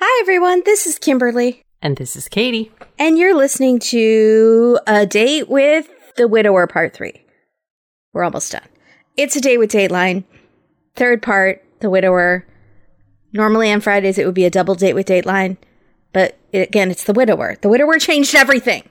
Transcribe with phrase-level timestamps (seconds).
[0.00, 0.62] Hi, everyone.
[0.64, 2.72] This is Kimberly, And this is Katie.
[2.98, 7.12] and you're listening to A Date with the Widower Part 3.
[8.12, 8.66] We're almost done.
[9.16, 10.24] It's A Date with Dateline.
[10.96, 12.46] Third part, The Widower.
[13.32, 15.56] Normally on Fridays, it would be a double date with Dateline.
[16.12, 17.56] But it, again, it's The Widower.
[17.60, 18.88] The Widower changed everything.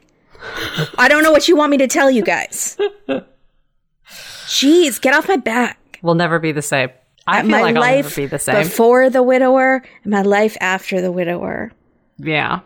[0.98, 2.78] I don't know what you want me to tell you guys.
[4.48, 6.00] Jeez, get off my back.
[6.02, 6.90] We'll never be the same.
[7.32, 8.64] I feel my like I'll life never be the same.
[8.64, 11.72] before The Widower and my life after The Widower.
[12.18, 12.60] yeah.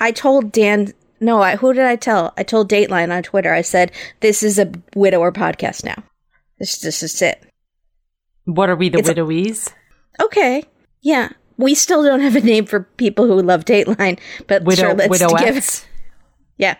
[0.00, 0.92] I told Dan.
[1.20, 2.32] No, I, who did I tell?
[2.36, 3.52] I told Dateline on Twitter.
[3.52, 3.90] I said
[4.20, 6.00] this is a widower podcast now.
[6.60, 7.44] This this is it.
[8.44, 9.14] What are we, the It's a-
[10.22, 10.62] Okay,
[11.02, 11.30] yeah.
[11.56, 15.18] We still don't have a name for people who love Dateline, but Widow, sure, let's
[15.18, 15.84] give widowettes?
[16.56, 16.76] Yeah,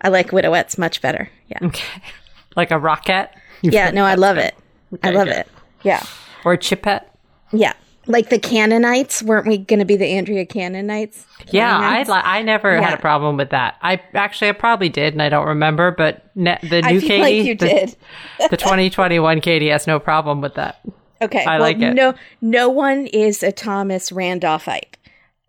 [0.00, 1.28] I like widowettes much better.
[1.48, 2.02] Yeah, Okay.
[2.56, 3.28] Like a rocket?
[3.62, 3.90] yeah.
[3.90, 4.54] No, I love it.
[5.02, 5.36] I love good.
[5.36, 5.48] it.
[5.82, 6.02] Yeah,
[6.44, 7.10] Or chipette?
[7.52, 7.72] yeah.
[8.06, 11.24] Like the Canaanites, weren't we going to be the Andrea Canaanites?
[11.48, 13.76] Yeah, I li- I never had a problem with that.
[13.80, 15.90] I actually I probably did, and I don't remember.
[15.90, 17.96] But ne- the new Katie, like you the, did.
[18.50, 20.82] the 2021 Katie has no problem with that.
[21.22, 21.46] Okay.
[21.46, 21.94] I well, like it.
[21.94, 24.98] No, no one is a Thomas Randolphite.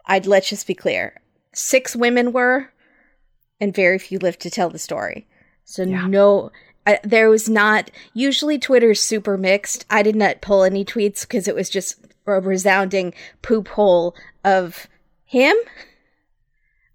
[0.06, 1.20] I'd let's just be clear.
[1.54, 2.72] Six women were,
[3.59, 5.28] and very few lived to tell the story.
[5.66, 6.08] So Yeah.
[6.08, 6.52] no,
[6.86, 7.89] I, there was not.
[8.14, 9.86] Usually, Twitter's super mixed.
[9.89, 11.97] I did not pull any tweets because it was just
[12.28, 14.88] a resounding poop hole of
[15.25, 15.56] him.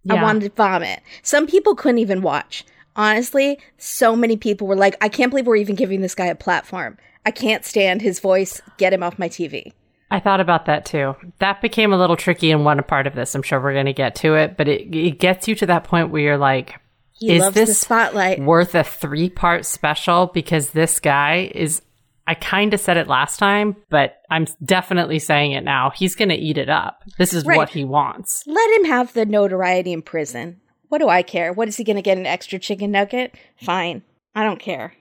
[0.08, 1.02] I wanted to vomit.
[1.22, 2.64] Some people couldn't even watch.
[2.96, 6.34] Honestly, so many people were like, I can't believe we're even giving this guy a
[6.34, 6.98] platform.
[7.26, 8.60] I can't stand his voice.
[8.78, 9.72] Get him off my TV.
[10.10, 11.14] I thought about that too.
[11.38, 13.34] That became a little tricky in one part of this.
[13.34, 15.84] I'm sure we're going to get to it, but it it gets you to that
[15.84, 16.80] point where you're like,
[17.20, 18.40] He Is loves the this spotlight.
[18.40, 21.82] worth a three part special because this guy is
[22.26, 25.90] I kind of said it last time, but I'm definitely saying it now.
[25.90, 27.02] He's going to eat it up.
[27.18, 27.56] This is Right.
[27.56, 28.44] what he wants.
[28.46, 30.60] Let him have the notoriety in prison.
[30.88, 31.52] What do I care?
[31.52, 33.34] What is he going to get an extra chicken nugget?
[33.60, 34.02] Fine.
[34.34, 34.94] I don't care.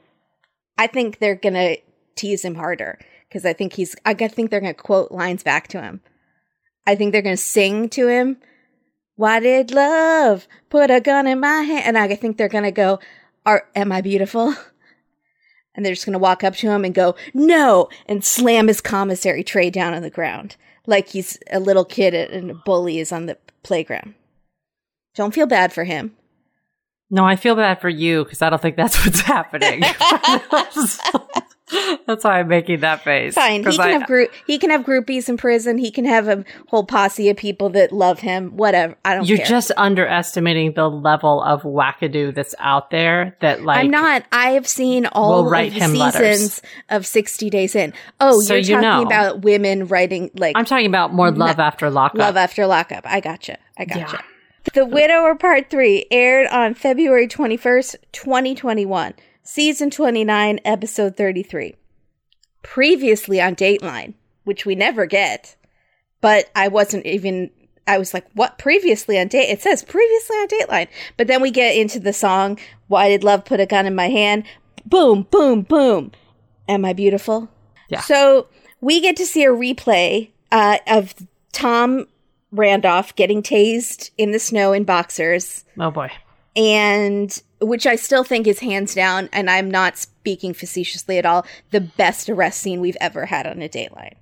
[0.78, 1.78] I think they're going to
[2.16, 2.98] tease him harder
[3.28, 6.02] because I think he's, I think they're going to quote lines back to him.
[6.88, 8.38] I think they're going to sing to him.
[9.20, 11.86] Why did love put a gun in my hand?
[11.86, 13.00] And I think they're going to go,
[13.46, 14.56] Are, Am I beautiful?
[15.76, 18.82] And they're just going to walk up to him and go, No, and slam his
[18.82, 23.12] commissary tray down on the ground like he's a little kid and a bully is
[23.12, 24.16] on the playground.
[25.16, 26.16] Don't feel bad for him.
[27.10, 29.84] No, I feel bad for you because I don't think that's what's happening.
[32.08, 33.36] that's why I'm making that face.
[33.36, 34.30] Fine, he can I- have.
[34.48, 35.78] He can have groupies in prison.
[35.78, 38.58] He can have a whole posse of people that love him.
[38.58, 38.96] Whatever.
[39.06, 39.48] I don't You're care.
[39.48, 43.36] just underestimating the level of wackadoo that's out there.
[43.42, 44.24] That like I'm not.
[44.32, 46.40] I have seen all We'll of the him letters.
[46.40, 47.94] seasons of 60 Days In.
[48.20, 49.02] Oh, So you're you talking know.
[49.06, 52.18] about women writing like I'm talking about more love after lockup.
[52.20, 53.06] Love After Lockup.
[53.06, 53.58] I gotcha.
[53.78, 54.00] I gotcha.
[54.18, 54.22] Yeah.
[54.74, 59.14] The Widower Part 3 aired on February 21st, 2021.
[59.52, 61.74] Season 29, Episode 33.
[62.62, 65.56] Previously on Dateline, which we never get,
[66.22, 67.50] but I wasn't even.
[67.88, 69.50] I was like, what previously on date?
[69.50, 70.88] It says previously on Dateline.
[71.18, 74.10] But then we get into the song, Why Did Love Put a Gun in My
[74.10, 74.44] Hand?
[74.86, 76.12] Boom, boom, boom.
[76.68, 77.50] Am I beautiful?
[77.88, 78.02] Yeah.
[78.02, 78.50] So
[78.82, 81.16] we get to see a replay uh, of
[81.54, 82.06] Tom
[82.52, 86.12] Randolph getting tased in the snow in boxers, oh boy.
[86.56, 91.46] and which I still think is hands down, and I'm not speaking facetiously at all,
[91.72, 94.14] the best arrest scene we've ever had on a Dateline.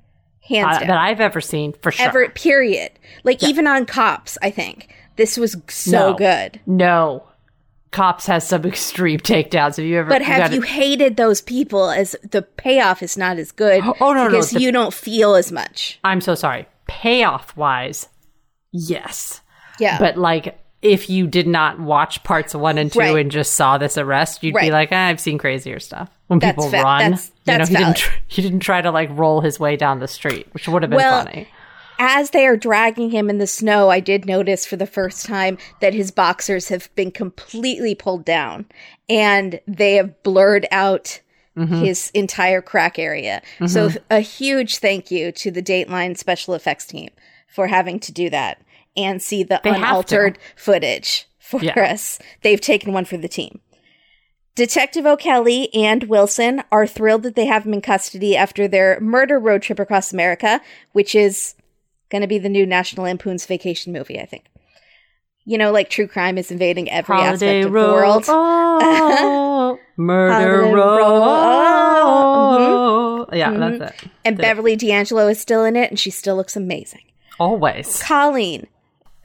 [0.48, 0.88] Hands Uh, down.
[0.88, 2.06] that I've ever seen for sure.
[2.08, 2.92] Ever, period.
[3.24, 4.88] Like, even on Cops, I think.
[5.18, 6.14] This was so No.
[6.18, 6.60] good.
[6.66, 7.24] No.
[7.92, 9.78] Cops has some extreme takedowns.
[9.78, 10.10] Have you ever?
[10.10, 14.14] But have got you hated those people as the payoff is not as good Oh,
[14.14, 16.00] no, no, because the- you don't feel as much.
[16.04, 16.68] I'm so sorry.
[16.88, 18.08] Payoff wise,
[18.72, 19.42] yes.
[19.80, 20.00] Yeah.
[20.00, 23.18] But like, if you did not watch parts one and two Right.
[23.18, 26.10] and just saw this arrest, you'd be like, ah, I've seen crazier stuff.
[26.28, 27.98] When That's people fa- run, that's- that's you know, he didn't.
[27.98, 30.90] Tr- he didn't try to like roll his way down the street, which would have
[30.90, 31.48] been Well, funny.
[32.00, 35.58] as they are dragging him in the snow, I did notice for the first time
[35.80, 38.66] that his boxers have been completely pulled down
[39.10, 41.22] and they have blurred out
[41.58, 41.86] Mm-hmm.
[41.86, 43.42] his entire crack area.
[43.66, 47.10] So, a huge thank you to the Dateline special effects team
[47.48, 48.62] for having to do that
[48.98, 51.80] and see the They unaltered footage for Yeah.
[51.92, 52.20] us.
[52.42, 53.62] They've taken one for the team.
[54.56, 59.38] Detective O'Kelly and Wilson are thrilled that they have him in custody after their murder
[59.40, 60.62] road trip across America,
[60.94, 61.54] which is
[62.10, 64.46] going to be the new National Lampoon's Vacation movie, I think.
[65.46, 68.26] You know, like true crime is invading every Holiday aspect of Road, the world.
[68.28, 71.08] oh, Murder Holiday Road.
[72.58, 73.28] Road.
[73.34, 73.80] Yeah, Mhm.
[73.80, 74.10] that's it.
[74.26, 77.02] And Beverly D'Angelo is still in it, and she still looks amazing.
[77.40, 78.02] Always.
[78.02, 78.68] Colleen,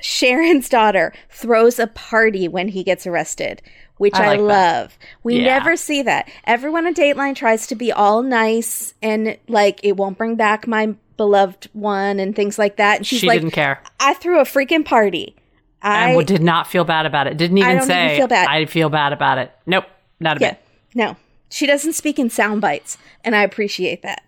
[0.03, 3.63] Sharon's daughter throws a party when he gets arrested,
[3.97, 4.45] which I I, like that.
[4.45, 4.99] love.
[5.23, 5.45] We Yeah.
[5.59, 6.29] never see that.
[6.45, 10.95] Everyone on Dateline tries to be all nice and like it won't bring back my
[11.17, 12.97] beloved one and things like that.
[12.99, 13.81] And she's she like, didn't care.
[14.01, 15.37] I threw a freaking party.
[15.81, 17.37] I I did not feel bad about it.
[17.37, 18.49] Didn't even don't even say feel bad.
[18.49, 19.51] I feel bad about it.
[19.67, 19.85] Nope,
[20.21, 20.61] not a yeah, bit.
[20.95, 21.17] no.
[21.51, 24.23] She doesn't speak in sound bites, and I appreciate that.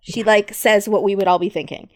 [0.00, 1.90] She like says what we would all be thinking.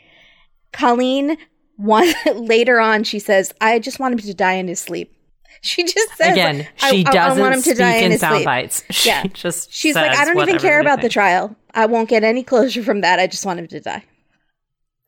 [0.73, 1.39] Colleen
[1.77, 5.13] one later on she says, I just want him to die in his sleep.
[5.63, 8.19] She just says Again, she I, doesn't I want him to speak die in, in
[8.19, 8.45] sound sleep.
[8.45, 8.85] bites.
[8.91, 9.25] She Yeah.
[9.29, 11.57] just She's like, I don't even care about the trial.
[11.73, 13.19] I won't get any closure from that.
[13.19, 14.05] I just want him to die.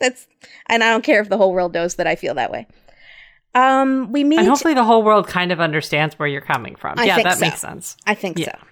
[0.00, 0.26] That's
[0.66, 2.66] and I don't care if the whole world knows that I feel that way.
[3.54, 4.38] Um, we meet.
[4.38, 6.98] And hopefully the whole world kind of understands where you're coming from.
[6.98, 7.44] I yeah, that so.
[7.44, 7.96] makes sense.
[8.06, 8.52] I think Yeah.
[8.58, 8.66] so.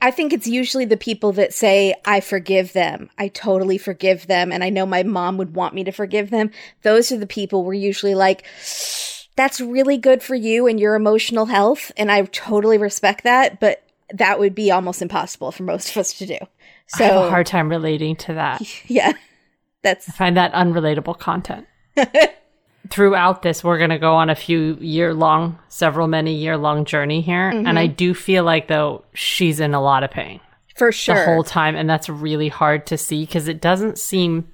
[0.00, 3.10] I think it's usually the people that say, I forgive them.
[3.18, 4.52] I totally forgive them.
[4.52, 6.50] And I know my mom would want me to forgive them.
[6.82, 8.44] Those are the people we're usually like,
[9.34, 11.90] that's really good for you and your emotional health.
[11.96, 13.58] And I totally respect that.
[13.58, 16.38] But that would be almost impossible for most of us to do.
[16.86, 18.62] So, I have a hard time relating to that.
[18.88, 19.12] yeah,
[19.82, 21.66] that's I find that unrelatable content.
[22.90, 26.84] Throughout this, we're going to go on a few year long, several many year long
[26.84, 27.50] journey here.
[27.52, 27.66] Mm-hmm.
[27.66, 30.40] And I do feel like, though, she's in a lot of pain
[30.76, 31.14] for sure.
[31.14, 31.76] the whole time.
[31.76, 34.48] And that's really hard to see because it doesn't seem,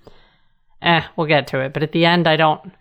[0.83, 1.73] eh, we'll get to it.
[1.73, 2.73] But at the end, I don't,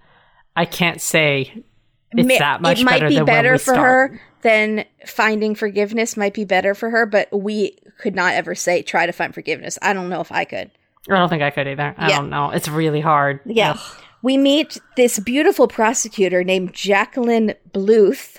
[0.56, 1.64] I can't say
[2.12, 3.80] it's Ma- that much it might better be better for start.
[4.12, 8.84] her than finding forgiveness might be better for her but we could not ever say
[8.84, 10.70] try to find forgiveness i don't know if i could
[11.10, 11.94] I don't think I could either.
[11.98, 12.18] I Yeah.
[12.20, 12.52] don't know.
[12.52, 13.40] It's really hard.
[13.46, 13.98] yeah Ugh.
[14.24, 18.38] We meet this beautiful prosecutor named jacqueline bluth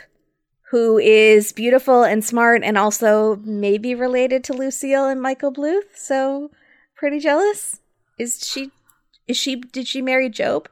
[0.70, 5.94] who is beautiful and smart and also maybe related to lucille and michael bluth.
[5.94, 6.50] So
[6.96, 7.80] pretty jealous.
[8.18, 8.72] Is she
[9.28, 10.68] is she did she marry job?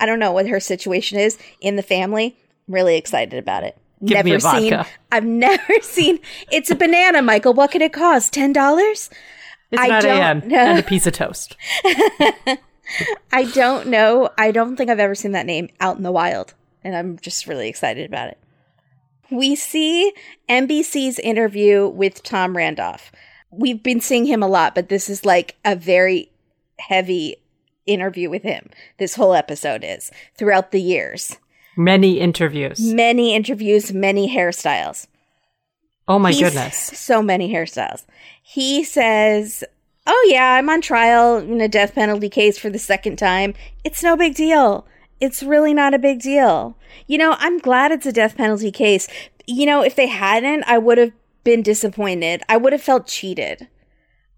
[0.00, 2.36] I don't know what her situation is in the family.
[2.66, 3.76] I'm really excited about it.
[4.04, 6.18] Give never me a seen i've never seen
[6.50, 7.52] it's a banana michael.
[7.54, 8.32] What could it cost?
[8.32, 9.10] Ten dollars?
[9.70, 10.56] It's I 9 don't know.
[10.56, 11.56] and a piece of toast.
[13.32, 16.54] i don't know i don't think i've ever seen that name out in the wild
[16.82, 18.38] and i'm just really excited about it
[19.30, 20.12] we see
[20.48, 23.10] nbc's interview with tom randolph
[23.50, 26.30] we've been seeing him a lot but this is like a very
[26.78, 27.36] heavy
[27.86, 31.36] interview with him this whole episode is throughout the years
[31.76, 32.78] Many interviews.
[32.80, 35.06] many interviews many hairstyles
[36.06, 36.76] Oh my He's- goodness.
[36.76, 38.04] So many hairstyles.
[38.42, 39.64] He says,
[40.06, 43.54] Oh, yeah, I'm on trial in a death penalty case for the second time.
[43.84, 44.86] It's no big deal.
[45.20, 46.76] It's really not a big deal.
[47.06, 49.08] You know, I'm glad it's a death penalty case.
[49.46, 51.12] You know, if they hadn't, I would have
[51.42, 52.42] been disappointed.
[52.48, 53.68] I would have felt cheated.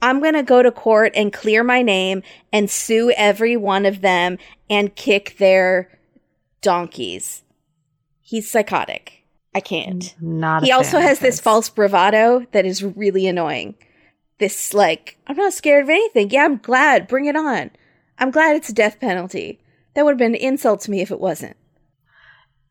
[0.02, 2.22] I'm going to go to court and clear my name
[2.52, 5.98] and sue every one of them and kick their
[6.60, 7.42] donkeys.
[8.20, 9.24] He's psychotic.
[9.54, 10.64] I can't Not.
[10.64, 13.74] he also has of this false bravado that is really annoying.
[14.38, 16.30] This like, I'm not scared of anything.
[16.30, 17.08] Yeah, I'm glad.
[17.08, 17.70] Bring it on.
[18.18, 19.60] I'm glad it's a death penalty.
[19.94, 21.56] That would have been an insult to me if it wasn't.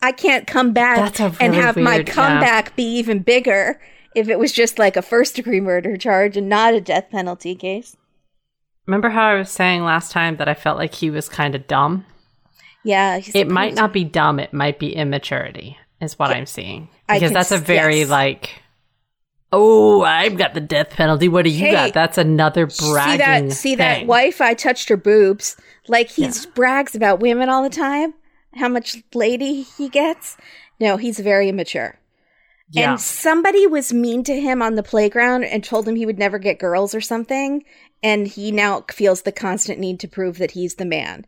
[0.01, 2.13] I can't come back a and really have my weird- yeah.
[2.13, 3.79] comeback be even bigger
[4.13, 7.55] if it was just like a first degree murder charge and not a death penalty
[7.55, 7.97] case.
[8.85, 11.67] Remember how I was saying last time that I felt like he was kind of
[11.67, 12.05] dumb?
[12.83, 14.39] Yeah, It might not be dumb.
[14.39, 16.89] It might be immaturity, is what I'm seeing.
[17.09, 18.09] Because that's a very yes.
[18.09, 18.61] like,
[19.55, 21.27] oh, I've got the death penalty.
[21.29, 21.93] What do you Hey, got?
[21.93, 23.47] That's another see bragging.
[23.47, 24.07] that see that thing.
[24.07, 25.55] wife i touched her boobs
[25.87, 28.13] like he brags about women all the time
[28.55, 30.35] how much lady he gets
[30.79, 31.97] no he's very immature
[32.71, 32.91] Yeah.
[32.91, 36.37] and somebody was mean to him on the playground and told him he would never
[36.39, 37.63] get girls or something
[38.03, 41.25] and he now feels the constant need to prove that he's the man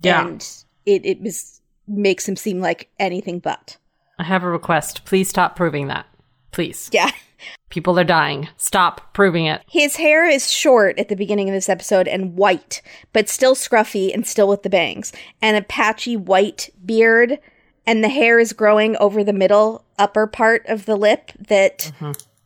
[0.00, 0.26] yeah.
[0.26, 0.46] and
[0.86, 3.76] it, it was makes him seem like anything but
[4.20, 5.04] I have a request.
[5.04, 6.06] Please stop proving that.
[6.50, 6.90] Please.
[6.92, 7.10] yeah
[7.70, 8.48] People are dying.
[8.56, 9.62] Stop proving it.
[9.68, 14.12] His hair is short at the beginning of this episode and white, but still scruffy
[14.12, 17.38] and still with the bangs, and a patchy white beard,
[17.86, 21.92] and the hair is growing over the middle upper part of the lip that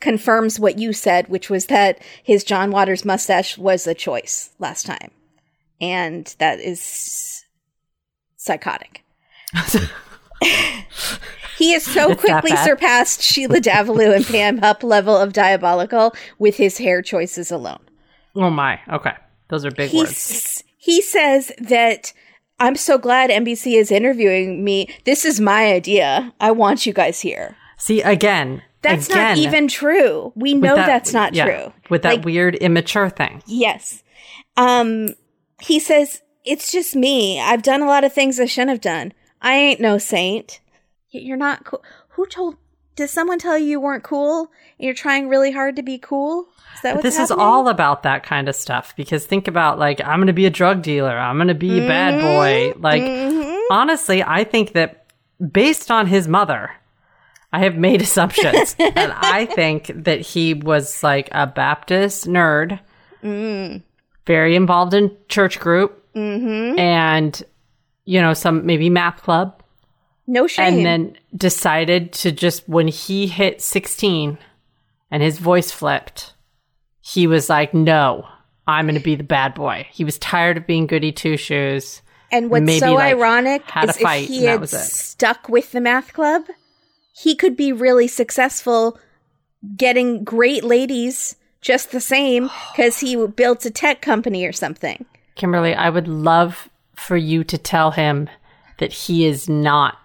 [0.01, 4.85] confirms what you said, which was that his John Waters mustache was a choice last
[4.85, 5.13] time.
[5.81, 7.45] And that is
[8.37, 9.05] psychotic.
[11.59, 16.57] He has so It's quickly surpassed Sheila Davalloo and Pam Hupp level of diabolical with
[16.57, 17.79] his hair choices alone.
[18.35, 18.81] Oh my.
[18.91, 19.13] Okay.
[19.49, 20.11] Those are big He, words.
[20.11, 22.13] s- he says that
[22.59, 24.89] I'm so glad NBC is interviewing me.
[25.05, 26.33] This is my idea.
[26.41, 27.55] I want you guys here.
[27.77, 28.63] See, again.
[28.81, 30.33] That's again, not even true.
[30.35, 31.73] We know that- that's not yeah, true.
[31.91, 33.43] With that Like, weird immature thing.
[33.47, 34.03] Yes.
[34.57, 35.11] Um
[35.61, 37.41] he says, It's just me.
[37.41, 39.13] I've done a lot of things I shouldn't have done.
[39.43, 40.61] I ain't no saint.
[41.11, 41.83] You're not cool.
[42.11, 42.57] Who told?
[42.97, 44.41] Did someone tell you you weren't cool?
[44.79, 46.47] And you're trying really hard to be cool.
[46.75, 49.79] Is that But what's this is all about that kind of stuff because think about
[49.79, 52.79] like I'm going to be a drug dealer, I'm going to be a bad boy.
[52.79, 53.61] Like Mhm.
[53.71, 55.07] honestly, I think that
[55.53, 56.71] based on his mother,
[57.53, 62.79] I have made assumptions, and I think that he was like a Baptist nerd,
[63.23, 63.83] Mm.
[64.27, 66.79] very involved in church group, Mhm.
[66.79, 67.43] and
[68.04, 69.62] you know some maybe math club,
[70.26, 70.75] No shame.
[70.78, 74.38] and then decided to just when he hit 16
[75.11, 76.35] and his voice flipped
[77.00, 78.26] he was like no
[78.66, 82.02] i'm going to be the bad boy he was tired of being goody two shoes
[82.30, 86.44] And what's maybe, so like, ironic is if he had stuck with the math club,
[87.14, 88.99] he could be really successful
[89.76, 95.04] getting great ladies just the same because he built a tech company or something.
[95.35, 98.29] kimberly i would love for you to tell him
[98.79, 99.99] that he is not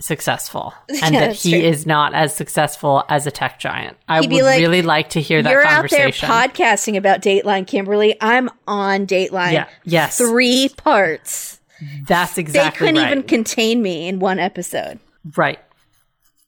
[0.00, 0.72] successful
[1.02, 1.60] and Yeah, that he true.
[1.60, 5.42] is not as successful as a tech giant i would like, really like to hear
[5.42, 8.16] that You're out there podcasting about Dateline, Kimberly.
[8.20, 9.52] I'm on Dateline.
[9.52, 11.60] yeah yes Three parts.
[12.06, 15.00] that's exactly They couldn't right even contain me in one episode.
[15.36, 15.58] right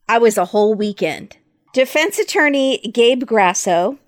[0.09, 1.37] I was a whole weekend.
[1.73, 3.99] Defense attorney Gabe Grasso,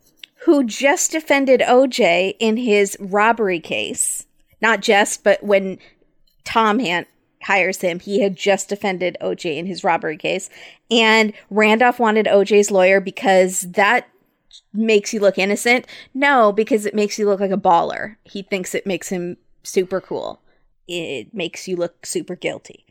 [0.45, 4.24] who just defended OJ in his robbery case,
[4.61, 5.79] not just, but when
[6.45, 7.07] Tom Han-
[7.43, 10.49] hires him, he had just defended OJ in his robbery case.
[10.91, 14.09] And Randolph wanted OJ's lawyer because that
[14.73, 15.87] makes you look innocent.
[16.15, 18.17] No, because it makes you look like a baller.
[18.25, 20.41] He thinks it makes him super cool.
[20.87, 22.85] It makes you look super guilty.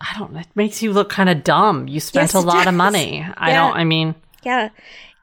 [0.00, 0.34] I don't.
[0.36, 1.86] It makes you look kind of dumb.
[1.86, 2.74] You spent Yes, a lot of does.
[2.74, 3.24] money.
[3.36, 3.76] I don't.
[3.76, 4.70] I mean, Yeah.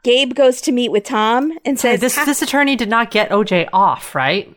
[0.04, 3.68] Gabe goes to meet with Tom and says, this this attorney did not get OJ
[3.74, 4.50] off, right?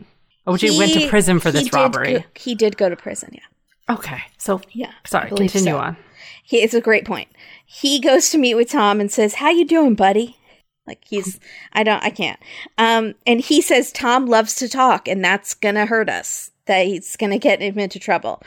[0.47, 2.13] OJ went to prison for this robbery.
[2.19, 3.93] go- he did go to prison, yeah.
[3.95, 4.91] okay, so Yeah.
[5.05, 5.29] sorry.
[5.29, 5.77] Continue so.
[5.77, 5.97] on.
[6.43, 7.29] He, it's a great point.
[7.65, 10.37] He goes to meet with Tom and says, "How you doing, buddy?"
[10.85, 11.39] Like he's
[11.71, 12.39] I don't I can't.
[12.77, 16.51] Um and he says Tom loves to talk and that's going to hurt us.
[16.65, 18.43] That he's going to get him into trouble.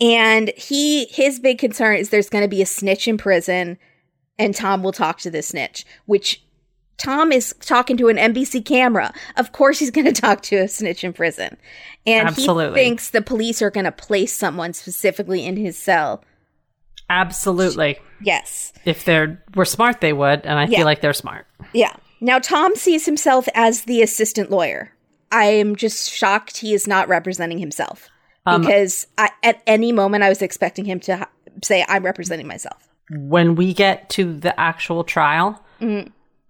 [0.00, 3.78] And he his big concern is there's going to be a snitch in prison
[4.38, 6.42] and Tom will talk to the snitch, which
[6.98, 9.12] Tom is talking to an NBC camera.
[9.36, 11.56] Of course he's going to talk to a snitch in prison.
[12.06, 12.80] And Absolutely.
[12.80, 16.24] he thinks the police are going to place someone specifically in his cell.
[17.08, 17.98] Absolutely.
[18.20, 18.72] Yes.
[18.84, 20.78] If they were smart, they would, and I Yeah.
[20.78, 21.46] feel like they're smart.
[21.72, 21.92] Yeah.
[22.20, 24.92] Now, Tom sees himself as the assistant lawyer.
[25.30, 28.08] I am just shocked he is not representing himself
[28.46, 31.28] Um, because I, at any moment I was expecting him to ha-
[31.62, 32.88] say, I'm representing myself.
[33.10, 35.62] When we get to the actual trial,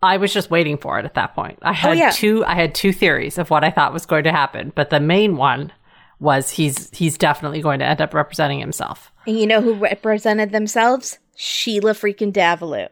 [0.02, 1.58] I was just waiting for it at that point.
[1.62, 1.98] I had Mm-hmm.
[1.98, 2.10] Oh, yeah.
[2.10, 2.44] two.
[2.44, 5.36] I had two theories of what I thought was going to happen, but the main
[5.36, 5.72] one
[6.20, 9.10] was he's he's definitely going to end up representing himself.
[9.26, 11.18] And you know who represented themselves?
[11.34, 12.88] Sheila freaking Davalloo.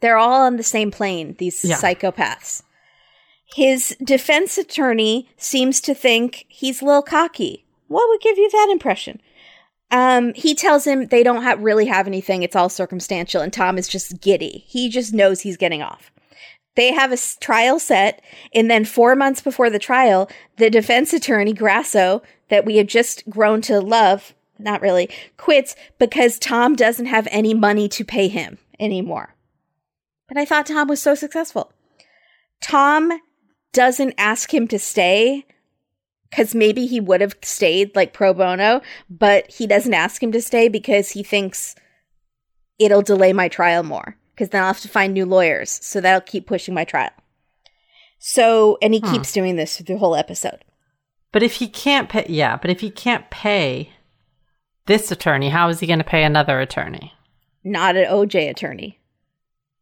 [0.00, 1.76] They're all on the same plane, these Yeah.
[1.76, 2.62] psychopaths.
[3.54, 7.64] His defense attorney seems to think he's a little cocky.
[7.88, 9.20] What would give you that impression?
[9.90, 12.42] Um, he tells him they don't have, really have anything.
[12.42, 13.40] It's all circumstantial.
[13.40, 14.64] And Tom is just giddy.
[14.66, 16.10] He just knows he's getting off.
[16.74, 18.22] They have a trial set.
[18.54, 23.28] And then four months before the trial, the defense attorney, Grasso, that we have just
[23.28, 28.58] grown to love, not really, quits because Tom doesn't have any money to pay him
[28.78, 29.34] anymore.
[30.28, 31.72] But I thought Tom was so successful.
[32.62, 33.20] Tom
[33.72, 35.46] doesn't ask him to stay
[36.36, 40.42] because maybe he would have stayed like pro bono, but he doesn't ask him to
[40.42, 41.74] stay because he thinks
[42.78, 45.70] it'll delay my trial more because then I'll have to find new lawyers.
[45.82, 47.08] So that'll keep pushing my trial.
[48.18, 49.12] So, and he Hmm.
[49.12, 50.62] keeps doing this through the whole episode.
[51.32, 53.92] But if he can't pay, yeah, but if he can't pay
[54.86, 57.14] this attorney, how is he going to pay another attorney?
[57.64, 59.00] Not an OJ attorney.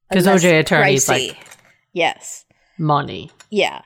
[0.08, 1.28] Because OJ attorney's pricey.
[1.30, 1.46] like-
[1.92, 2.44] yes.
[2.78, 3.30] Money.
[3.50, 3.82] Yeah.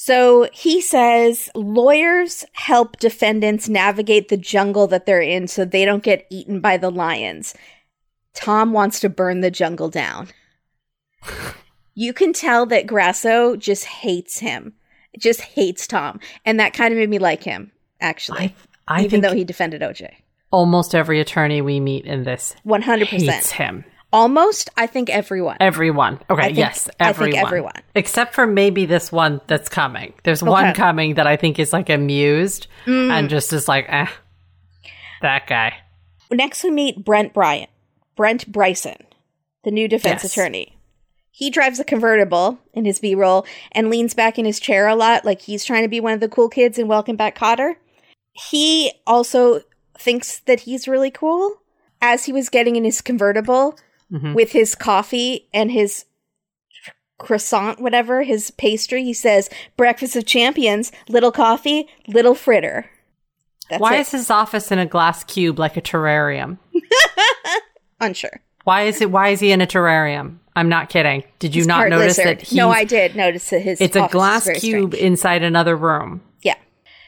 [0.00, 6.04] So he says lawyers help defendants navigate the jungle that they're in so they don't
[6.04, 7.52] get eaten by the lions.
[8.32, 10.28] Tom wants to burn the jungle down.
[11.96, 14.74] you can tell that Grasso just hates him,
[15.18, 16.20] just hates Tom.
[16.44, 18.54] And that kind of made me like him, actually,
[18.86, 20.12] I, I even though he defended OJ.
[20.52, 23.04] almost every attorney we meet in this 100%.
[23.04, 23.84] hates him.
[24.12, 25.58] Almost, I think everyone.
[25.60, 26.18] Everyone.
[26.30, 27.46] Okay, think- yes, I think everyone.
[27.46, 27.82] everyone.
[27.94, 30.14] Except for maybe this one that's coming.
[30.24, 33.10] There's one coming that I think is like amused Mm.
[33.10, 34.06] and just is like, eh,
[35.20, 35.74] that guy.
[36.30, 37.70] Next, we meet Brent Bryant,
[38.16, 38.96] Brent Bryson,
[39.64, 40.32] the new defense Yes.
[40.32, 40.78] attorney.
[41.30, 44.94] He drives a convertible in his B roll and leans back in his chair a
[44.96, 47.74] lot, like he's trying to be one of the cool kids in Welcome Back Kotter.
[48.32, 49.60] He also
[49.98, 51.58] thinks that he's really cool.
[52.00, 53.76] As he was getting in his convertible
[54.12, 54.34] Mhm.
[54.34, 56.04] with his coffee and his
[57.18, 62.88] croissant, whatever, his pastry, he says, Breakfast of Champions, little coffee, little fritter.
[63.68, 64.00] That's Why it.
[64.00, 66.58] is his office in a glass cube like a terrarium?
[68.00, 68.40] unsure?
[68.64, 69.10] Why is it?
[69.10, 70.38] Why is he in a terrarium?
[70.54, 71.24] I'm not kidding.
[71.38, 72.40] Did you He's not notice lizard.
[72.40, 72.52] that?
[72.52, 74.94] No, I did notice that his It's a glass cube strange.
[74.94, 76.20] inside another room.
[76.42, 76.56] Yeah.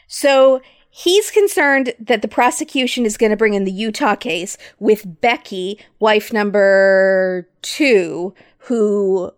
[0.06, 0.60] So
[0.90, 5.78] he's concerned that the prosecution is going to bring in the Utah case with Becky,
[5.98, 9.32] wife number two, who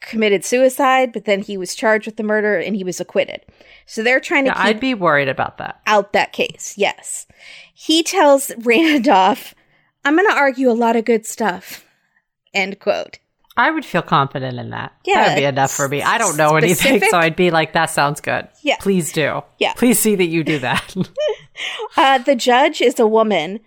[0.00, 3.40] committed suicide, but then he was charged with the murder and he was acquitted.
[3.86, 5.80] So they're trying to Yeah, I'd be worried about that.
[5.86, 6.74] out that case.
[6.76, 7.26] Yes.
[7.72, 9.54] He tells Randolph,
[10.04, 11.86] I'm going to argue a lot of good stuff.
[12.52, 13.18] End quote.
[13.56, 14.92] I would feel confident in that.
[15.04, 16.02] Yeah, That'd be enough for me.
[16.02, 18.48] I don't know anything, so I'd be like, that sounds good.
[18.62, 18.76] Yeah.
[18.80, 19.42] Please do.
[19.58, 19.74] Yeah.
[19.74, 20.94] Please see that you do that.
[21.96, 23.60] Uh, the judge is a woman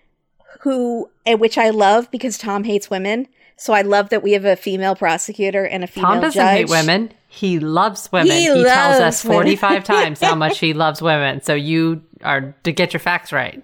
[0.60, 3.30] who, eh, which I love because Tom hates women.
[3.56, 6.58] So I love that we have a female prosecutor and a female Tom doesn't judge.
[6.58, 7.14] hate women.
[7.30, 8.28] He loves women.
[8.34, 11.42] He He, tells us 45 times how much he loves women.
[11.42, 13.64] So you are to get your facts right.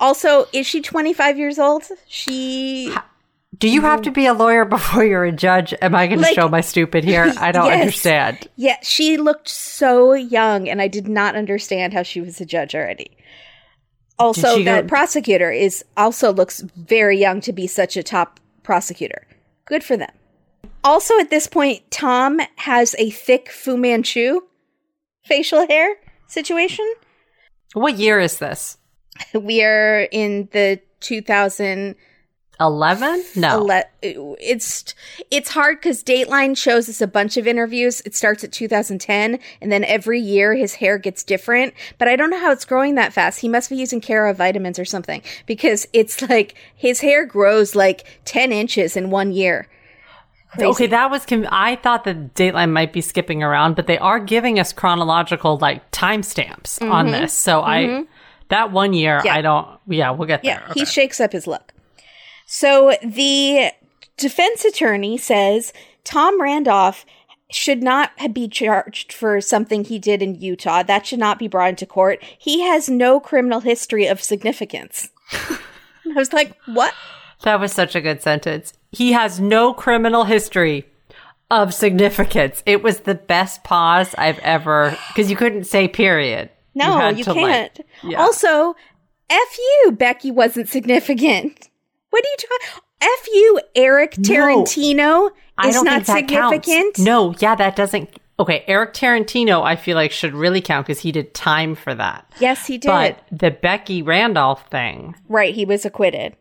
[0.00, 1.84] Also, is she 25 years old?
[2.08, 2.94] She
[3.60, 4.04] Do you have mm-hmm.
[4.04, 5.72] to be a lawyer before you're a judge?
[5.80, 7.32] Am I going to show my stupid here?
[7.38, 7.80] I don't Yes.
[7.80, 8.48] understand.
[8.56, 12.74] yeah, she looked so young and I did not understand how she was a judge
[12.74, 13.16] already.
[14.18, 18.40] Also, she go- that prosecutor is also looks very young to be such a top
[18.62, 19.26] prosecutor.
[19.66, 20.10] Good for them.
[20.82, 24.40] Also, at this point, Tom has a thick Fu Manchu
[25.24, 26.90] facial hair situation.
[27.74, 28.78] What year is this?
[29.34, 31.94] We are in the 2000
[32.60, 33.24] 11?
[33.36, 33.66] No.
[33.68, 34.94] ele- it's
[35.30, 38.00] it's hard because Dateline shows us a bunch of interviews.
[38.04, 41.74] It starts at 2010, and then every year his hair gets different.
[41.98, 43.40] But I don't know how it's growing that fast.
[43.40, 48.06] He must be using Cara vitamins or something because it's like his hair grows like
[48.26, 49.66] 10 inches in one year.
[50.52, 50.66] Crazy.
[50.66, 51.24] Okay, that was.
[51.26, 55.58] Com- I thought that Dateline might be skipping around, but they are giving us chronological
[55.58, 57.32] like timestamps on this.
[57.32, 58.04] So I
[58.48, 59.26] that one year, Mm-hmm.
[59.28, 59.34] Yeah.
[59.36, 59.68] I don't.
[59.86, 60.72] Yeah, we'll get Yeah, there.
[60.74, 61.72] he shakes up his look.
[62.52, 63.70] So the
[64.16, 67.06] defense attorney says Tom Randolph
[67.48, 70.82] should not be charged for something he did in Utah.
[70.82, 72.20] That should not be brought into court.
[72.36, 75.10] He has no criminal history of significance.
[75.32, 75.58] I
[76.16, 76.92] was like, what?
[77.42, 78.72] that was such a good sentence.
[78.90, 80.86] He has no criminal history
[81.52, 82.64] of significance.
[82.66, 86.50] It was the best pause I've ever because you couldn't say period.
[86.74, 87.78] No, had you, can't.
[88.02, 88.20] yeah.
[88.20, 88.74] Also,
[89.30, 91.69] F you, Becky wasn't significant.
[92.10, 92.82] What are you talking?
[93.02, 96.66] F you, Eric Tarantino I is don't not think that counts.
[96.66, 96.98] significant.
[97.04, 98.10] No, yeah, that doesn't.
[98.38, 102.30] Okay, Eric Tarantino, I feel like should really count because he did time for that.
[102.40, 102.88] Yes, he did.
[102.88, 106.36] But the Becky Randolph thing, right, he was acquitted.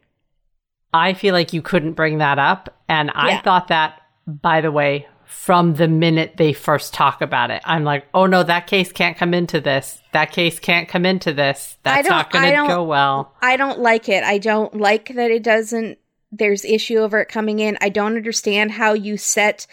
[0.94, 2.82] I feel like you couldn't bring that up.
[2.88, 7.62] And I thought that, by the way, from the minute they first talk about it,
[7.64, 10.02] I'm like, oh no, that case can't come into this.
[10.12, 11.78] That case can't come into this.
[11.84, 13.36] That's don't- going to go well.
[13.42, 14.24] I don't like it.
[14.24, 16.00] I don't like that it doesn't.
[16.32, 17.78] There's issue over it coming in.
[17.80, 19.68] I don't understand how you set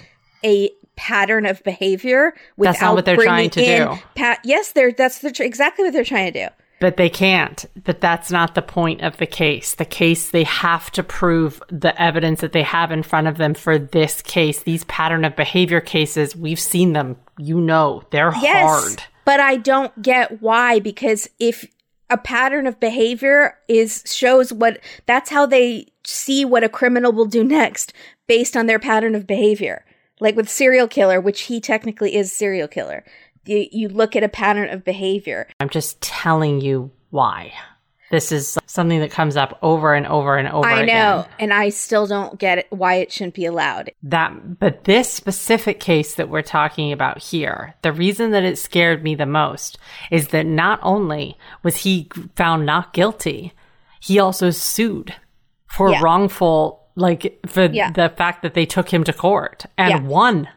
[0.44, 3.98] a pattern of behavior without That's not what they're trying to do.
[4.44, 6.54] Yes, they're that's the tr- exactly what they're trying to do.
[6.80, 7.64] But they can't.
[7.84, 9.74] But that's not the point of the case.
[9.74, 13.54] The case, they have to prove the evidence that they have in front of them
[13.54, 14.62] for this case.
[14.62, 17.16] These pattern of behavior cases, we've seen them.
[17.38, 19.02] You know, they're Yes, hard.
[19.24, 21.64] but I don't get why because if
[22.08, 27.24] a pattern of behavior is shows what that's how they see what a criminal will
[27.26, 27.92] do next
[28.28, 29.84] based on their pattern of behavior.
[30.20, 33.04] Like with serial killer, which he technically is serial killer.
[33.46, 35.48] You, you look at a pattern of behavior.
[35.60, 37.52] I'm just telling you why.
[38.08, 40.78] This is something that comes up over and over and over again.
[40.78, 40.96] I again.
[40.96, 43.90] know, and I still don't get it, why it shouldn't be allowed.
[44.04, 49.02] that but this specific case that we're talking about here the reason that it scared
[49.02, 49.76] me the most
[50.12, 53.52] is that not only was he found not guilty
[54.00, 55.12] he also sued
[55.66, 56.00] for Yeah.
[56.00, 57.90] wrongful like for Yeah.
[57.90, 60.00] the fact that they took him to court and Yeah.
[60.02, 60.48] won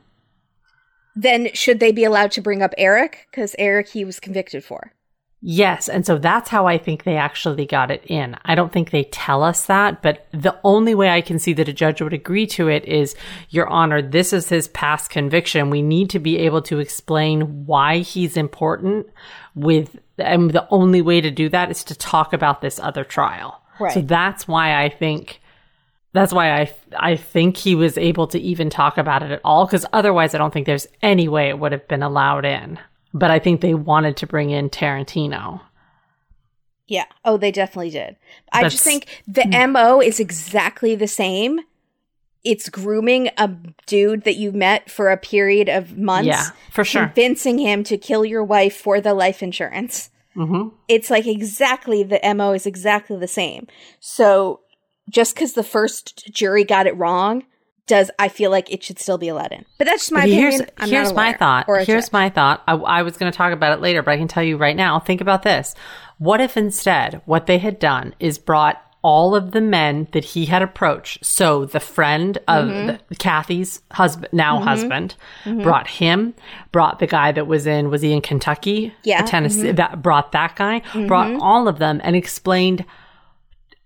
[1.15, 3.27] Then should they be allowed to bring up Eric?
[3.31, 4.93] Because Eric, he was convicted for.
[5.41, 5.87] Yes.
[5.87, 8.35] And so that's how I think they actually got it in.
[8.43, 11.69] I don't think they tell us that, but the only way I can see that
[11.69, 13.15] a judge would agree to it is,
[13.49, 15.69] Your Honor, this is his past conviction.
[15.69, 19.07] We need to be able to explain why he's important
[19.55, 23.61] with, and the only way to do that is to talk about this other trial.
[23.79, 23.93] Right.
[23.93, 25.39] So that's why I think
[26.13, 29.65] that's why I I think he was able to even talk about it at all
[29.65, 32.79] because otherwise I don't think there's any way it would have been allowed in.
[33.13, 35.61] But I think they wanted to bring in Tarantino.
[36.87, 37.05] Yeah.
[37.23, 38.15] Oh, they definitely did.
[38.51, 41.59] I just think the MO is exactly the same.
[42.43, 43.49] It's grooming a
[43.85, 46.27] dude that you met for a period of months.
[46.27, 47.05] Yeah, for sure.
[47.05, 50.09] Convincing him to kill your wife for the life insurance.
[50.35, 50.69] Mm-hmm.
[50.87, 53.67] It's like exactly the MO is exactly the same.
[53.99, 54.61] So
[55.09, 57.43] just because the first jury got it wrong,
[57.87, 59.65] does I feel like it should still be allowed in.
[59.79, 60.39] But that's just my opinion.
[60.39, 61.65] here's I'm here's my thought.
[61.67, 62.13] Here's judge.
[62.13, 62.61] my thought.
[62.67, 64.75] I, I was going to talk about it later, but I can tell you right
[64.75, 64.99] now.
[64.99, 65.73] Think about this.
[66.19, 70.45] What if instead what they had done is brought all of the men that he
[70.45, 71.23] had approached.
[71.25, 72.97] So the friend of Mm-hmm.
[73.07, 76.33] the, Kathy's husband, now husband, brought him,
[76.73, 78.93] brought the guy that was in, was he in Kentucky?
[79.03, 79.19] Yeah.
[79.19, 79.27] Mm-hmm.
[79.27, 82.83] Tennessee, that brought that guy, brought all of them and explained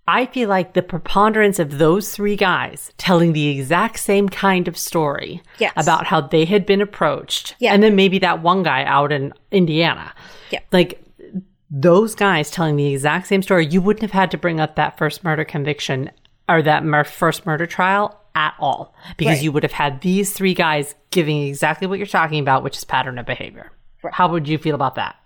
[0.06, 4.76] I feel like the preponderance of those three guys telling the exact same kind of
[4.76, 5.72] story Yes.
[5.76, 7.54] about how they had been approached.
[7.58, 7.72] Yeah.
[7.72, 10.12] And then maybe that one guy out in Indiana.
[10.50, 10.60] Yeah.
[10.72, 11.02] Like
[11.70, 14.98] those guys telling the exact same story, you wouldn't have had to bring up that
[14.98, 16.10] first murder conviction
[16.48, 19.42] or that mur- first murder trial at all because Right.
[19.42, 22.84] you would have had these three guys giving exactly what you're talking about, which is
[22.84, 23.72] pattern of behavior.
[24.02, 24.12] Right.
[24.12, 25.16] How would you feel about that?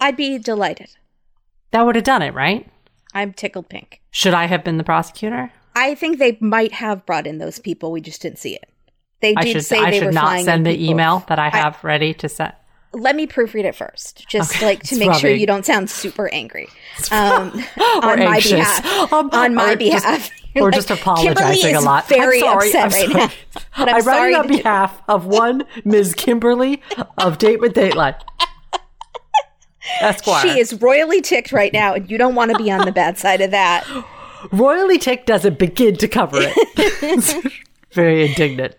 [0.00, 0.90] I'd be delighted.
[1.70, 2.68] That would have done it, right?
[3.14, 4.00] I'm tickled pink.
[4.10, 5.52] Should I have been the prosecutor?
[5.76, 7.90] I think they might have brought in those people.
[7.92, 8.68] We just didn't see it.
[9.20, 10.90] They I did should say I they should were not send the people.
[10.90, 12.52] email that I have ready to send.
[12.92, 14.66] Let me proofread it first, just Okay.
[14.66, 16.68] like to It's make sure you don't sound super angry
[17.10, 17.48] um,
[18.02, 18.52] Or on my anxious.
[18.52, 19.12] behalf.
[19.12, 22.06] Um, on my behalf, or You're just like, apologizing Kimberly a lot.
[22.08, 23.14] Very I'm sorry, upset I'm right sorry.
[23.14, 23.28] now.
[23.76, 26.14] But I'm, I'm sorry on behalf of one Ms.
[26.14, 26.82] Kimberly
[27.18, 28.14] of Date with Dateline.
[30.00, 30.42] Esquire.
[30.42, 33.18] She is royally ticked right now, and you don't want to be on the bad
[33.18, 33.84] side of that.
[34.52, 37.52] royally tick doesn't begin to cover it.
[37.92, 38.74] Very indignant.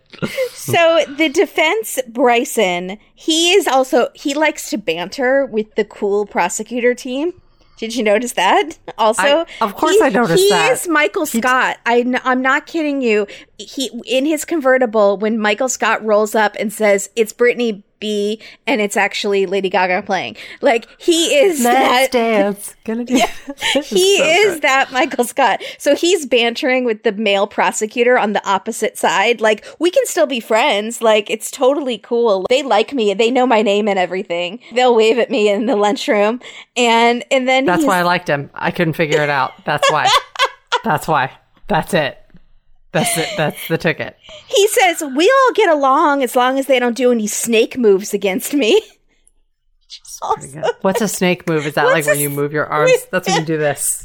[0.52, 6.94] So the defense, Bryson, he is also he likes to banter with the cool prosecutor
[6.94, 7.34] team.
[7.78, 8.72] Did you notice that?
[8.98, 10.72] Also, I- of course he- I noticed he that.
[10.72, 11.78] is Michael Scott.
[11.86, 13.28] I, I'm not kidding you.
[13.58, 18.82] He in his convertible when Michael Scott rolls up and says it's Britney B and
[18.82, 20.38] it's actually Lady Gaga playing.
[20.62, 22.76] Like he is Let's that dance.
[22.84, 23.16] Gonna do
[23.84, 25.64] he So is that Michael Scott.
[25.80, 29.42] So he's bantering with the male prosecutor on the opposite side.
[29.42, 31.02] Like, we can still be friends.
[31.02, 32.46] Like, it's totally cool.
[32.50, 33.14] They like me.
[33.14, 34.60] They know my name and everything.
[34.74, 36.42] They'll wave at me in the lunchroom.
[36.76, 38.50] And, and then That's why I liked him.
[38.54, 39.54] I couldn't figure it out.
[39.66, 40.08] That's why.
[40.84, 41.32] That's why.
[41.68, 42.18] That's it.
[42.96, 43.30] That's it.
[43.38, 44.18] That's the ticket.
[44.48, 48.14] he says, we all get along as long as they don't do any snake moves
[48.14, 48.82] against me.
[50.22, 51.68] Also- What's a snake move?
[51.68, 52.92] Is that like when you move your arms?
[53.12, 54.04] That's when you do this.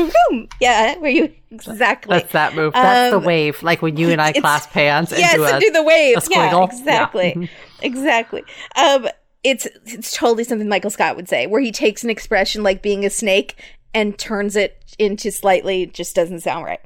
[0.60, 2.18] yeah, where you, exactly.
[2.18, 2.72] That's that move.
[2.72, 3.62] That's Um, the wave.
[3.62, 6.16] Like when you and I clasp hands and yes, do a, and do the wave.
[6.30, 7.48] Yeah, exactly, Yeah.
[7.82, 8.44] exactly.
[8.76, 9.08] Um,
[9.42, 13.04] it's it's totally something Michael Scott would say, where he takes an expression like being
[13.04, 13.60] a snake
[13.92, 16.80] and turns it into slightly just doesn't sound right.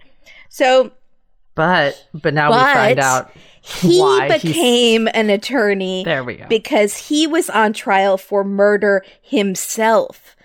[0.49, 0.93] So
[1.55, 6.03] But but now But we find out he became an attorney.
[6.05, 6.47] There we go.
[6.49, 10.37] Because he was on trial for murder himself.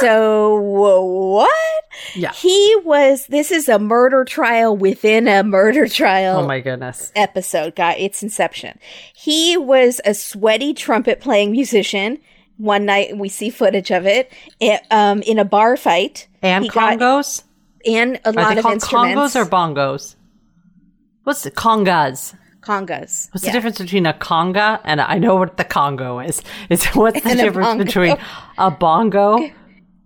[0.00, 1.84] So what?
[2.14, 2.32] Yeah.
[2.32, 3.26] He was.
[3.26, 7.12] This is a murder trial within a murder trial Oh my goodness.
[7.14, 8.78] episode got its inception.
[9.14, 12.18] He was a sweaty trumpet playing musician.
[12.56, 16.26] One night we see footage of it, it um, in a bar fight.
[16.40, 17.42] And He got- congos?
[17.84, 19.34] and a Are lot they of instruments.
[19.34, 20.14] congos or bongos?
[21.26, 22.36] What's the congas?
[22.60, 23.28] congas?
[23.32, 23.50] What's Yeah.
[23.50, 26.40] the difference between a conga and a, I know what the Congo is.
[26.70, 28.16] Is what's the And difference between
[28.58, 29.52] a bongo, a And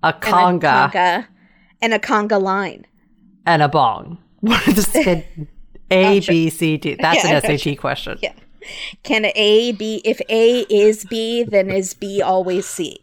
[0.02, 1.26] a conga, conga
[1.83, 2.87] and a conga line.
[3.44, 4.16] and a bong?
[4.40, 5.24] What is this?
[5.90, 6.96] A B C D.
[6.98, 8.18] That's Yeah, an SAT question.
[8.22, 8.33] Yeah.
[9.02, 13.02] Can A be if A is B, then is B always C?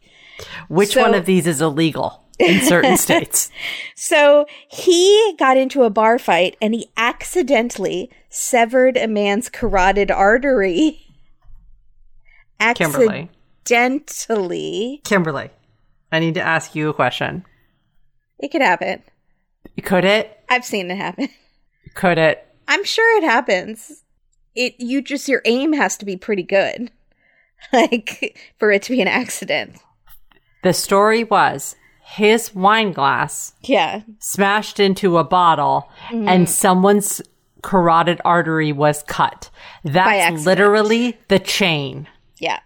[0.69, 3.49] Which So- one of these is illegal in certain states?
[3.95, 10.99] So he got into a bar fight and he accidentally severed a man's carotid artery.
[12.75, 13.29] Kimberly.
[13.69, 15.01] Accidentally.
[15.03, 15.49] Kimberly,
[16.11, 17.45] I need to ask you a question.
[18.39, 19.03] It could happen.
[19.83, 20.39] Could it?
[20.49, 21.29] I've seen it happen.
[21.93, 22.47] Could it?
[22.67, 24.03] I'm sure it happens.
[24.55, 26.91] It you just your aim has to be pretty good.
[27.73, 29.77] Like for it to be an accident.
[30.61, 31.75] The story was
[32.15, 34.01] his wine glass Yeah.
[34.19, 36.27] smashed into a bottle Mm-hmm.
[36.29, 37.21] and someone's
[37.63, 39.49] carotid artery was cut.
[39.83, 42.07] That's literally the chain.
[42.39, 42.59] Yeah.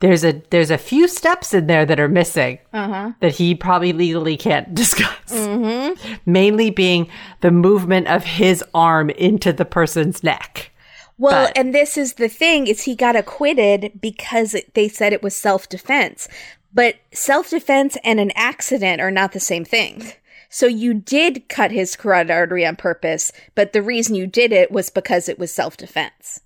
[0.00, 3.12] There's a there's a few steps in there that are missing Uh-huh.
[3.20, 5.30] that he probably legally can't discuss.
[5.30, 6.14] Mm-hmm.
[6.26, 7.08] Mainly being
[7.40, 10.70] the movement of his arm into the person's neck.
[11.18, 15.22] Well, But- and this is the thing is he got acquitted because they said it
[15.22, 16.26] was self-defense.
[16.74, 20.12] But self defense and an accident are not the same thing.
[20.48, 24.70] So you did cut his carotid artery on purpose, but the reason you did it
[24.70, 26.40] was because it was self defense,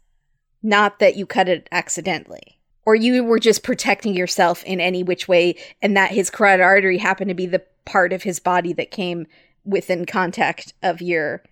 [0.62, 2.58] not that you cut it accidentally.
[2.84, 6.98] Or you were just protecting yourself in any which way, and that his carotid artery
[6.98, 9.26] happened to be the part of his body that came
[9.64, 11.42] within contact of your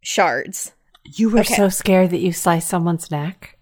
[0.00, 0.72] shards.
[1.04, 1.54] You were Okay.
[1.54, 3.56] so scared that you sliced someone's neck.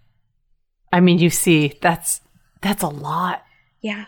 [0.91, 2.23] I mean, you see, that's
[2.63, 3.45] that's a lot.
[3.83, 4.07] Yeah.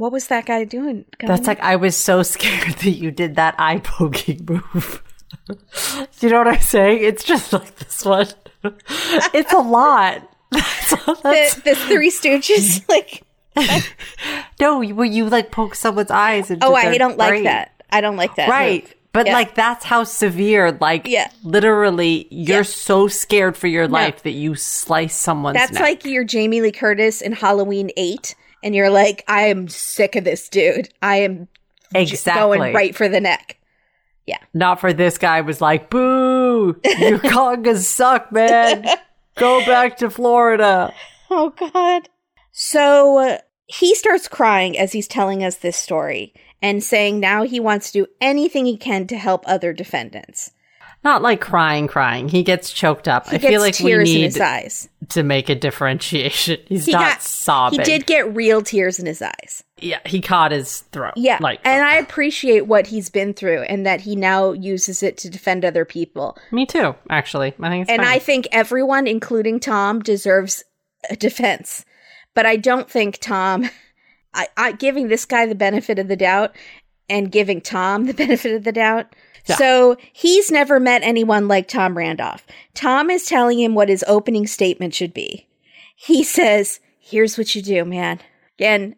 [0.00, 1.04] What was that guy doing?
[1.24, 5.02] That's like I was so scared that you did that eye poking move.
[6.20, 7.04] you know what I'm saying?
[7.04, 8.26] It's just like this one.
[8.64, 10.26] it's a lot.
[10.50, 10.90] That's,
[11.22, 12.88] that's, the, the Three Stooges.
[12.88, 13.22] Like,
[14.60, 16.50] no, you- you like poke someone's eyes.
[16.50, 17.72] Into oh, I don't like that.
[17.90, 18.48] I don't like that.
[18.48, 18.82] Right.
[18.84, 18.94] move.
[19.12, 19.32] But Yeah.
[19.34, 21.30] like that's how severe, like Yeah.
[21.42, 22.62] literally you're Yeah.
[22.62, 25.82] so scared for your life that you slice someone's That's neck.
[25.82, 30.24] like you're Jamie Lee Curtis in Halloween 8, and you're like, I am sick of
[30.24, 30.88] this dude.
[31.02, 31.48] I am
[31.94, 33.58] exactly going right for the neck.
[34.26, 34.38] Yeah.
[34.54, 38.86] Not for this guy was like, boo, your congas suck, man.
[39.36, 40.94] Go back to Florida.
[41.30, 42.08] Oh, God.
[42.52, 47.58] So uh, he starts crying as he's telling us this story and saying now he
[47.60, 50.52] wants to do anything he can to help other defendants.
[51.02, 52.28] Not like crying, crying.
[52.28, 53.26] He gets choked up.
[53.28, 54.88] He I feel like we tears in need his eyes.
[55.10, 56.58] to make a differentiation.
[56.66, 57.78] He's He not got- sobbing.
[57.80, 59.64] He did get real tears in his eyes.
[59.78, 61.14] Yeah, he caught his throat.
[61.16, 61.38] Yeah.
[61.40, 65.30] like and I appreciate what he's been through and that he now uses it to
[65.30, 66.36] defend other people.
[66.52, 66.94] me too.
[67.08, 68.12] Actually, I think it's And fine.
[68.12, 70.62] I think everyone, including Tom, deserves
[71.08, 71.86] a defense.
[72.34, 73.70] But I don't think Tom,
[74.34, 76.54] I, I giving this guy the benefit of the doubt
[77.08, 79.06] and giving Tom the benefit of the doubt.
[79.46, 79.56] Yeah.
[79.56, 82.46] So he's never met anyone like Tom Randolph.
[82.74, 85.46] Tom is telling him what his opening statement should be.
[85.96, 88.20] He says, Here's what you do, man.
[88.58, 88.96] Again,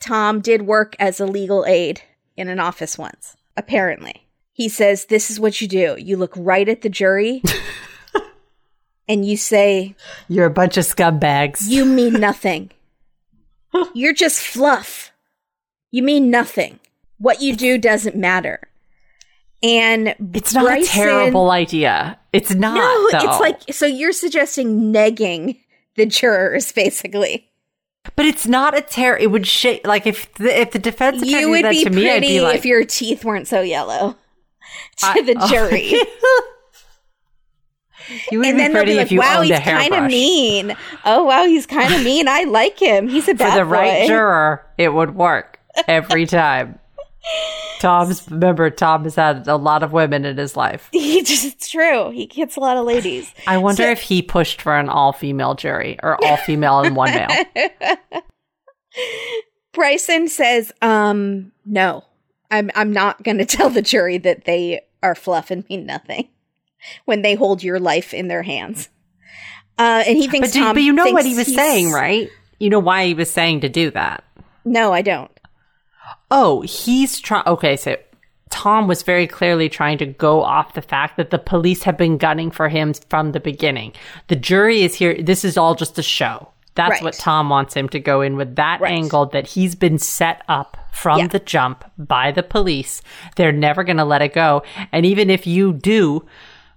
[0.00, 2.02] Tom did work as a legal aid
[2.36, 4.26] in an office once, apparently.
[4.52, 5.96] He says, This is what you do.
[5.98, 7.42] You look right at the jury
[9.08, 9.94] and you say,
[10.28, 11.68] you're a bunch of scumbags.
[11.68, 12.70] You mean nothing.
[13.94, 15.12] You're just fluff.
[15.90, 16.80] You mean nothing.
[17.18, 18.60] What you do doesn't matter.
[19.62, 22.18] And it's not Bryson- a terrible idea.
[22.32, 22.74] It's not.
[22.76, 23.30] No, though.
[23.30, 25.58] it's like so you're suggesting negging
[25.96, 27.48] the jurors, basically.
[28.16, 29.16] but it's not a terror.
[29.16, 29.86] It would shake.
[29.86, 32.26] Like if the, if the defense attorney You would that be to me, I'd pretty
[32.34, 34.16] be like, if your teeth weren't so yellow.
[34.98, 35.48] To I- the oh.
[35.68, 35.88] jury.
[38.30, 40.04] you would and be then pretty be like, if you wow, owned he's kind of
[40.04, 40.76] mean.
[41.04, 42.28] Oh, wow, he's kind of mean.
[42.28, 43.08] I like him.
[43.08, 46.78] He's a For bad the right juror, it would work every time.
[47.80, 50.88] Tom's remember Tom has had a lot of women in his life.
[50.96, 52.10] He just, it's true.
[52.10, 53.32] He gets a lot of ladies.
[53.46, 57.12] I wonder if he pushed for an all female jury or all female and one
[57.14, 57.28] male.
[59.72, 62.04] Bryson says, um, no,
[62.50, 66.28] I'm, I'm not going to tell the jury that they are fluff and mean nothing
[67.04, 68.88] when they hold your life in their hands.
[69.78, 72.30] Uh, and he thinks But, do- Tom but you know what he was saying, right?
[72.58, 74.24] You know why he was saying to do that.
[74.64, 75.30] No, I don't.
[76.30, 77.44] Oh, he's trying.
[77.46, 77.96] Okay, so
[78.50, 82.16] Tom was very clearly trying to go off the fact that the police have been
[82.18, 83.92] gunning for him from the beginning.
[84.28, 85.20] The jury is here.
[85.20, 86.48] This is all just a show.
[86.74, 87.02] That's Right.
[87.04, 88.92] what Tom wants him to go in with that Right.
[88.92, 91.26] angle that he's been set up from Yeah.
[91.28, 93.02] the jump by the police.
[93.36, 94.62] They're never going to let it go.
[94.92, 96.26] And even if you do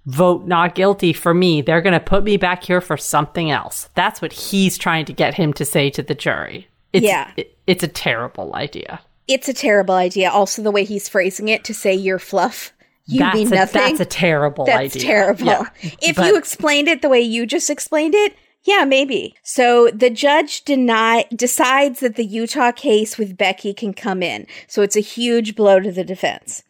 [0.06, 3.90] vote not guilty for me, they're going to put me back here for something else.
[3.94, 6.68] That's what he's trying to get him to say to the jury.
[6.92, 7.28] It's, Yeah.
[7.36, 9.00] it- it's a terrible idea.
[9.30, 10.30] It's a terrible idea.
[10.30, 12.72] Also, the way he's phrasing it to say you're fluff,
[13.06, 13.82] you that's mean a, nothing.
[13.82, 15.02] That's a terrible That's idea.
[15.02, 15.46] terrible.
[15.46, 15.68] Yeah.
[16.02, 19.34] If But- you explained it the way you just explained it, yeah, maybe.
[19.42, 24.46] So the judge deny decides that the Utah case with Becky can come in.
[24.68, 26.62] So it's a huge blow to the defense.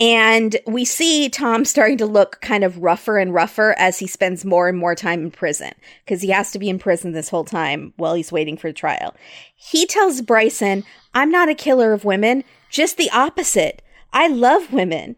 [0.00, 4.44] And we see Tom starting to look kind of rougher and rougher as he spends
[4.44, 5.72] more and more time in prison
[6.04, 9.16] because he has to be in prison this whole time while he's waiting for trial.
[9.56, 10.84] He tells Bryson,
[11.14, 13.82] I'm not a killer of women, just the opposite.
[14.12, 15.16] I love women.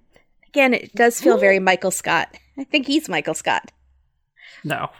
[0.48, 2.36] Again, it does feel very Michael Scott.
[2.56, 3.70] I think he's Michael Scott.
[4.64, 4.90] no.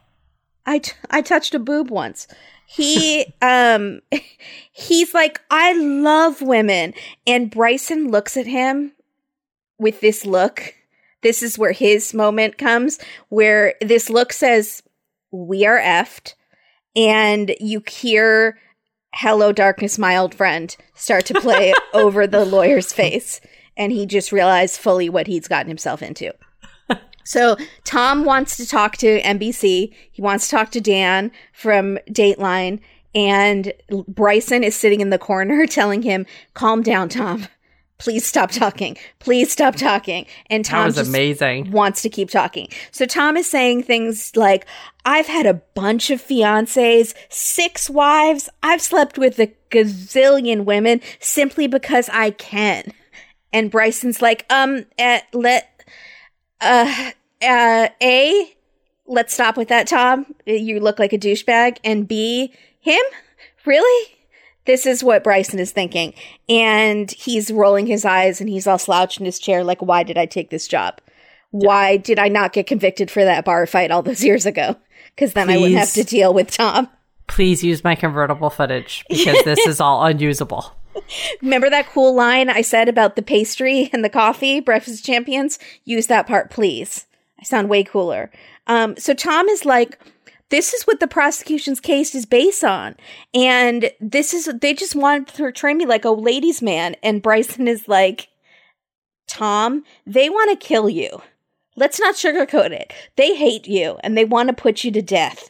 [0.67, 2.29] I, t- I touched a boob once.
[2.67, 4.01] He um
[4.73, 6.95] he's like I love women
[7.27, 8.93] and Bryson looks at him
[9.81, 10.75] with this look.
[11.23, 14.83] This is where his moment comes where this look says
[15.33, 16.35] we are effed
[16.97, 18.59] and you hear
[19.13, 23.41] hello darkness my old friend start to play over the lawyer's face
[23.77, 26.33] and he just realized fully what he's gotten himself into.
[27.31, 29.95] So Tom wants to talk to NBC.
[30.11, 32.81] He wants to talk to Dan from Dateline.
[33.15, 33.73] And
[34.09, 37.47] Bryson is sitting in the corner telling him, calm down, Tom.
[38.01, 38.97] Please stop talking.
[39.19, 40.27] Please stop talking.
[40.49, 41.71] And Tom That was amazing.
[41.71, 42.69] wants to keep talking.
[42.91, 44.67] So Tom is saying things like,
[45.05, 48.49] I've had a bunch of fiancés, six wives.
[48.63, 52.93] I've slept with a gazillion women simply because I can.
[53.53, 55.85] And Bryson's like, um, uh, let,
[56.61, 57.11] uh,
[57.43, 58.57] uh, A,
[59.07, 60.35] let's stop with that, Tom.
[60.47, 61.79] You look like a douchebag.
[61.85, 63.03] And B, him?
[63.67, 64.17] Really?
[64.67, 66.15] This is what Bryson is thinking.
[66.49, 70.19] And he's rolling his eyes and he's all slouched in his chair, like, why did
[70.19, 71.01] I take this job?
[71.51, 74.77] Why did I not get convicted for that bar fight all those years ago?
[75.15, 76.89] Because then I wouldn't have to deal with Tom.
[77.27, 80.73] Please use my convertible footage because this is all unusable.
[81.43, 85.59] Remember that cool line I said about the pastry and the coffee, Breakfast Champions?
[85.85, 87.07] Use that part, please.
[87.39, 88.31] I sound way cooler.
[88.67, 89.99] Um, so Tom is like,
[90.51, 92.97] this is what the prosecution's case is based on.
[93.33, 96.97] And this is, they just want to portray me like a ladies' man.
[97.03, 98.29] And Bryson is like,
[99.29, 101.23] Tom, they want to kill you.
[101.77, 102.93] Let's not sugarcoat it.
[103.17, 105.49] They hate you and they want to put you to death.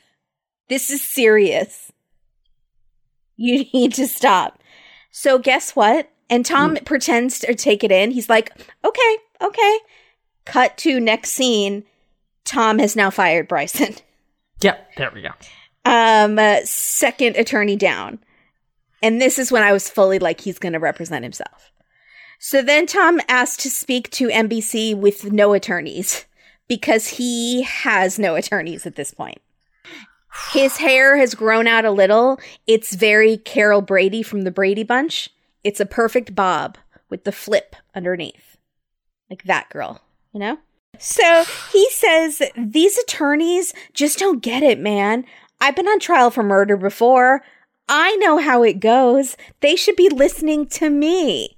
[0.69, 1.91] This is serious.
[3.37, 4.63] You need to stop.
[5.11, 6.11] So guess what?
[6.29, 6.85] And Tom hmm.
[6.85, 8.11] pretends to take it in.
[8.11, 8.53] He's like,
[8.85, 9.79] okay, okay.
[10.45, 11.85] Cut to next scene.
[12.45, 13.95] Tom has now fired Bryson.
[14.63, 15.31] Yep, there we go.
[15.85, 18.19] Um, uh, second attorney down.
[19.03, 21.73] And this is when I was fully like, he's going to represent himself.
[22.39, 26.27] So then Tom asked to speak to NBC with no attorneys
[26.69, 29.41] because he has no attorneys at this point.
[30.53, 32.39] His hair has grown out a little.
[32.67, 35.31] It's very Carol Brady from the Brady Bunch.
[35.65, 38.57] It's a perfect bob with the flip underneath.
[39.29, 40.01] Like that girl,
[40.33, 40.59] you know?
[41.03, 45.25] So he says, These attorneys just don't get it, man.
[45.59, 47.43] I've been on trial for murder before.
[47.89, 49.37] I know how it goes.
[49.61, 51.57] They should be listening to me,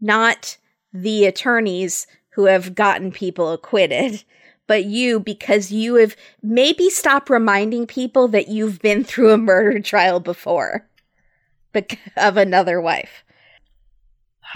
[0.00, 0.58] not
[0.92, 4.24] the attorneys who have gotten people acquitted,
[4.66, 9.78] but you because you have maybe stopped reminding people that you've been through a murder
[9.78, 10.88] trial before
[12.16, 13.22] of another wife.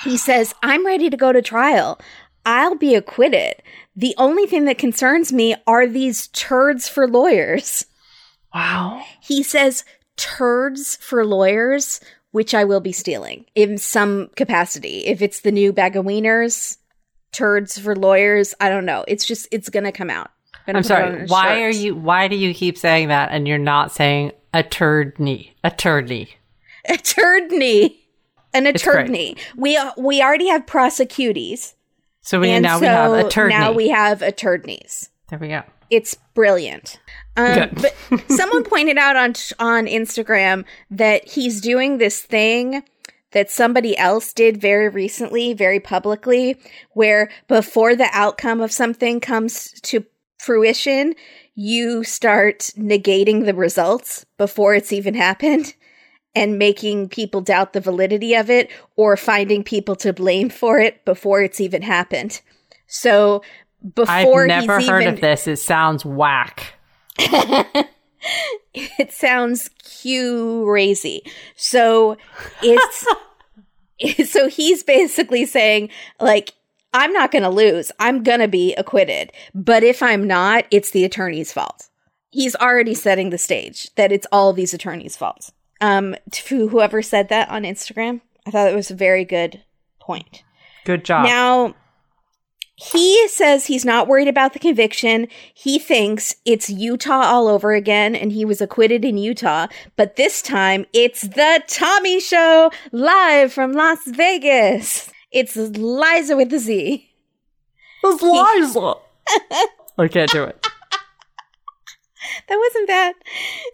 [0.02, 1.98] He says, I'm ready to go to trial.
[2.46, 3.56] I'll be acquitted.
[3.96, 7.84] The only thing that concerns me are these turds for lawyers.
[8.54, 9.02] Wow.
[9.20, 9.84] He says
[10.16, 15.04] turds for lawyers, which I will be stealing in some capacity.
[15.06, 16.78] If it's the new bag of wieners,
[17.32, 19.04] turds for lawyers, I don't know.
[19.08, 20.30] It's just, it's going to come out.
[20.68, 21.26] I'm put it on sorry.
[21.26, 21.58] Why shirt.
[21.58, 21.94] are you?
[21.96, 25.54] Why do you keep saying that and you're not saying a turd knee?
[25.64, 26.28] A turd knee.
[26.88, 28.04] A turd knee.
[28.54, 29.36] An attorney.
[29.56, 31.74] We, we already have prosecutees.
[32.26, 35.10] So we and now so we have a turd now we have attorneys.
[35.30, 35.62] there we go.
[35.90, 36.98] It's brilliant.
[37.36, 37.94] Um, but
[38.28, 42.82] someone pointed out on on Instagram that he's doing this thing
[43.30, 46.58] that somebody else did very recently, very publicly,
[46.94, 50.04] where before the outcome of something comes to
[50.38, 51.14] fruition,
[51.54, 55.74] you start negating the results before it's even happened
[56.36, 61.02] and making people doubt the validity of it or finding people to blame for it
[61.06, 62.42] before it's even happened.
[62.86, 63.42] So
[63.94, 65.48] before I've never heard even, of this.
[65.48, 66.74] It sounds whack.
[67.18, 67.88] it
[69.12, 69.70] sounds
[70.04, 71.22] crazy.
[71.56, 72.18] So
[72.62, 73.06] it's
[74.30, 75.88] so he's basically saying
[76.20, 76.52] like
[76.92, 77.90] I'm not going to lose.
[77.98, 79.32] I'm going to be acquitted.
[79.54, 81.88] But if I'm not, it's the attorney's fault.
[82.30, 85.52] He's already setting the stage that it's all these attorneys' faults.
[85.80, 89.62] Um to whoever said that on Instagram, I thought it was a very good
[90.00, 90.42] point.
[90.84, 91.26] Good job.
[91.26, 91.74] Now,
[92.76, 95.28] he says he's not worried about the conviction.
[95.54, 99.66] He thinks it's Utah all over again, and he was acquitted in Utah.
[99.96, 105.10] But this time, it's the Tommy Show live from Las Vegas.
[105.32, 107.08] It's Liza with the Z.
[108.04, 108.94] It's Liza.
[109.98, 110.65] I can't do it.
[112.48, 113.14] That wasn't bad.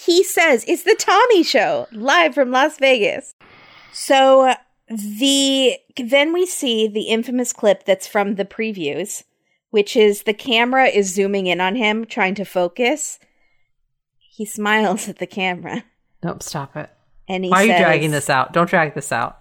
[0.04, 3.34] He says it's the Tommy Show live from Las Vegas.
[3.92, 4.54] So
[4.88, 9.24] the then we see the infamous clip that's from the previews,
[9.70, 13.18] which is the camera is zooming in on him, trying to focus.
[14.18, 15.84] He smiles at the camera
[16.24, 16.88] Nope, stop it.
[17.28, 18.52] and he Why are you says, dragging this out?
[18.52, 19.38] Don't drag this out.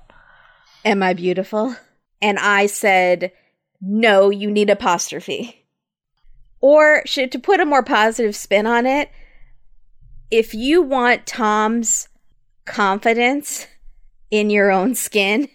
[0.83, 1.75] Am I beautiful?
[2.21, 3.31] And I said,
[3.81, 5.60] No, you need apostrophe.
[6.61, 9.09] Or should to put a more positive spin on it,
[10.29, 12.07] if you want Tom's
[12.65, 13.67] confidence
[14.29, 15.49] in your own skin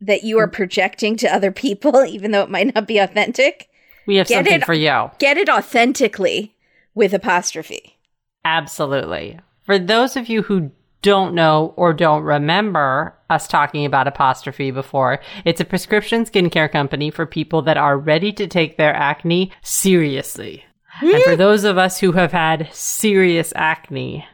[0.00, 0.52] that you are mm.
[0.52, 3.68] projecting to other people, even though it might not be authentic,
[4.06, 5.10] We have Get something it- for you.
[5.18, 6.54] get it authentically
[6.94, 7.98] with apostrophe.
[8.44, 9.38] Absolutely.
[9.64, 10.72] For those of you who
[11.02, 17.10] don't know or don't remember us talking about apostrophe before, it's a prescription skincare company
[17.10, 20.64] for people that are ready to take their acne seriously.
[21.00, 24.26] and for those of us who have had serious acne,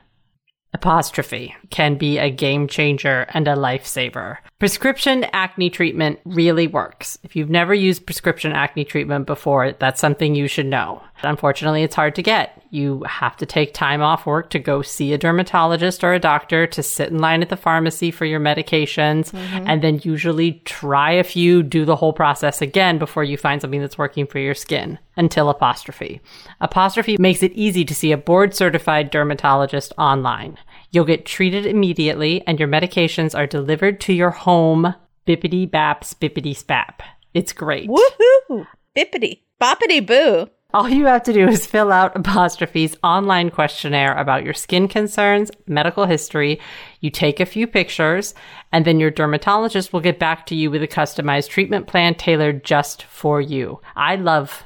[0.75, 4.39] apostrophe can be a game changer and a lifesaver.
[4.59, 7.17] Prescription acne treatment really works.
[7.23, 11.03] If you've never used prescription acne treatment before, that's something you should know.
[11.23, 12.63] Unfortunately, it's hard to get.
[12.71, 16.67] You have to take time off work to go see a dermatologist or a doctor
[16.67, 19.65] to sit in line at the pharmacy for your medications mm-hmm.
[19.67, 23.81] and then usually try a few, do the whole process again before you find something
[23.81, 26.21] that's working for your skin until apostrophe.
[26.61, 30.59] Apostrophe makes it easy to see a board certified dermatologist online.
[30.91, 34.95] You'll get treated immediately and your medications are delivered to your home.
[35.27, 37.01] Bippity baps, bippity spap.
[37.35, 37.89] It's great.
[37.89, 38.67] Woohoo!
[38.97, 39.43] Bippity.
[39.61, 40.49] Boppity boo.
[40.75, 45.51] All you have to do is fill out Apostrophe's online questionnaire about your skin concerns,
[45.67, 46.61] medical history.
[47.01, 48.35] You take a few pictures,
[48.71, 52.65] and then your dermatologist will get back to you with a customized treatment plan tailored
[52.65, 53.81] just for you.
[53.97, 54.65] I love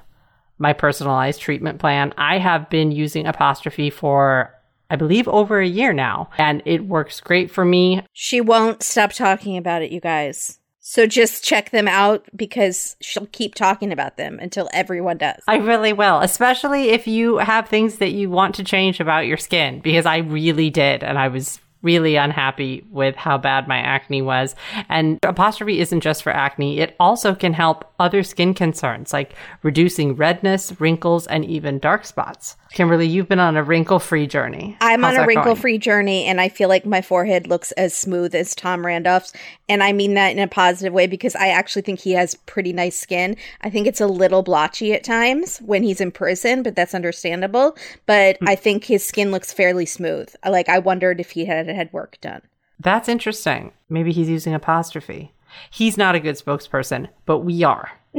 [0.58, 2.12] my personalized treatment plan.
[2.18, 4.52] I have been using Apostrophe for,
[4.90, 8.02] I believe, over a year now, and it works great for me.
[8.12, 10.58] She won't stop talking about it, you guys.
[10.84, 15.40] So just check them out because she'll keep talking about them until everyone does.
[15.46, 19.36] I really will, especially if you have things that you want to change about your
[19.36, 21.04] skin, because I really did.
[21.04, 24.54] And I was really unhappy with how bad my acne was.
[24.88, 26.78] And apostrophe isn't just for acne.
[26.78, 32.56] It also can help other skin concerns like reducing redness, wrinkles, and even dark spots.
[32.70, 34.76] Kimberly, you've been on a wrinkle free journey.
[34.80, 37.94] I'm How's on a wrinkle free journey and I feel like my forehead looks as
[37.94, 39.32] smooth as Tom Randolph's.
[39.72, 42.72] And I mean that in a positive way because I actually think he has pretty
[42.74, 43.36] nice skin.
[43.62, 47.74] I think it's a little blotchy at times when he's in prison, but that's understandable.
[48.04, 48.48] But Hmm.
[48.48, 50.28] I think his skin looks fairly smooth.
[50.46, 52.42] Like I wondered if he had had work done.
[52.78, 53.72] That's interesting.
[53.88, 55.32] Maybe he's using apostrophe.
[55.70, 57.90] He's not a good spokesperson, but we are.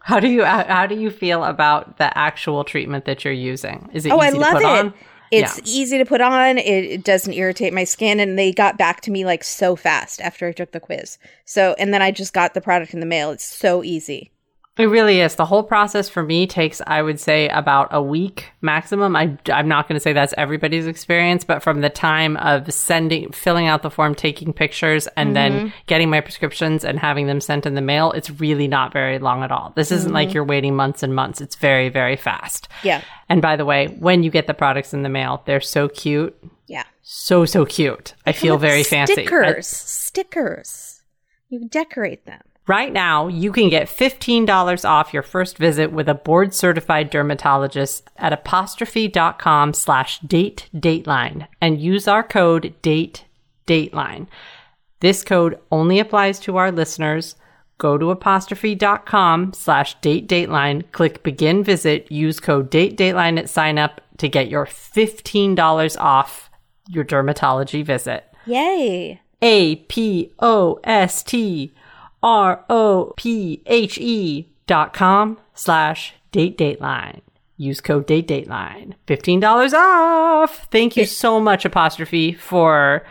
[0.00, 3.90] how do you how do you feel about the actual treatment that you're using?
[3.92, 4.66] Is it Oh, I easy love to put it.
[4.86, 4.94] on?
[5.30, 5.64] It's Yeah.
[5.64, 6.58] easy to put on.
[6.58, 10.20] It, it doesn't irritate my skin, and they got back to me like so fast
[10.20, 11.18] after I took the quiz.
[11.44, 13.30] So, and then I just got the product in the mail.
[13.30, 14.30] It's so easy.
[14.78, 15.34] It really is.
[15.34, 19.16] The whole process for me takes, I would say, about a week maximum.
[19.16, 23.32] I, I'm not going to say that's everybody's experience, but from the time of sending,
[23.32, 25.68] filling out the form, taking pictures, and then mm-hmm.
[25.86, 29.42] getting my prescriptions and having them sent in the mail, it's really not very long
[29.42, 29.72] at all.
[29.74, 30.34] This isn't like mm-hmm.
[30.36, 31.40] you're waiting months and months.
[31.40, 32.68] It's very, very fast.
[32.84, 35.88] Yeah, And by the way, when you get the products in the mail, they're so
[35.88, 36.36] cute.
[36.68, 36.84] yeah.
[37.02, 38.14] So, so cute.
[38.26, 39.14] I feel very fancy.
[39.14, 41.02] Stickers, stickers.
[41.48, 42.42] You decorate them.
[42.68, 48.10] Right now, you can get $15 off your first visit with a board certified dermatologist
[48.18, 53.24] at apostrophe.com slash date dateline and use our code date
[53.66, 54.26] dateline.
[55.00, 57.36] This code only applies to our listeners.
[57.78, 63.78] Go to apostrophe.com slash date dateline, click begin visit, use code date dateline at sign
[63.78, 66.50] up to get your $15 off
[66.86, 68.26] your dermatology visit.
[68.44, 69.22] Yay!
[69.40, 71.72] A P O S T
[72.22, 77.20] R O P H E dot com slash date dateline.
[77.56, 78.94] Use code date dateline.
[79.08, 80.68] $15 off.
[80.70, 83.04] Thank you so much, Apostrophe, for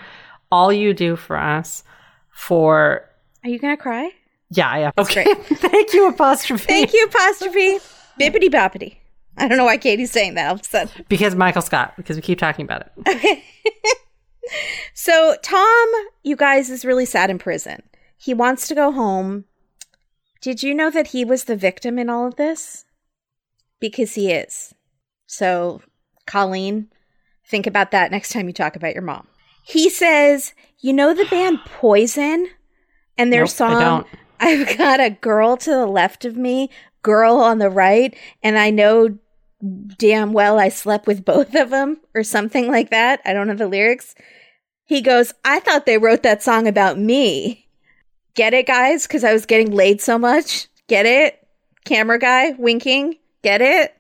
[0.51, 1.83] all you do for us.
[2.31, 3.09] For,
[3.43, 4.09] Are you gonna cry?
[4.51, 4.91] yeah, yeah.
[4.97, 5.23] Okay.
[5.25, 5.37] great.
[5.59, 6.65] Thank you, Apostrophe.
[6.65, 7.79] Thank you, apostrophe.
[8.19, 8.95] Bippity boppity.
[9.37, 11.05] I don't know why Katie's saying that all of a sudden.
[11.09, 12.91] Because Michael Scott, because we keep talking about it.
[13.07, 13.43] Okay.
[14.93, 15.87] So Tom,
[16.23, 17.83] you guys, is really sad in prison.
[18.17, 19.45] He wants to go home.
[20.41, 22.85] Did you know that he was the victim in all of this?
[23.79, 24.73] Because he is.
[25.27, 25.81] So,
[26.25, 26.89] Colleen,
[27.45, 29.27] think about that next time you talk about your mom.
[29.63, 32.49] He says, "You know the band Poison
[33.17, 34.05] and their nope, song,
[34.39, 36.69] I've got a girl to the left of me,
[37.01, 39.17] girl on the right, and I know
[39.97, 43.21] damn well I slept with both of them or something like that.
[43.25, 44.13] I don't know the lyrics.
[44.85, 47.66] He goes, I thought they wrote that song about me.
[48.37, 49.07] Get it, guys?
[49.07, 50.67] Because I was getting laid so much.
[50.87, 51.43] Get it?
[51.85, 53.15] Camera guy winking.
[53.41, 53.96] Get it?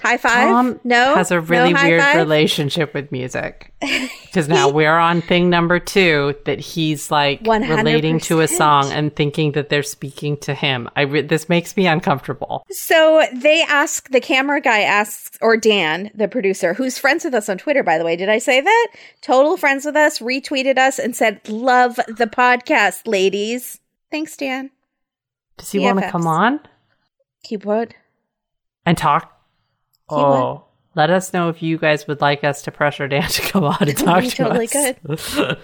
[0.00, 0.48] High five?
[0.48, 1.14] Tom no?
[1.14, 2.16] has a really high weird five?
[2.16, 7.76] relationship with music because now we're on thing number two that he's like 100%.
[7.76, 10.88] relating to a song and thinking that they're speaking to him.
[10.96, 12.64] I re- this makes me uncomfortable.
[12.70, 17.48] So they ask, the camera guy asks, or Dan, the producer, who's friends with us
[17.48, 18.16] on Twitter, by the way.
[18.16, 18.86] Did I say that?
[19.20, 23.78] Total friends with us, retweeted us and said, Love the podcast, ladies.
[24.10, 24.70] Thanks, Dan.
[25.56, 26.60] Does he want to come on
[27.42, 27.94] He would.
[28.86, 29.34] and talk?
[30.10, 33.64] Oh, Let us know if you guys would like us to pressure Dan to come
[33.64, 35.56] on and talk We to totally us.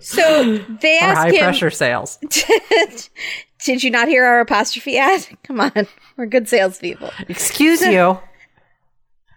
[0.00, 2.18] So they asked high him, pressure sales.
[3.64, 5.26] Did you not hear our apostrophe ad?
[5.44, 7.10] Come on, we're good salespeople.
[7.28, 8.18] Excuse you.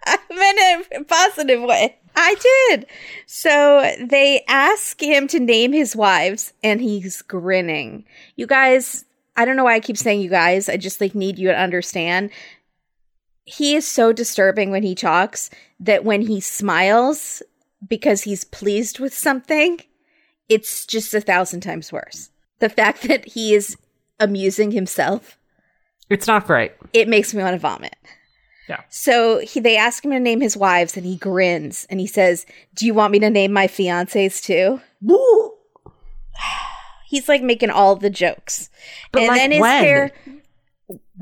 [0.07, 1.97] I meant in a positive way.
[2.15, 2.35] I
[2.69, 2.85] did.
[3.25, 8.05] So they ask him to name his wives, and he's grinning.
[8.35, 9.03] You guys,
[9.35, 10.69] I don't know why I keep saying you guys.
[10.69, 12.29] I just like need you to understand.
[13.45, 17.41] He is so disturbing when he talks that when he smiles
[17.87, 19.79] because he's pleased with something,
[20.49, 22.29] it's just a thousand times worse.
[22.59, 23.77] The fact that he is
[24.19, 25.37] amusing himself,
[26.09, 26.71] It's not great.
[26.93, 27.95] it makes me want to vomit.
[28.67, 28.81] Yeah.
[28.89, 32.47] So he, they ask him to name his wives, and he grins and he says,
[32.73, 34.81] "Do you want me to name my fiancés too?"
[37.07, 38.69] He's like making all the jokes,
[39.11, 39.83] But and like then his when?
[39.83, 40.11] hair.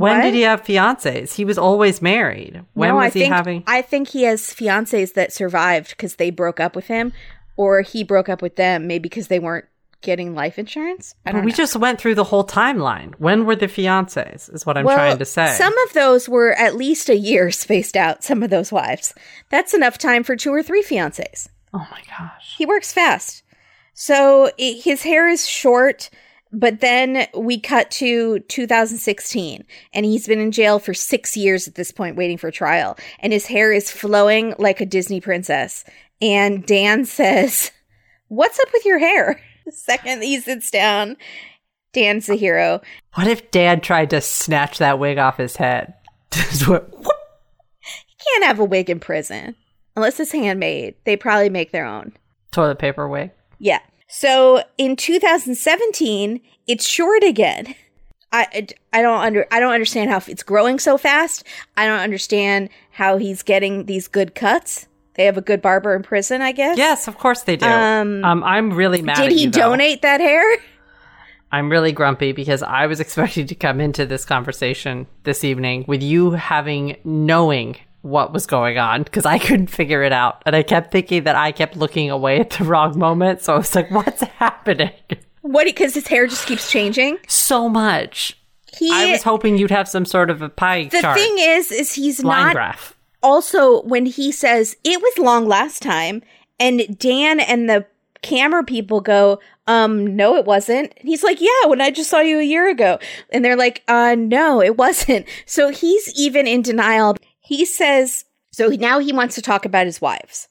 [0.03, 0.23] When What?
[0.23, 1.33] did he have fiancés?
[1.35, 2.61] He was always married.
[2.73, 3.63] When no, was I he think, having?
[3.67, 7.13] I think he has fiancés that survived because they broke up with him,
[7.55, 9.65] or he broke up with them, maybe because they weren't
[10.01, 11.15] getting life insurance.
[11.25, 11.55] I don't we know.
[11.55, 13.13] just went through the whole timeline.
[13.19, 14.53] When were the fiancés?
[14.53, 15.53] Is what I'm Well, trying to say.
[15.55, 18.23] Some of those were at least a year spaced out.
[18.23, 19.13] Some of those wives.
[19.49, 21.47] That's enough time for two or three fiancés.
[21.73, 22.55] oh my gosh.
[22.57, 23.43] He works fast.
[23.93, 26.09] So his hair is short,
[26.53, 31.73] but then we cut to 2016 and he's been in jail for six years at
[31.75, 32.95] this point, waiting for trial.
[33.19, 35.83] And his hair is flowing like a Disney princess.
[36.21, 37.71] And Dan says,
[38.27, 39.41] What's up with your hair?
[39.65, 41.15] The second he sits down,
[41.93, 42.81] Dan's the hero.
[43.13, 45.93] What if Dad tried to snatch that wig off his head?
[46.67, 46.93] Whoop.
[48.19, 49.55] Can't have a wig in prison
[49.95, 50.95] unless it's handmade.
[51.05, 52.11] They probably make their own.
[52.51, 53.31] Toilet paper wig.
[53.57, 53.79] Yeah.
[54.15, 57.73] So in 2017, it's short again.
[58.31, 61.43] I, I don't under I don't understand how it's growing so fast.
[61.77, 64.87] I don't understand how he's getting these good cuts.
[65.15, 66.77] They have a good barber in prison, I guess.
[66.77, 67.65] Yes, of course they do.
[67.65, 69.17] Um, Um, I'm really mad.
[69.17, 70.43] Did at he you, donate that hair?
[71.51, 76.03] I'm really grumpy because I was expecting to come into this conversation this evening with
[76.03, 80.43] you having knowing what was going on because I couldn't figure it out.
[80.45, 83.41] And I kept thinking that I kept looking away at the wrong moment.
[83.41, 84.91] So I was like, what's happening?
[85.41, 85.65] What?
[85.65, 87.17] Because his hair just keeps changing.
[87.27, 88.37] So much.
[88.77, 88.91] He.
[88.91, 91.17] I was hoping you'd have some sort of a pie the chart.
[91.17, 92.95] thing is, is he's not graph.
[93.21, 96.21] also when he says it was long last time
[96.59, 97.85] and dan and the
[98.23, 102.19] camera people go um no it wasn't and he's like yeah when i just saw
[102.19, 102.97] you a year ago
[103.31, 108.67] and they're like uh no it wasn't so he's even in denial he says so
[108.67, 110.47] now he wants to talk about his wives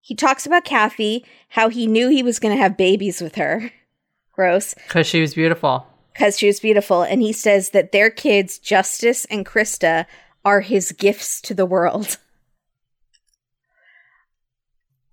[0.00, 3.70] he talks about kathy how he knew he was going to have babies with her
[4.32, 5.86] gross Because she was beautiful.
[6.12, 7.02] because she was beautiful.
[7.02, 10.06] And he says that their kids, Justice and Krista,
[10.44, 12.16] are his gifts to the world.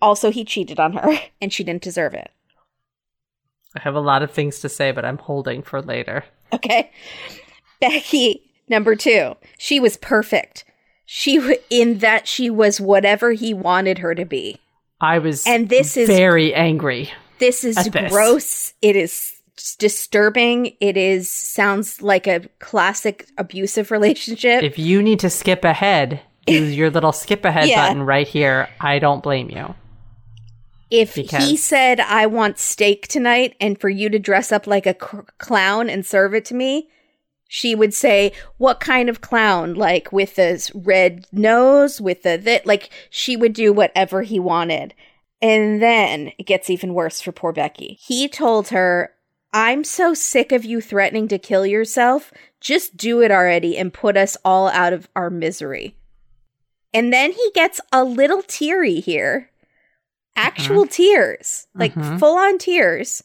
[0.01, 2.31] Also, he cheated on her, and she didn't deserve it.
[3.75, 6.23] I have a lot of things to say, but I'm holding for later.
[6.53, 6.89] Okay.
[7.81, 10.63] Becky, number two, she was perfect.
[11.11, 14.59] She, w- in that she was whatever he wanted her to be.
[15.01, 17.09] I was And this is very angry.
[17.39, 18.11] This is this.
[18.11, 18.73] gross.
[18.83, 19.33] It is
[19.79, 20.75] disturbing.
[20.79, 24.61] It is sounds like a classic abusive relationship.
[24.61, 27.87] If you need to skip ahead, use your little skip ahead Yeah.
[27.87, 28.69] button right here.
[28.79, 29.73] I don't blame you.
[30.91, 34.93] If he said, I want steak tonight and for you to dress up like a
[34.99, 36.89] c- clown and serve it to me,
[37.51, 39.73] she would say, What kind of clown?
[39.73, 44.93] Like with this red nose, with the that, like she would do whatever he wanted.
[45.41, 47.97] And then it gets even worse for poor Becky.
[48.01, 49.13] He told her,
[49.51, 52.31] I'm so sick of you threatening to kill yourself.
[52.61, 55.95] Just do it already and put us all out of our misery.
[56.93, 59.49] And then he gets a little teary here.
[60.35, 62.19] Actual tears, like Mhm.
[62.19, 63.23] full on tears.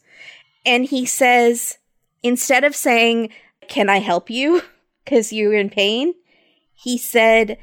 [0.65, 1.77] And he says,
[2.23, 3.29] instead of saying,
[3.67, 4.61] Can I help you?
[5.05, 6.15] Because you're in pain,
[6.73, 7.59] he said,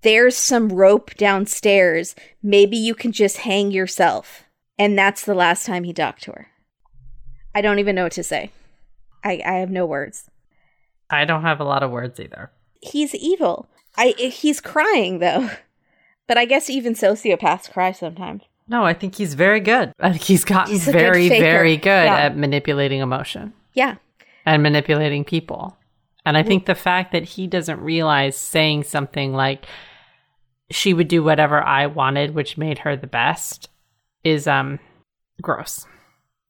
[0.00, 2.14] There's some rope downstairs.
[2.42, 4.44] Maybe you can just hang yourself.
[4.78, 6.46] And that's the last time he talked to her.
[7.54, 8.50] I don't even know what to say.
[9.22, 10.30] I, I have no words.
[11.10, 12.50] I don't have a lot of words either.
[12.80, 13.68] He's evil.
[13.94, 15.50] I he's crying though.
[16.26, 18.44] But I guess even sociopaths cry sometimes.
[18.66, 19.92] No, I think he's very good.
[20.00, 22.16] I think he's gotten He's a good very, very good Yeah.
[22.16, 23.96] at manipulating emotion Yeah.
[24.46, 25.76] And manipulating people.
[26.26, 29.66] And I think the fact that he doesn't realize saying something like
[30.70, 33.68] she would do whatever I wanted, which made her the best,
[34.22, 34.78] is um
[35.42, 35.86] gross.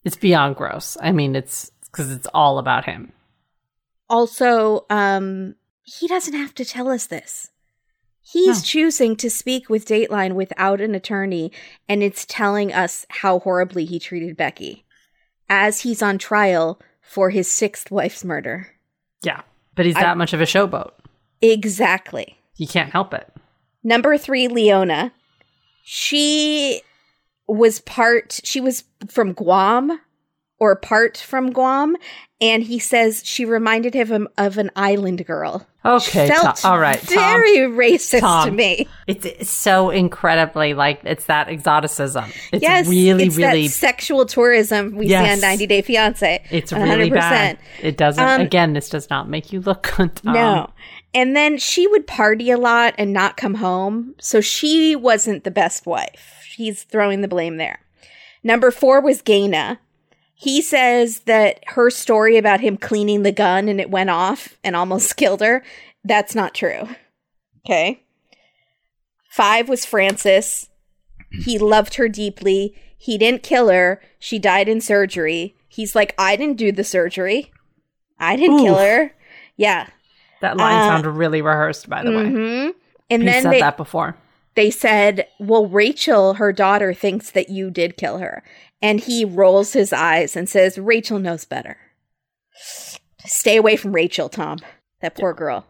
[0.05, 0.97] It's beyond gross.
[1.01, 3.12] I mean, it's because it's all about him.
[4.09, 7.51] Also, um, he doesn't have to tell us this.
[8.20, 8.64] He's No.
[8.64, 11.53] choosing to speak with Dateline without an attorney,
[11.88, 14.84] and it's telling us how horribly he treated Becky
[15.49, 18.68] as he's on trial for his sixth wife's murder.
[19.22, 19.42] Yeah.
[19.74, 20.90] But he's I- that much of a showboat.
[21.40, 22.38] Exactly.
[22.55, 23.30] He can't help it.
[23.82, 25.12] Number three, Leona.
[25.84, 26.80] She
[27.46, 30.00] was part, she was from Guam
[30.59, 31.96] or part from Guam.
[32.40, 35.66] And he says she reminded him of an island girl.
[35.84, 36.28] Okay.
[36.28, 37.00] Tom- all right.
[37.00, 37.16] Tom.
[37.16, 38.88] very racist to me.
[39.07, 42.24] It's, it's so incredibly like it's that exoticism.
[42.52, 45.26] It's yes, really, it's really, that sexual tourism we Yes.
[45.26, 46.44] see on 90 Day Fiance.
[46.50, 47.59] it's really bad.
[47.82, 48.22] It doesn't.
[48.22, 50.14] Um, again, this does not make you look good.
[50.16, 50.32] Tom.
[50.34, 50.70] No.
[51.14, 54.14] And then she would party a lot and not come home.
[54.20, 56.44] So she wasn't the best wife.
[56.57, 57.80] He's throwing the blame there.
[58.42, 59.78] Number four was Gaina.
[60.35, 64.74] He says that her story about him cleaning the gun and it went off and
[64.76, 65.62] almost killed her,
[66.05, 66.89] that's not true.
[67.64, 68.03] Okay.
[69.30, 70.68] Five was Francis.
[71.30, 72.74] He loved her deeply.
[72.97, 74.01] He didn't kill her.
[74.18, 75.55] She died in surgery.
[75.68, 77.51] He's like, I didn't do the surgery.
[78.18, 79.12] I didn't kill her.
[79.57, 79.89] Yeah.
[80.41, 82.26] That line Uh, sounded really rehearsed, by the way.
[82.28, 82.68] hmm
[83.11, 84.16] And He then said they, that before.
[84.55, 88.43] they said, Well, Rachel, her daughter, thinks that you did kill her.
[88.85, 91.78] And he rolls his eyes and says, Rachel knows better.
[93.24, 94.59] Stay away from Rachel, Tom.
[95.01, 95.64] That poor girl.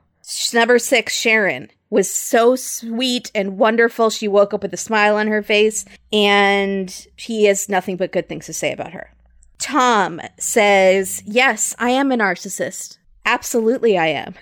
[0.53, 4.11] Number six, Sharon was so sweet and wonderful.
[4.11, 8.29] She woke up with a smile on her face, and he has nothing but good
[8.29, 9.15] things to say about her.
[9.59, 12.99] Tom says, Yes, I am a narcissist.
[13.25, 14.35] Absolutely, I am.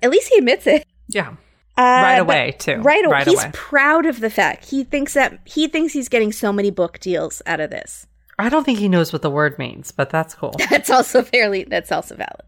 [0.00, 0.86] At least he admits it.
[1.08, 1.30] Yeah.
[1.76, 2.76] Uh, right away, too.
[2.76, 3.14] Right, away.
[3.14, 3.50] Right he's away.
[3.52, 7.42] proud of the fact he thinks that he thinks he's getting so many book deals
[7.46, 8.06] out of this.
[8.42, 10.54] I don't think he knows what the word means, but that's cool.
[10.70, 11.62] That's also fairly.
[11.62, 12.42] That's also valid.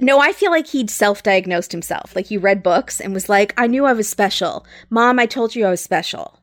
[0.00, 2.16] No, I feel like he'd self-diagnosed himself.
[2.16, 5.20] Like he read books and was like, "I knew I was special, Mom.
[5.20, 6.40] I told you I was special."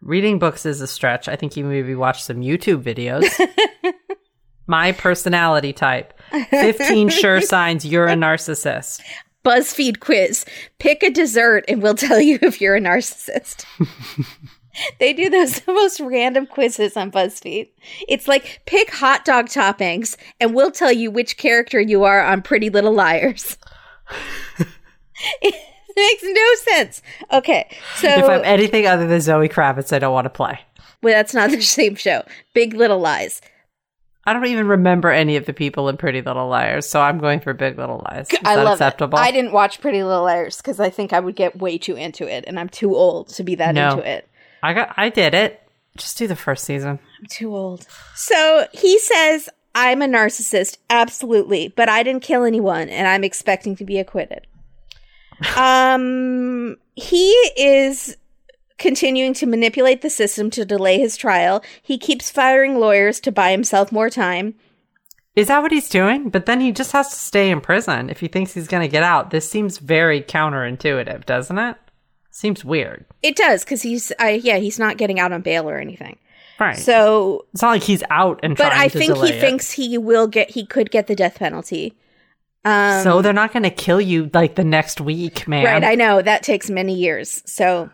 [0.00, 1.28] Reading books is a stretch.
[1.28, 3.28] I think you maybe watch some YouTube videos.
[4.66, 6.14] My personality type
[6.50, 9.02] 15 sure signs you're a narcissist.
[9.44, 10.46] BuzzFeed quiz:
[10.78, 13.66] Pick a dessert, and we'll tell you if you're a narcissist.
[14.98, 17.68] they do those most random quizzes on BuzzFeed.
[18.08, 22.42] It's like pick hot dog toppings, and we'll tell you which character you are on
[22.42, 23.56] Pretty Little Liars.
[25.42, 25.54] it
[25.96, 27.02] makes no sense.
[27.32, 30.58] Okay, so If I'm anything other than Zoe Kravitz, I don't want to play.
[31.02, 32.22] well, that's not the same show.
[32.54, 33.40] Big Little Lies.
[34.24, 37.40] I don't even remember any of the people in Pretty Little Liars, so I'm going
[37.40, 38.28] for Big Little Lies.
[38.30, 39.18] Is I that love acceptable?
[39.18, 39.22] it.
[39.22, 42.28] I didn't watch Pretty Little Liars because I think I would get way too into
[42.32, 43.90] it, and I'm too old to be that No.
[43.94, 44.28] into it.
[44.62, 45.60] I got I did it.
[45.96, 46.98] Just do the first season.
[47.20, 47.86] I'm too old.
[48.14, 53.76] So he says, I'm a narcissist, absolutely, but I didn't kill anyone and I'm expecting
[53.76, 54.46] to be acquitted.
[55.56, 58.16] um, he is
[58.78, 61.62] continuing to manipulate the system to delay his trial.
[61.82, 64.54] He keeps firing lawyers to buy himself more time.
[65.34, 66.28] Is that what he's doing?
[66.28, 68.88] But then he just has to stay in prison if he thinks he's going to
[68.88, 69.30] get out.
[69.30, 71.76] This seems very counterintuitive, doesn't it?
[72.34, 73.04] Seems weird.
[73.22, 76.18] It does because he's, I yeah, he's not getting out on bail or anything.
[76.58, 76.76] Right.
[76.76, 79.40] So, it's not like he's out and but I think he it.
[79.40, 81.94] thinks he will get, he could get the death penalty.
[82.64, 85.64] Um, so they're not going to kill you like the next week, man.
[85.64, 87.42] Right, I know that takes many years.
[87.44, 87.90] So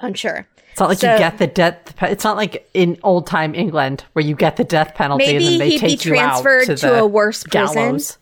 [0.00, 0.46] unsure.
[0.72, 1.94] it's not like so- you get the death.
[1.96, 5.44] pe- It's not like in old time England where you get the death penalty and
[5.44, 7.74] then they take you out to, to, the a worse prison.
[7.74, 8.18] gallows.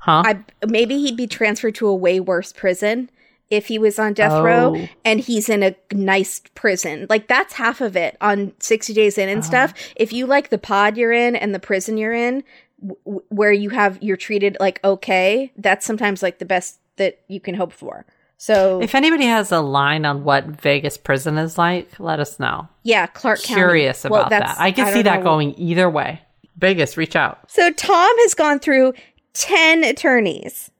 [0.00, 0.22] Huh?
[0.26, 3.08] I maybe he'd be transferred to a way worse prison
[3.52, 4.42] if he was on death Oh.
[4.42, 7.06] row and he's in a nice prison.
[7.08, 9.46] Like that's half of it on 60 days in and Uh-huh.
[9.48, 9.74] stuff.
[9.94, 12.42] If you like the pod you're in and the prison you're in
[12.80, 17.40] w- where you have you're treated like okay, that's sometimes like the best that you
[17.40, 18.06] can hope for.
[18.38, 22.68] So if anybody has a line on what Vegas prison is like, let us know.
[22.82, 23.60] yeah, Clark County.
[23.60, 24.60] Curious about that's- that.
[24.62, 25.24] I can don't see that know.
[25.24, 26.20] going either way.
[26.56, 27.38] Vegas, reach out.
[27.50, 28.94] So Tom has gone through
[29.34, 30.70] 10 attorneys.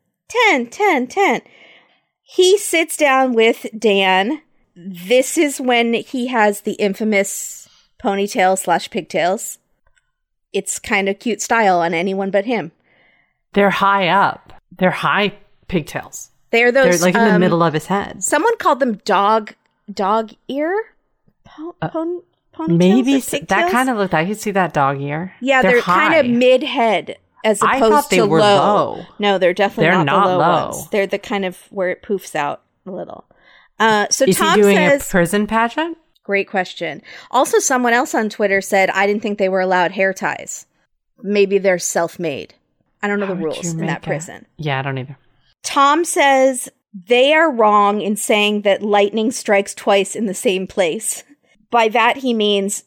[0.49, 1.41] 10, 10, 10.
[2.35, 4.41] He sits down with Dan.
[4.75, 7.69] This is when he has the infamous
[8.03, 9.59] ponytail slash pigtails.
[10.51, 12.73] It's kind of cute style on anyone but him.
[13.53, 14.55] They're high up.
[14.79, 15.35] They're high
[15.69, 16.31] pigtails.
[16.53, 18.25] They're those They're like in the um, middle of his head.
[18.25, 19.53] Someone called them dog
[19.93, 20.75] dog ear
[21.45, 22.23] po- Uh, pon-
[22.55, 24.15] ponytails Maybe that kind of looked.
[24.15, 25.35] I could see that dog ear.
[25.43, 28.57] Yeah, they're, kind of mid head as I opposed thought they to were low.
[28.97, 29.07] low.
[29.19, 30.67] No, they're definitely They're not, not the low, low.
[30.71, 30.89] ones.
[30.91, 33.25] They're the kind of where it poofs out a little.
[33.79, 35.99] Uh, so Is Tom he doing says, a prison pageant?
[36.23, 40.13] "Great question." Also, someone else on Twitter said, "I didn't think they were allowed hair
[40.13, 40.67] ties.
[41.23, 42.55] Maybe they're self-made.
[43.03, 45.17] I don't know How the rules in that a- prison." Yeah, I don't either.
[45.65, 51.25] Tom says they are wrong in saying that lightning strikes twice in the same place.
[51.71, 52.85] By that, he means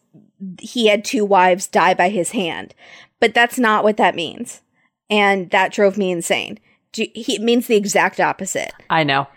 [0.59, 2.75] he had two wives die by his hand.
[3.19, 4.61] But that's not what that means.
[5.09, 6.59] And that drove me insane.
[6.91, 8.71] Do, he, it means the exact opposite.
[8.89, 9.27] I know.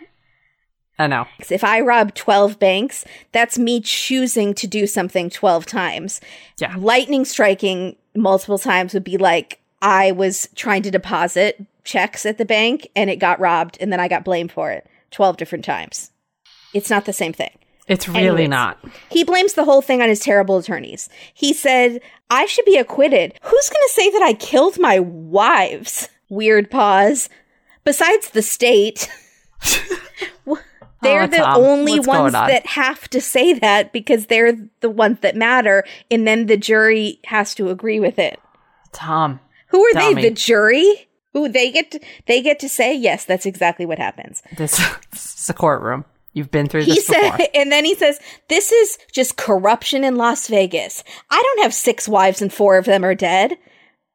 [0.98, 1.26] I know.
[1.48, 6.20] If I rob 12 banks, that's me choosing to do something 12 times.
[6.58, 6.74] Yeah.
[6.76, 12.44] Lightning striking multiple times would be like I was trying to deposit checks at the
[12.44, 16.10] bank and it got robbed and then I got blamed for it 12 different times.
[16.74, 17.56] It's not the same thing.
[17.88, 18.48] It's really Anyways.
[18.50, 18.78] not.
[19.10, 21.08] He blames the whole thing on his terrible attorneys.
[21.34, 23.32] He said, I should be acquitted.
[23.42, 26.08] Who's going to say that I killed my wives?
[26.28, 27.28] Weird pause.
[27.84, 29.08] Besides the state.
[31.02, 32.48] they're Oh, the Tom, only ones on?
[32.48, 35.84] that have to say that because they're the ones that matter.
[36.10, 38.40] And then the jury has to agree with it.
[38.92, 39.40] Tom.
[39.68, 40.22] Who are Tell they?
[40.22, 41.08] The jury?
[41.34, 44.42] Who they get to, they get to say, yes, that's exactly what happens.
[44.56, 44.76] This,
[45.12, 46.04] this is a courtroom.
[46.38, 47.46] You've been through this He this said, before.
[47.54, 51.02] and then he says, "This is just corruption in Las Vegas.
[51.30, 53.58] I don't have six wives and four of them are dead.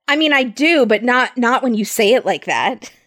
[0.07, 2.91] I mean, I do, but not not when you say it like that."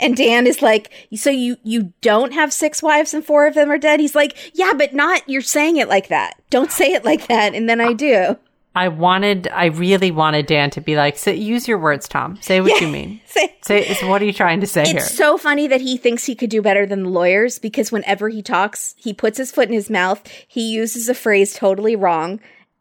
[0.00, 3.70] And Dan is like, "So you you don't have six wives and four of them
[3.70, 6.40] are dead?" He's like, "Yeah, but not you're saying it like that.
[6.48, 8.38] Don't say it like that." And then I do.
[8.74, 12.38] I wanted, I really wanted Dan to be like, use your words, Tom.
[12.40, 13.20] Say what you mean.
[13.26, 14.96] Say, Say, what are you trying to say here?
[14.96, 18.28] It's so funny that he thinks he could do better than the lawyers because whenever
[18.28, 22.40] he talks, he puts his foot in his mouth, he uses a phrase totally wrong,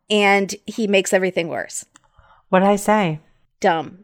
[0.09, 1.85] and he makes everything worse.
[2.49, 3.19] what did I say?
[3.59, 3.99] Dumb.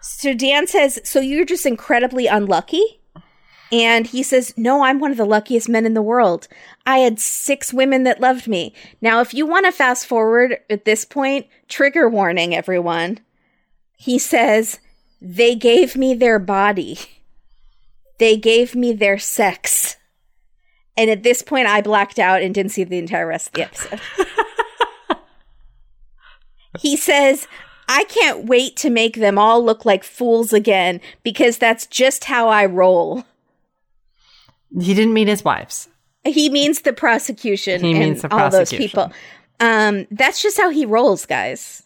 [0.00, 3.00] So Dan says, So you're just incredibly unlucky?
[3.72, 6.46] And he says, No, I'm one of the luckiest men in the world.
[6.84, 8.74] I had six women that loved me.
[9.00, 13.18] Now, if you want to fast forward at this point, trigger warning, everyone.
[13.96, 14.78] He says,
[15.22, 16.98] They gave me their body,
[18.18, 19.96] they gave me their sex.
[20.94, 23.62] And at this point, I blacked out and didn't see the entire rest of the
[23.62, 24.00] episode.
[26.80, 27.48] he says,
[27.88, 32.48] I can't wait to make them all look like fools again because that's just how
[32.48, 33.24] I roll.
[34.80, 35.88] He didn't mean his wives.
[36.24, 39.12] He means the prosecution He and means the all those people.
[39.60, 41.82] Um, that's just how he rolls, guys.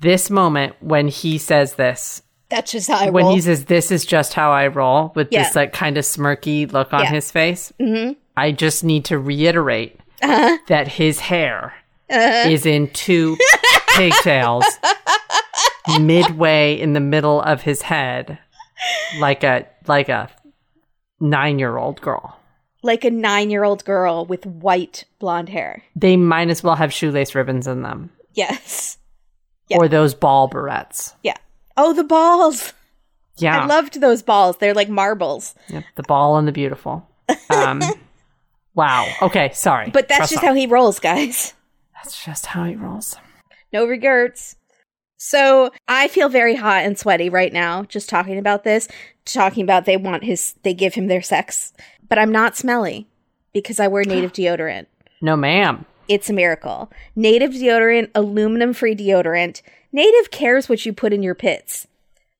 [0.00, 3.34] This moment when he says this, That's just how I when roll.
[3.34, 5.42] he says, this is just how I roll with Yeah.
[5.44, 7.10] this like kind of smirky look on Yeah.
[7.10, 10.58] his face, hmm I just need to reiterate Uh-huh.
[10.68, 11.74] that his hair
[12.10, 12.48] Uh-huh.
[12.50, 13.36] is in two
[13.96, 14.64] pigtails
[16.00, 18.38] midway in the middle of his head
[19.18, 20.28] like a like a
[21.20, 22.38] 9-year-old girl.
[22.82, 25.82] Like a nine year old girl with white blonde hair.
[25.96, 28.98] They might as well have shoelace ribbons in them Yes.
[29.68, 29.78] Yeah.
[29.78, 31.14] or those ball barrettes.
[31.22, 31.36] Yeah.
[31.76, 32.72] Oh, the balls.
[33.38, 33.62] Yeah.
[33.62, 34.58] I loved those balls.
[34.58, 35.54] They're like marbles.
[35.68, 37.08] Yep, the ball and the beautiful.
[37.50, 37.82] Um
[38.74, 39.08] Wow.
[39.22, 39.90] Okay, sorry.
[39.90, 40.48] But that's Press just on.
[40.50, 41.54] how he rolls, guys.
[41.94, 43.16] That's just how he rolls.
[43.72, 44.54] No regrets.
[45.16, 48.86] So I feel very hot and sweaty right now, just talking about this,
[49.32, 51.72] talking about they want his, they give him their sex,
[52.08, 53.06] but I'm not smelly
[53.52, 54.86] because I wear native deodorant.
[55.20, 55.84] No, ma'am.
[56.08, 56.90] It's a miracle.
[57.14, 59.62] Native deodorant, aluminum free deodorant.
[59.92, 61.86] Native cares what you put in your pits.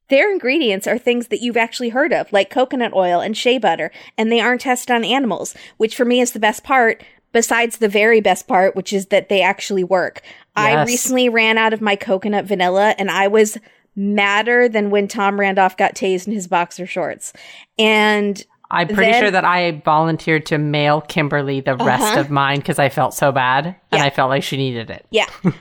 [0.09, 3.91] Their ingredients are things that you've actually heard of, like coconut oil and shea butter,
[4.16, 7.89] and they aren't tested on animals, which for me is the best part, besides the
[7.89, 10.22] very best part, which is that they actually work.
[10.55, 13.59] I recently ran out of my coconut vanilla, and I was
[13.97, 17.32] madder than when Tom Randolph got tased in his boxer shorts.
[17.78, 22.20] And I'm pretty Then- sure that I volunteered to mail Kimberly the rest Uh-huh.
[22.20, 24.05] of mine because I felt so bad and Yeah.
[24.05, 25.07] I felt like she needed it.
[25.11, 25.26] Yeah.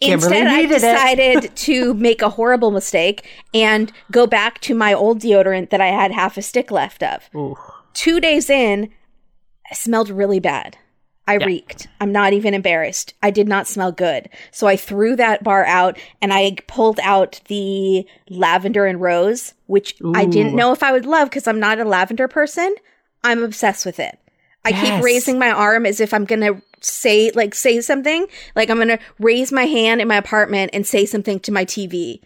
[0.00, 5.20] Kimberly Instead, I decided to make a horrible mistake and go back to my old
[5.20, 7.28] deodorant that I had half a stick left of.
[7.34, 7.56] Ooh.
[7.94, 8.90] Two days in,
[9.70, 10.76] I smelled really bad.
[11.28, 11.46] I Yeah.
[11.46, 11.86] reeked.
[12.00, 13.14] I'm not even embarrassed.
[13.22, 14.28] I did not smell good.
[14.50, 19.94] So I threw that bar out and I pulled out the lavender and rose, which
[20.14, 22.74] I didn't know if I would love because I'm not a lavender person.
[23.22, 24.18] I'm obsessed with it.
[24.64, 24.80] I Yes.
[24.96, 28.26] keep raising my arm as if I'm gonna say like say something.
[28.56, 32.20] Like I'm gonna raise my hand in my apartment and say something to my TV.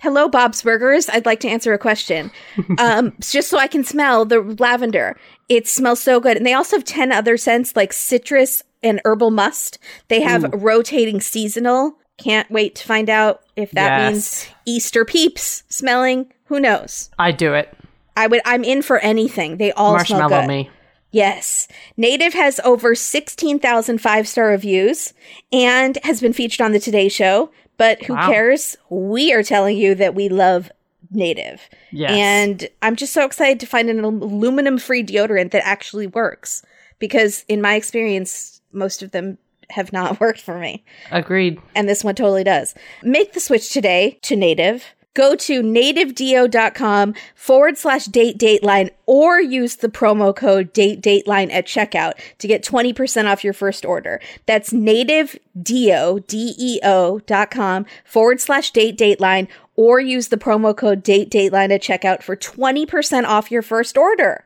[0.00, 1.08] Hello, Bob's Burgers.
[1.08, 2.30] I'd like to answer a question.
[2.78, 5.16] um, just so I can smell the lavender.
[5.48, 6.36] It smells so good.
[6.36, 9.78] And they also have 10 other scents like citrus and herbal must.
[10.08, 11.98] They have rotating seasonal.
[12.18, 14.12] Can't wait to find out if that Yes.
[14.12, 16.32] means Easter peeps smelling.
[16.46, 17.10] Who knows?
[17.18, 17.72] I do it.
[18.16, 19.56] I would I'm in for anything.
[19.56, 20.48] They all smell Marshmallow good.
[20.48, 20.70] me.
[21.10, 21.68] Yes.
[21.96, 25.12] Native has over 16,000 five star reviews
[25.52, 27.50] and has been featured on the Today Show.
[27.76, 28.30] But who Wow.
[28.30, 28.76] cares?
[28.88, 30.70] We are telling you that we love
[31.14, 31.68] native.
[31.90, 32.10] Yes.
[32.12, 36.62] And I'm just so excited to find an aluminum free deodorant that actually works
[36.98, 39.38] because, in my experience, most of them
[39.70, 40.84] have not worked for me.
[41.10, 41.60] Agreed.
[41.74, 42.74] And this one totally does.
[43.02, 44.84] Make the switch today to native.
[45.14, 51.66] Go to nativedeo.com forward slash date dateline or use the promo code date dateline at
[51.66, 54.20] checkout to get 20% off your first order.
[54.46, 59.46] That's nativedeo, D-E-O dot com forward slash date dateline
[59.76, 64.44] or use the promo code date dateline at checkout for 20% off your first order.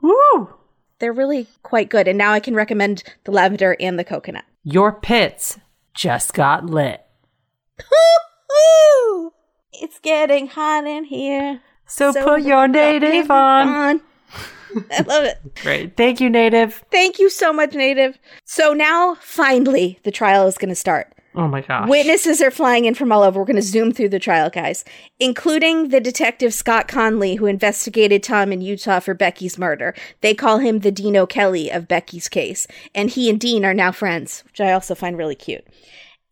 [0.00, 0.54] Woo!
[1.00, 2.08] They're really quite good.
[2.08, 4.44] And now I can recommend the lavender and the coconut.
[4.62, 5.58] Your pits
[5.94, 7.04] just got lit.
[9.82, 9.86] Woo!
[9.86, 11.60] It's getting hot in here.
[11.86, 14.00] So, So put your native on.
[14.90, 15.38] I love it.
[15.62, 15.96] Great.
[15.96, 16.82] Thank you, native.
[16.90, 18.18] Thank you so much, Native.
[18.44, 21.12] So now, finally, the trial is going to start.
[21.34, 21.88] Oh my gosh.
[21.88, 23.40] Witnesses are flying in from all over.
[23.40, 24.84] We're going to zoom through the trial, guys,
[25.18, 29.94] including the detective Scott Conley, who investigated Tom in Utah for Becky's murder.
[30.20, 33.92] They call him the Dean Kelly of Becky's case, and he and Dean are now
[33.92, 35.66] friends, which I also find really cute.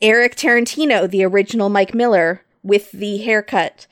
[0.02, 3.86] Eric Tarantino, the original Mike Miller, with the haircut,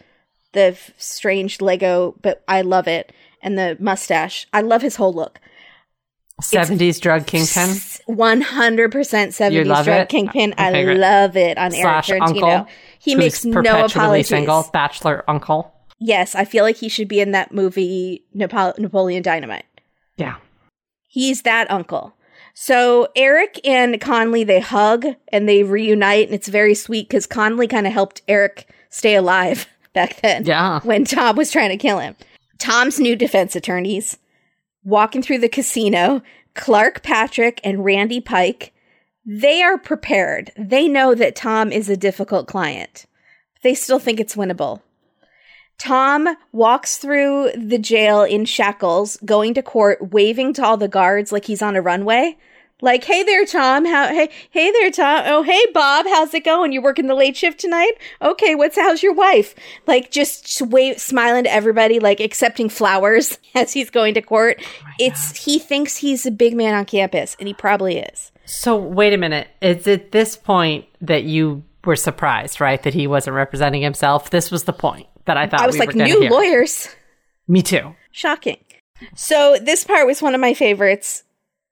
[0.53, 3.13] the f- strange Lego, but I love it,
[3.43, 4.47] and the mustache.
[4.53, 5.41] I love his whole look.
[6.43, 7.71] 70s drug kingpin.
[8.09, 10.09] 100% 70s love drug it?
[10.09, 10.53] kingpin.
[10.53, 10.99] Okay, I great.
[10.99, 12.43] love it on Slash Eric Tarantino.
[12.59, 12.67] uncle.
[13.01, 14.29] he makes no apologies.
[14.29, 14.69] single.
[14.73, 15.73] Bachelor uncle.
[15.99, 19.65] Yes, I feel like he should be in that movie Napo- Napoleon Dynamite.
[20.17, 20.37] Yeah.
[21.09, 22.15] He's that uncle.
[22.61, 27.69] So Eric and Conley they hug and they reunite, and it's very sweet because Conley
[27.69, 30.45] kind of helped Eric stay alive back then.
[30.45, 30.81] Yeah.
[30.81, 32.17] when Tom was trying to kill him.
[32.59, 34.19] Tom's new defense attorneys
[34.83, 36.21] walking through the casino,
[36.55, 38.73] Clark Patrick and Randy Pike,
[39.25, 40.51] they are prepared.
[40.57, 43.07] They know that Tom is a difficult client.
[43.63, 44.83] They still think it's winnable.
[45.79, 51.31] Tom walks through the jail in shackles, going to court, waving to all the guards
[51.31, 52.37] like he's on a runway.
[52.81, 53.85] Like, hey there, Tom.
[53.85, 55.25] How, hey, hey there, Tom.
[55.27, 56.07] Oh, hey, Bob.
[56.07, 56.71] How's it going?
[56.71, 57.93] You working the late shift tonight?
[58.23, 59.55] Okay, what's how's your wife?
[59.87, 64.59] Like, just wave, smiling to everybody, like accepting flowers as he's going to court.
[64.61, 68.31] Oh it's he thinks he's a big man on campus, and he probably is.
[68.45, 69.49] So wait a minute.
[69.61, 72.83] It's at this point that you were surprised, right?
[72.83, 74.31] That he wasn't representing himself.
[74.31, 76.31] This was the point that I thought I was we like, new hear.
[76.31, 76.89] lawyers.
[77.49, 77.95] Me too.
[78.13, 78.59] Shocking.
[79.15, 81.25] So this part was one of my favorites.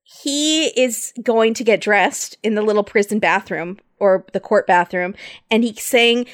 [0.08, 5.16] He is going to get dressed in the little prison bathroom or the court bathroom,
[5.50, 6.26] and he's saying,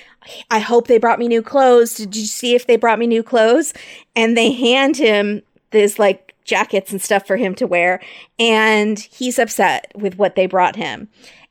[0.51, 1.95] I hope they brought me new clothes.
[1.97, 3.73] Did you see if they brought me new clothes?
[4.15, 8.03] And they hand him this like jackets and stuff for him to wear,
[8.39, 11.09] and he's upset with what they brought him.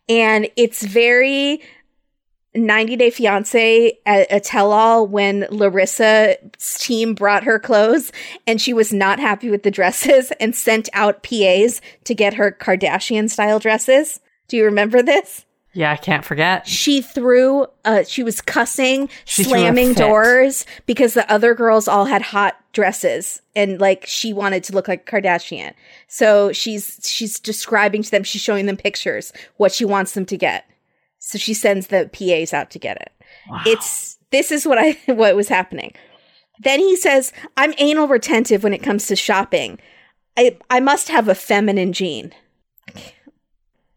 [0.07, 1.59] And it's very
[2.53, 8.11] 90 Day Fiance a, a tell all when Larissa's team brought her clothes
[8.45, 12.51] and she was not happy with the dresses and sent out PAs to get her
[12.51, 14.19] Kardashian style dresses.
[14.47, 15.45] Do you remember this?
[15.73, 16.67] Yeah, I can't forget.
[16.67, 22.21] She threw, uh, she was cussing, She slamming doors because the other girls all had
[22.21, 25.73] hot dresses and like she wanted to look like Kardashian.
[26.09, 30.37] So she's, she's describing to them, she's showing them pictures, what she wants them to
[30.37, 30.65] get.
[31.23, 33.11] So she sends the PAs out to get it.
[33.65, 35.93] It's, this is what I, what was happening.
[36.63, 39.79] Then he says, I'm anal retentive when it comes to shopping.
[40.37, 42.33] I, I must have a feminine gene.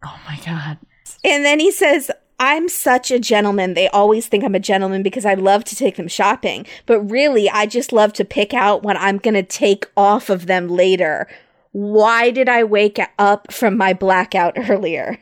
[0.05, 0.79] Oh my god.
[1.25, 3.73] And then he says, I'm such a gentleman.
[3.73, 6.67] They always think I'm a gentleman because I love to take them shopping.
[6.85, 10.47] But really, I just love to pick out what I'm going to take off of
[10.47, 11.27] them later.
[11.73, 15.19] Why did I wake up from my blackout earlier?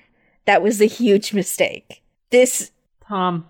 [0.46, 2.02] That was a huge mistake.
[2.30, 2.70] This,
[3.06, 3.48] Tom,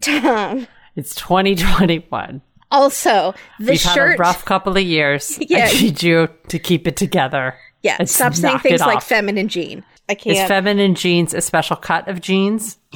[0.00, 0.66] Tom.
[0.96, 2.40] it's 2021.
[2.72, 4.14] Also, the We've had shirt.
[4.14, 5.38] a rough couple of years.
[5.48, 5.66] Yeah.
[5.68, 7.56] I need you to keep it together.
[7.82, 9.84] yeah, and stop saying things like feminine gene.
[10.08, 10.36] I can't.
[10.36, 12.78] Is feminine jeans a special cut of jeans?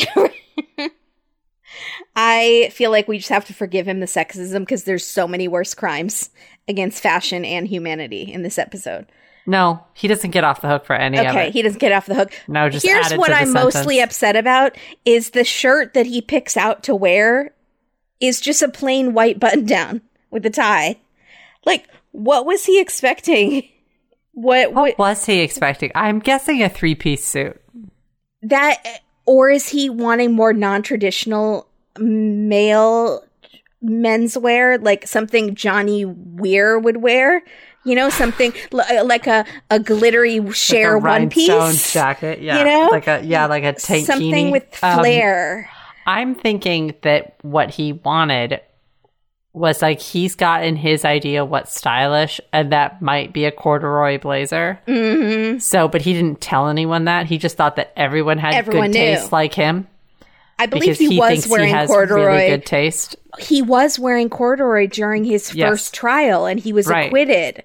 [2.17, 5.49] I feel like we just have to forgive him the sexism because there's so many
[5.49, 6.31] worse crimes
[6.69, 9.07] against fashion and humanity in this episode.
[9.47, 11.53] No, he doesn't get off the hook for any of Okay, it.
[11.53, 12.33] he doesn't get off the hook.
[12.49, 16.83] No, just Here's what I'm mostly upset about is the shirt that he picks out
[16.85, 17.53] to wear
[18.21, 20.97] is just a plain white button down with a tie.
[21.67, 23.69] Like, what was he expecting?
[24.33, 25.93] What, what What was he expecting?
[25.95, 27.61] I'm guessing a three piece suit.
[28.43, 28.83] that
[29.27, 31.69] or is he wanting more non-traditional
[31.99, 33.25] male
[33.83, 37.43] menswear like something Johnny Weir would wear?
[37.85, 42.41] You know, something li- like a, a glittery share like one piece jacket.
[42.41, 42.89] Yeah, you know?
[42.91, 44.05] like a yeah, like a tankini.
[44.05, 45.69] something with Um, flair.
[46.07, 48.61] I'm thinking that what he wanted
[49.53, 54.81] was like he's gotten his idea what's stylish, and that might be a corduroy blazer.
[54.89, 55.59] Mm-hmm.
[55.59, 57.27] So, but he didn't tell anyone that.
[57.27, 59.05] He just thought that everyone had Everyone good knew.
[59.17, 59.87] taste like him
[60.59, 62.27] I believe he, he, was wearing he has corduroy.
[62.27, 63.17] really good taste.
[63.39, 65.69] he was wearing corduroy during his Yes.
[65.69, 67.07] first trial and he was Right.
[67.07, 67.63] acquitted.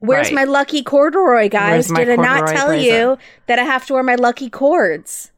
[0.00, 0.34] Where's Right.
[0.34, 1.86] my lucky corduroy, guys?
[1.86, 2.90] Did I not tell blazer?
[2.90, 5.30] you that I have to wear my lucky cords?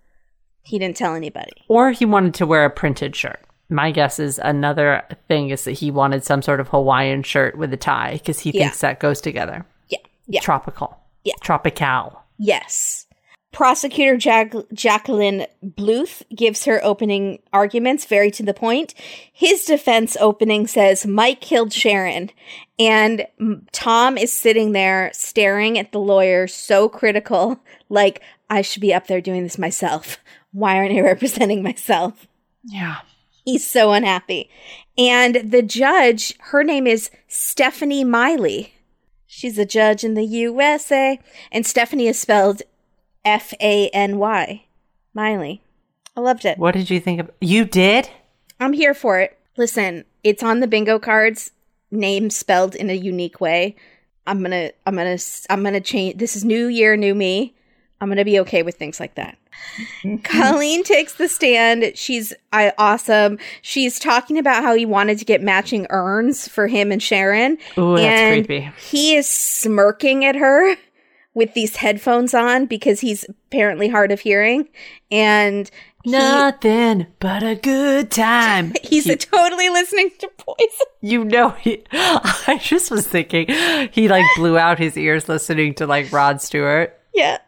[0.63, 1.53] He didn't tell anybody.
[1.69, 3.41] Or he wanted to wear a printed shirt.
[3.69, 7.73] My guess is another thing is that he wanted some sort of Hawaiian shirt with
[7.75, 8.65] a tie because he Yeah.
[8.65, 9.67] thinks that goes together.
[9.89, 9.99] Yeah.
[10.27, 10.41] Yeah.
[10.41, 10.97] Tropical.
[11.25, 11.35] Yeah.
[11.43, 12.23] Tropical.
[12.39, 13.04] Yes.
[13.55, 18.95] Prosecutor Jack- Jacqueline Bluth gives her opening arguments very to the point.
[19.33, 22.31] His defense opening says Mike killed Sharon,
[22.81, 23.29] and
[23.71, 29.07] Tom is sitting there staring at the lawyer, so critical, like, I should be up
[29.07, 30.19] there doing this myself.
[30.51, 32.27] Why aren't I representing myself?
[32.65, 33.03] Yeah.
[33.45, 34.51] He's so unhappy.
[34.99, 38.75] And the judge, her name is Stefany Miley.
[39.29, 41.21] She's a judge in the USA.
[41.53, 42.63] And Stefany is spelled
[43.25, 44.65] F A N Y.
[45.15, 45.63] Miley.
[46.17, 46.59] I loved it.
[46.59, 48.09] What did you think of You did?
[48.61, 49.39] I'm here for it.
[49.57, 51.53] Listen, it's on the bingo cards,
[51.91, 53.77] name spelled in a unique way.
[54.27, 57.15] I'm going to I'm going to I'm going to change this is new year, new
[57.15, 57.55] me.
[58.01, 59.39] I'm going to be okay with things like that.
[60.25, 61.93] Colleen takes the stand.
[61.97, 63.39] She's I, awesome.
[63.63, 67.57] She's talking about how he wanted to get matching urns for him and Sharon.
[67.79, 68.71] Ooh, that's creepy.
[68.91, 70.77] He is smirking at her
[71.35, 74.69] with these headphones on because he's apparently hard of hearing.
[75.11, 75.71] And
[76.05, 78.73] he- Nothing but a good time.
[78.83, 80.87] he's totally listening to Poison.
[81.01, 83.47] You know, he, I just was thinking
[83.93, 86.99] he like blew out his ears listening to like Rod Stewart.
[87.15, 87.39] Yeah.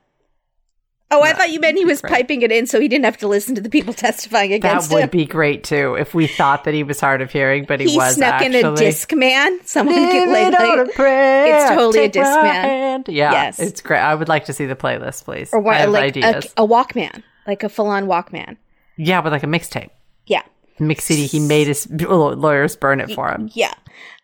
[1.09, 2.13] Oh, I thought you meant he was right.
[2.13, 4.89] piping it in so he didn't have to listen to the people testifying against him.
[4.91, 5.11] That would him.
[5.21, 7.97] be great too if we thought that he was hard of hearing, but he, he
[7.97, 8.59] was snuck actually.
[8.61, 9.61] in a disc man.
[9.65, 13.05] Someone could Leave like, it on like prayer, it's totally a disc man.
[13.07, 13.61] Yeah, Yes.
[13.61, 14.01] it's great.
[14.01, 15.53] I would like to see the playlist, please.
[15.53, 16.53] or I what, like a, ideas.
[16.57, 18.57] a Walkman, like a full on Walkman.
[18.97, 19.91] yeah, with like a mixtape.
[20.27, 20.43] Yeah.
[20.81, 21.27] Mix CD.
[21.27, 23.49] He made his lawyers burn it for him.
[23.55, 23.73] Yeah.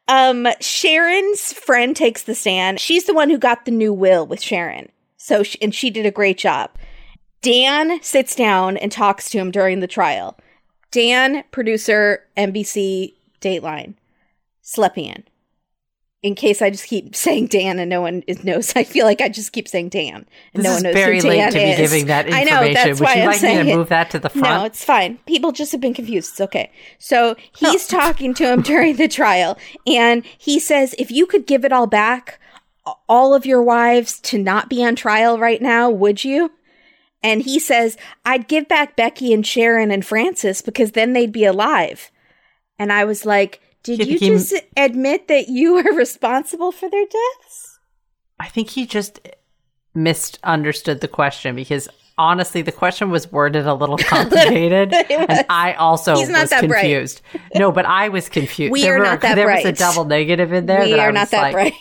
[0.09, 2.81] Um, Sharon's friend takes the stand.
[2.81, 4.89] She's the one who got the new will with Sharon.
[5.25, 6.73] So, she, and she did a great job.
[7.43, 10.37] Dan sits down and talks to him during the trial.
[10.91, 13.95] Dan, producer, NBC, Dateline,
[14.65, 15.23] Slepian.
[16.25, 19.21] In case I just keep saying Dan and no one is, knows, I feel like
[19.21, 20.27] I just keep saying Dan.
[20.55, 22.53] And This no one knows very who late Dan to be giving that information.
[22.53, 24.29] I know, that's Would why you I'm like me saying to move that to the
[24.29, 24.45] front?
[24.45, 25.19] No, it's fine.
[25.27, 26.33] People just have been confused.
[26.33, 26.73] It's okay.
[26.99, 29.57] So he's talking to him during the trial,
[29.87, 32.41] and he says, if you could give it all back,
[33.09, 36.51] all of your wives to not be on trial right now, would you?
[37.23, 41.45] And he says, I'd give back Becky and Sharon and Francis because then they'd be
[41.45, 42.11] alive.
[42.79, 47.05] And I was like, did You he- just admit that you are responsible for their
[47.07, 47.79] deaths?
[48.41, 49.21] I think he just
[49.95, 56.17] misunderstood the question because honestly, the question was worded a little complicated, and I also
[56.17, 56.81] He's not was that bright.
[56.81, 57.21] confused.
[57.55, 58.73] No, but I was confused.
[58.73, 60.81] We there are were- not that There was a double negative in there.
[60.83, 61.75] we that I are not that like, bright.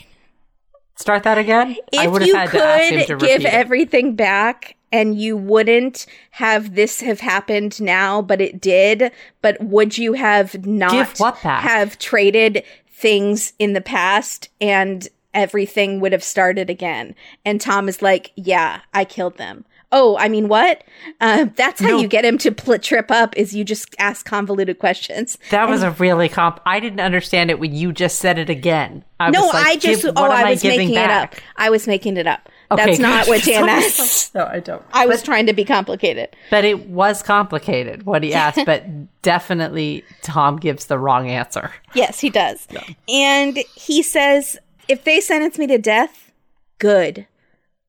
[0.95, 1.75] Start that again.
[1.91, 3.53] If you have had to ask him to could give it.
[3.53, 9.11] everything back and you wouldn't have this have happened now but it did
[9.41, 11.63] but would you have not Give what back?
[11.63, 17.15] have traded things in the past and everything would have started again
[17.45, 20.83] and tom is like yeah i killed them oh i mean what
[21.19, 21.99] uh, that's how No.
[21.99, 25.83] you get him to pl- trip up is you just ask convoluted questions That was
[25.83, 26.59] a really comp.
[26.65, 29.03] I didn't understand it when you just said it again.
[29.19, 31.35] I no was like, i just give- oh what i was giving making it up
[31.57, 34.81] i was making it up Okay, that's not what dan asked no, I don't.
[34.93, 38.85] i was trying to be complicated But it was complicated what he asked, but
[39.21, 41.71] definitely Tom gives the wrong answer.
[41.93, 42.67] Yes, he does.
[43.09, 46.31] And he says, if they sentence me to death,
[46.79, 47.27] good.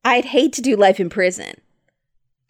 [0.04, 1.54] I'd hate to do life in prison.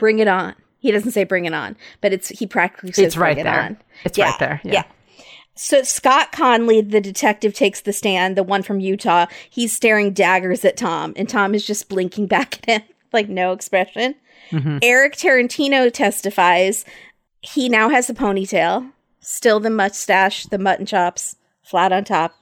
[0.02, 0.56] Bring it on.
[0.80, 3.48] He doesn't say bring it on, but it's he practically says It's right bring it
[3.48, 3.60] there.
[3.62, 3.76] on.
[4.04, 4.82] It's right there, yeah.
[5.54, 9.26] So Scott Conley, the detective, takes the stand, the one from Utah.
[9.48, 13.52] He's staring daggers at Tom, and Tom is just blinking back at him, like no
[13.52, 14.16] expression.
[14.50, 14.78] Mm-hmm.
[14.82, 16.84] Eric Tarantino testifies.
[17.42, 18.90] He now has a ponytail,
[19.20, 22.34] still the mustache, the mutton chops, flat on top.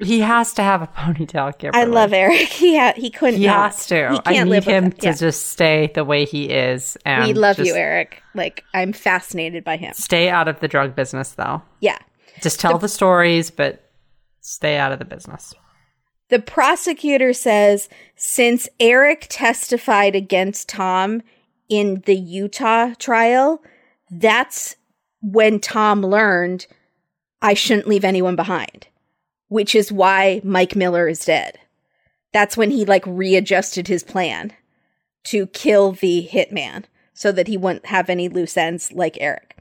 [0.00, 1.58] He has to have a ponytail.
[1.58, 1.82] Kimberly.
[1.82, 2.36] I love Eric.
[2.48, 3.40] He ha- he couldn't.
[3.40, 3.72] He not.
[3.72, 4.10] has to.
[4.12, 5.12] He I can't need live him to Yeah.
[5.14, 6.96] just stay the way he is.
[7.04, 8.22] And We love you, Eric.
[8.34, 9.92] Like I'm fascinated by him.
[9.94, 11.62] Stay out of the drug business, though.
[11.80, 11.98] Yeah.
[12.40, 13.90] Just tell the stories, but
[14.40, 15.52] stay out of the business.
[16.28, 21.22] The prosecutor says since Eric testified against Tom
[21.68, 23.60] in the Utah trial,
[24.10, 24.76] that's
[25.22, 26.66] when Tom learned
[27.42, 28.86] I shouldn't leave anyone behind.
[29.48, 31.58] Which is why Mike Miller is dead.
[32.32, 34.52] That's when he like readjusted his plan
[35.24, 36.84] to kill the hitman
[37.14, 39.56] so that he wouldn't have any loose ends like Eric.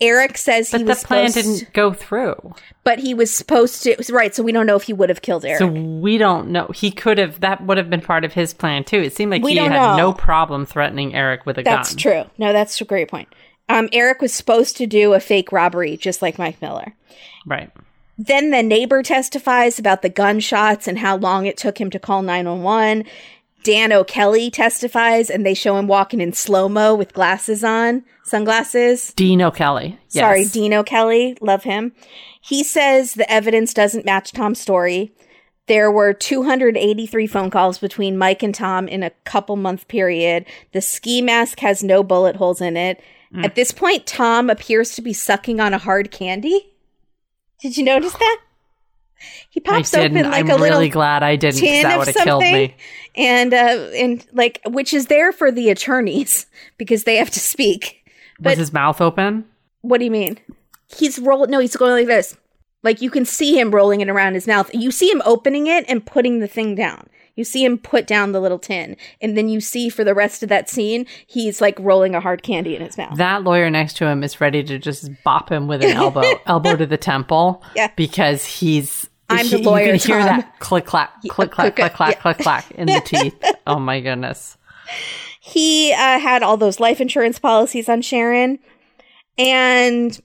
[0.00, 2.54] Eric says But he the was plan supposed- didn't go through.
[2.84, 5.44] but he was supposed to right, so we don't know if he would have killed
[5.44, 5.58] Eric.
[5.58, 6.68] So we don't know.
[6.72, 7.40] He could have.
[7.40, 9.00] That would have been part of his plan too.
[9.00, 9.96] It seemed like We he had know.
[9.96, 11.96] no problem threatening Eric with a That's gun.
[11.96, 12.30] That's true.
[12.38, 13.28] No, that's a great point.
[13.68, 16.94] Um, Eric was supposed to do a fake robbery, just like Mike Miller.
[17.44, 17.70] Right.
[18.18, 22.22] Then the neighbor testifies about the gunshots and how long it took him to call
[22.22, 23.04] 911.
[23.62, 29.12] Dan O'Kelly testifies and they show him walking in slow mo with glasses on, sunglasses.
[29.14, 29.98] Dean O'Kelly.
[30.10, 30.22] Yes.
[30.22, 31.36] Sorry, Dean O'Kelly.
[31.40, 31.92] Love him.
[32.40, 35.12] He says the evidence doesn't match Tom's story.
[35.66, 40.46] There were 283 phone calls between Mike and Tom in a couple month period.
[40.72, 43.00] The ski mask has no bullet holes in it.
[43.34, 43.44] Mm.
[43.44, 46.72] At this point, Tom appears to be sucking on a hard candy.
[47.60, 48.40] Did you notice that?
[49.50, 51.54] He pops open like I'm a little really glad I didn't.
[51.54, 52.76] 'cause tin That of would have killed something, me.
[53.16, 53.56] and uh,
[53.96, 56.46] and like which is there for the attorneys
[56.78, 58.04] because they have to speak.
[58.38, 59.44] Was But his mouth open?
[59.82, 60.38] what do you mean?
[60.96, 61.50] He's rolling.
[61.50, 62.36] No, he's going like this.
[62.84, 64.70] Like you can see him rolling it around his mouth.
[64.72, 67.08] You see him opening it and putting the thing down.
[67.38, 70.42] You see him put down the little tin, and then you see for the rest
[70.42, 73.16] of that scene, he's like rolling a hard candy in his mouth.
[73.16, 76.74] That lawyer next to him is ready to just bop him with an elbow, elbow
[76.76, 77.62] to the temple.
[77.76, 77.90] Yeah.
[77.96, 79.08] because he's.
[79.30, 80.26] I'm he- the lawyer, You can hear Tom.
[80.26, 82.20] that click clack, click clack, click, click clack, yeah.
[82.20, 83.36] click clack in the teeth.
[83.66, 84.56] Oh my goodness.
[85.40, 88.58] he uh, had all those life insurance policies on Sharon.
[89.38, 90.18] And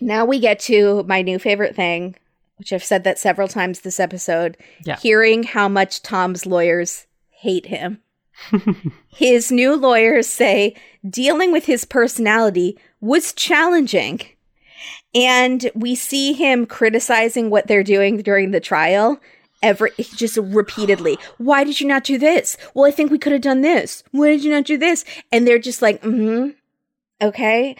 [0.00, 2.14] now we get to my new favorite thing,
[2.56, 4.96] which I've said that several times this episode Yeah.
[4.96, 8.00] hearing how much Tom's lawyers hate him.
[9.08, 10.74] his new lawyers say
[11.08, 14.20] dealing with his personality was challenging.
[15.14, 19.18] And we see him criticizing what they're doing during the trial
[19.62, 21.18] every just repeatedly.
[21.38, 22.56] Why did you not do this?
[22.74, 24.02] Well, I think we could have done this.
[24.10, 25.04] Why did you not do this?
[25.32, 26.50] And they're just like, mm-hmm.
[27.22, 27.76] Okay.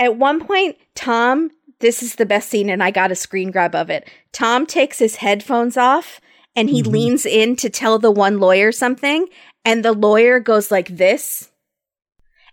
[0.00, 1.50] At one point, Tom,
[1.80, 4.08] this is the best scene, and I got a screen grab of it.
[4.32, 6.20] Tom takes his headphones off
[6.56, 6.86] and he Mhm.
[6.92, 9.28] leans in to tell the one lawyer something,
[9.64, 11.50] and the lawyer goes like this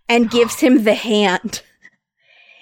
[0.08, 1.62] and gives him the hand.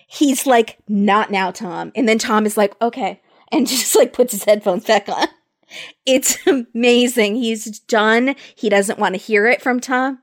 [0.08, 1.92] He's like, not now, Tom.
[1.94, 3.20] And then Tom is like, okay.
[3.52, 5.26] And just like puts his headphones back on.
[6.06, 6.38] It's
[6.74, 7.36] amazing.
[7.36, 8.34] He's done.
[8.54, 10.20] He doesn't want to hear it from Tom.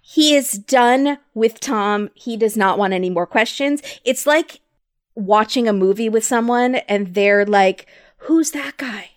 [0.00, 2.10] He is done with Tom.
[2.14, 3.82] He does not want any more questions.
[4.04, 4.60] It's like
[5.14, 7.86] watching a movie with someone and they're like,
[8.18, 9.10] who's that guy?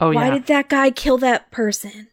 [0.00, 0.34] Oh Why yeah.
[0.34, 2.08] did that guy kill that person?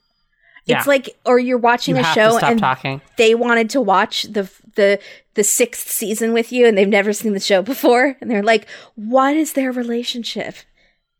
[0.65, 0.77] Yeah.
[0.77, 3.01] It's like, or you're watching you a show and talking.
[3.17, 4.99] they wanted to watch the the
[5.35, 8.67] the sixth season with you and they've never seen the show before and they're like
[8.95, 10.55] what is their relationship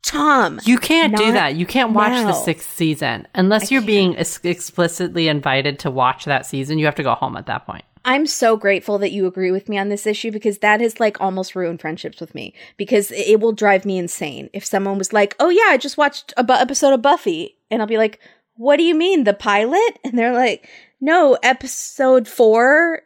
[0.03, 1.55] tom You can't do that.
[1.55, 2.27] You can't watch now.
[2.27, 6.77] the sixth season unless I you're being ex- explicitly invited to watch that season.
[6.79, 7.86] You have to go home at that point.
[8.05, 11.19] I'm so grateful that you agree with me on this issue because that has like
[11.21, 14.49] almost ruined friendships with me because it will drive me insane.
[14.53, 17.81] If someone was like oh yeah i just watched a bu- episode of buffy and
[17.81, 18.19] i'll be like
[18.55, 19.99] what do you mean the pilot?
[20.03, 20.69] And they're like
[21.01, 23.01] no episode four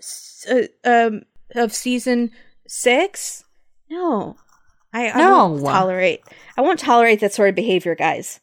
[0.50, 1.24] uh, um,
[1.56, 2.32] of season
[2.68, 3.44] six?
[3.90, 4.36] No.
[4.94, 6.22] I, I won't tolerate
[6.58, 8.40] i won't tolerate that sort of behavior guys.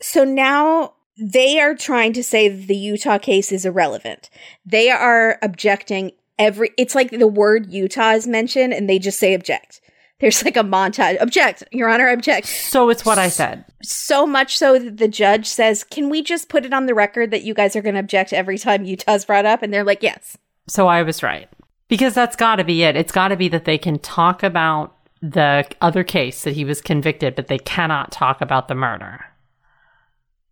[0.00, 4.30] So now they are trying to say the utah case is irrelevant
[4.66, 9.34] they are objecting every it's like the word utah is mentioned and they just say
[9.34, 9.80] object
[10.20, 13.64] there's like a montage object your honor object So it's what I said.
[13.82, 17.30] so much so that the judge says, Can we just put it on the record
[17.32, 19.62] that you guys are going to object every time Utah's brought up?
[19.62, 20.38] And they're like, Yes.
[20.68, 21.48] So I was right.
[21.88, 22.96] Because that's got to be it.
[22.96, 26.80] It's got to be that they can talk about the other case that he was
[26.80, 29.24] convicted, but they cannot talk about the murder.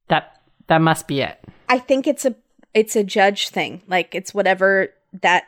[0.08, 0.41] That
[0.72, 1.38] that must be it.
[1.68, 2.34] I think it's a
[2.72, 3.82] it's a judge thing.
[3.88, 4.88] Like it's whatever
[5.20, 5.44] that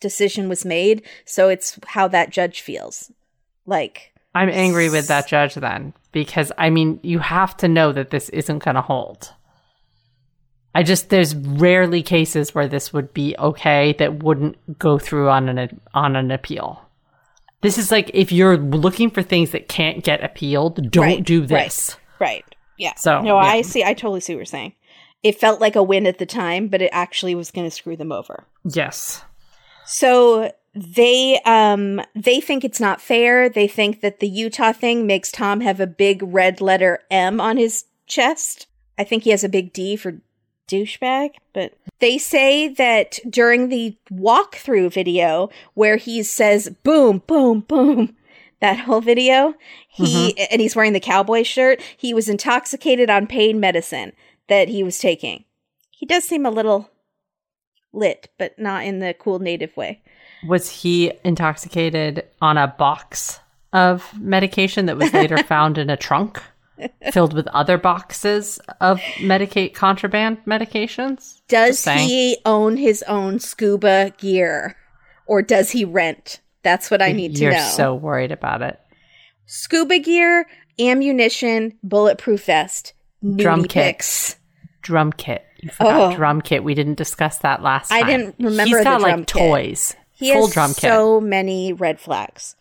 [0.00, 1.02] decision was made.
[1.26, 3.12] So it's how that judge feels.
[3.66, 8.08] Like I'm angry with that judge then because I mean, you have to know that
[8.08, 9.34] this isn't going to hold.
[10.74, 15.50] I just there's rarely cases where this would be okay that wouldn't go through on
[15.50, 16.80] an on an appeal.
[17.60, 21.40] This is like if you're looking for things that can't get appealed, don't Right, do
[21.40, 21.48] right.
[21.50, 21.96] this.
[22.18, 22.44] Right.
[22.78, 22.94] Yeah.
[22.96, 23.48] So, no, yeah.
[23.48, 23.84] I see.
[23.84, 24.74] I totally see what you're saying.
[25.22, 27.96] It felt like a win at the time, but it actually was going to screw
[27.96, 28.44] them over.
[28.64, 29.22] Yes.
[29.84, 33.48] So they um they think it's not fair.
[33.48, 37.56] They think that the Utah thing makes Tom have a big red letter M on
[37.56, 38.66] his chest.
[38.98, 40.20] I think he has a big D for
[40.68, 48.16] douchebag, but they say that during the walkthrough video where he says boom, boom, boom,
[48.62, 49.54] that whole video.
[49.88, 50.44] He mm-hmm.
[50.50, 51.82] and he's wearing the cowboy shirt.
[51.96, 54.12] He was intoxicated on pain medicine
[54.48, 55.44] that he was taking.
[55.90, 56.88] He does seem a little
[57.92, 60.00] lit, but not in the cool native way.
[60.46, 63.40] Was he intoxicated on a box
[63.72, 66.40] of medication that was later found in a trunk
[67.12, 71.40] filled with other boxes of medicate contraband medications?
[71.48, 74.76] Does he own his own scuba gear
[75.26, 76.41] or does he rent?
[76.62, 77.68] That's what I need to You're know.
[77.76, 78.78] so worried about it.
[79.46, 80.46] scuba gear,
[80.78, 82.92] ammunition, bulletproof vest,
[83.36, 84.36] Drum kicks.
[84.82, 85.44] Drum kit.
[85.60, 86.16] You forgot Oh.
[86.16, 86.64] drum kit.
[86.64, 88.02] We didn't discuss that last time.
[88.02, 89.26] I didn't remember He's got drum like kit.
[89.28, 89.96] toys.
[90.12, 90.80] He Full has drum kit.
[90.90, 92.56] so many red flags.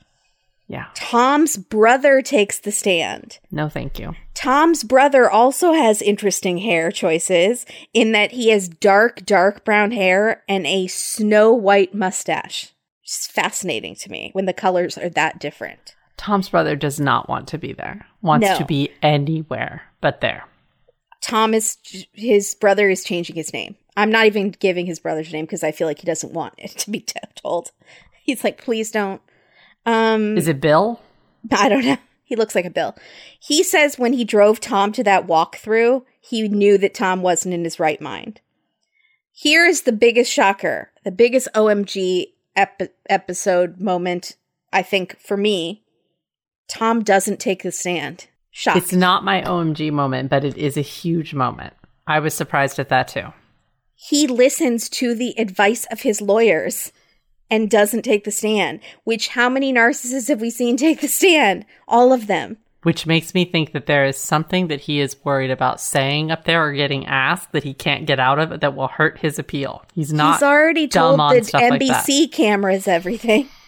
[0.68, 0.86] Yeah.
[0.94, 3.40] Tom's brother takes the stand.
[3.52, 4.14] No, thank you.
[4.36, 10.44] Tom's brother also has interesting hair choices in that he has dark, dark brown hair
[10.48, 12.72] and a snow white mustache.
[13.14, 15.96] It's fascinating to me when the colors are that different.
[16.16, 18.06] Tom's brother does not want to be there.
[18.22, 18.58] Wants No.
[18.58, 20.46] to be anywhere but there.
[21.22, 21.78] Tom is
[22.14, 23.76] his brother is changing his name.
[23.98, 26.72] I'm not even giving his brother's name because I feel like he doesn't want it
[26.78, 27.06] to be
[27.36, 27.72] told.
[28.24, 29.22] He's like, please don't.
[29.86, 31.02] Um, Is it Bill?
[31.52, 31.98] I don't know.
[32.24, 32.96] He looks like a bill.
[33.42, 37.66] He says when he drove Tom to that walkthrough, he knew that Tom wasn't in
[37.66, 38.40] his right mind.
[39.34, 44.36] Here is the biggest shocker, the biggest OMG epi- episode moment,
[44.72, 45.84] I think, for me.
[46.68, 48.28] Tom doesn't take the stand.
[48.52, 48.78] Shocked.
[48.78, 51.74] It's not my OMG moment, but it is a huge moment.
[52.08, 53.34] I was surprised at that too.
[53.96, 56.92] he listens to the advice of his lawyers
[57.50, 58.80] and doesn't take the stand.
[59.04, 61.66] Which, how many narcissists have we seen take the stand?
[61.88, 62.58] All of them.
[62.84, 66.46] Which makes me think that there is something that he is worried about saying up
[66.46, 69.38] there or getting asked that he can't get out of it that will hurt his
[69.38, 69.86] appeal.
[69.94, 72.06] He's not He's already dumb told on the stuff like that.
[72.08, 73.50] NBC cameras everything.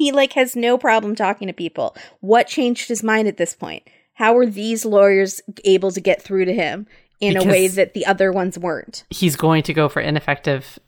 [0.00, 1.94] He like has no problem talking to people.
[2.20, 3.82] What changed his mind at this point?
[4.14, 6.86] How were these lawyers able to get through to him
[7.20, 9.04] in a way that the other ones weren't?
[9.10, 10.78] he's going to go for ineffective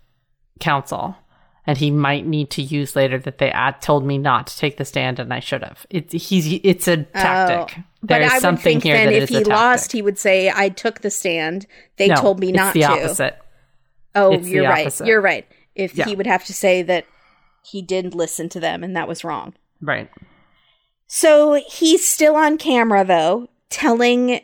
[0.61, 1.15] counsel
[1.67, 4.85] and he might need to use later that they told me not to take the
[4.85, 5.87] stand and I should have.
[5.91, 7.79] It's he's it's a oh, tactic.
[7.79, 10.19] Oh, but There's I would something think here that if is he lost, he would
[10.19, 11.67] say, "I took the stand.
[11.97, 13.39] They No, told me it's not the to." opposite.
[14.15, 14.83] Oh, It's you're right.
[14.87, 15.07] opposite.
[15.07, 15.47] You're right.
[15.75, 16.07] If Yeah.
[16.07, 17.07] he would have to say that
[17.65, 19.55] he did listen to them and that was wrong.
[19.81, 20.11] Right.
[21.07, 24.41] So he's still on camera though, telling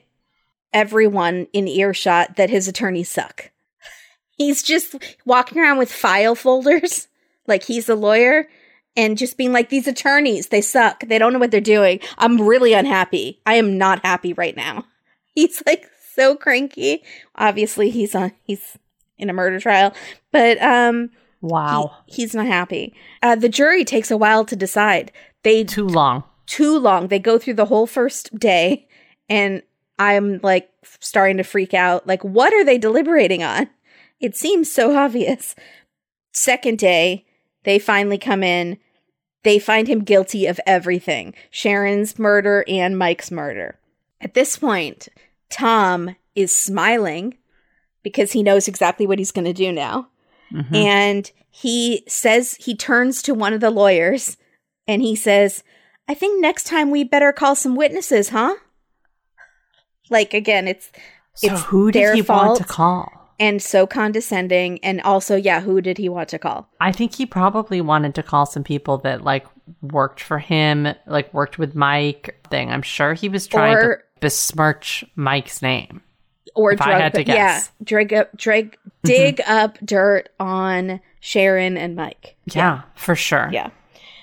[0.73, 3.51] everyone in earshot that his attorneys suck.
[4.39, 4.95] He's just
[5.27, 7.09] walking around with file folders
[7.47, 8.49] like he's a lawyer
[8.97, 11.01] and just being like these attorneys, they suck.
[11.01, 12.01] They don't know what they're doing.
[12.17, 13.41] I'm really unhappy.
[13.47, 14.85] I am not happy right now.
[15.35, 17.05] He's like so cranky.
[17.37, 18.77] Obviously he's on he's
[19.19, 19.93] in a murder trial,
[20.33, 21.11] but um
[21.41, 21.93] Wow.
[22.07, 22.93] he- he's not happy.
[23.23, 25.13] Uh, the jury takes a while to decide.
[25.45, 26.25] They Too long.
[26.47, 27.07] too long.
[27.07, 28.89] They go through the whole first day,
[29.29, 29.63] and
[30.01, 32.09] I'm like starting to freak out.
[32.09, 33.69] Like, what are they deliberating on?
[34.21, 35.55] It seems so obvious.
[36.33, 37.27] Second day,
[37.65, 38.79] they finally come in.
[39.45, 43.79] They find him guilty of everything Sharon's murder and Mike's murder.
[44.21, 45.09] At this point,
[45.51, 47.39] Tom is smiling
[48.03, 50.09] because he knows exactly what he's going to do now.
[50.53, 50.75] Mhm.
[50.75, 54.37] And he says, he turns to one of the lawyers
[54.87, 55.63] and he says,
[56.09, 58.55] I think next time we better call some witnesses, huh?
[60.11, 60.91] Like, again, it's,
[61.35, 63.18] so it's who did he want to call?
[63.41, 64.79] And so condescending.
[64.85, 66.69] And also, yeah, who did he want to call?
[66.81, 69.47] I think he probably wanted to call some people that like
[69.83, 72.71] worked for him, like worked with Mike thing.
[72.71, 76.03] I'm sure he was trying Or- to besmirch Mike's name.
[76.55, 77.69] Or If I drug, had to guess.
[77.69, 77.85] Mm-hmm.
[77.85, 82.37] drag up, drag, dig up dirt on Sharon and Mike.
[82.47, 83.49] Yeah, for sure.
[83.53, 83.71] Yeah.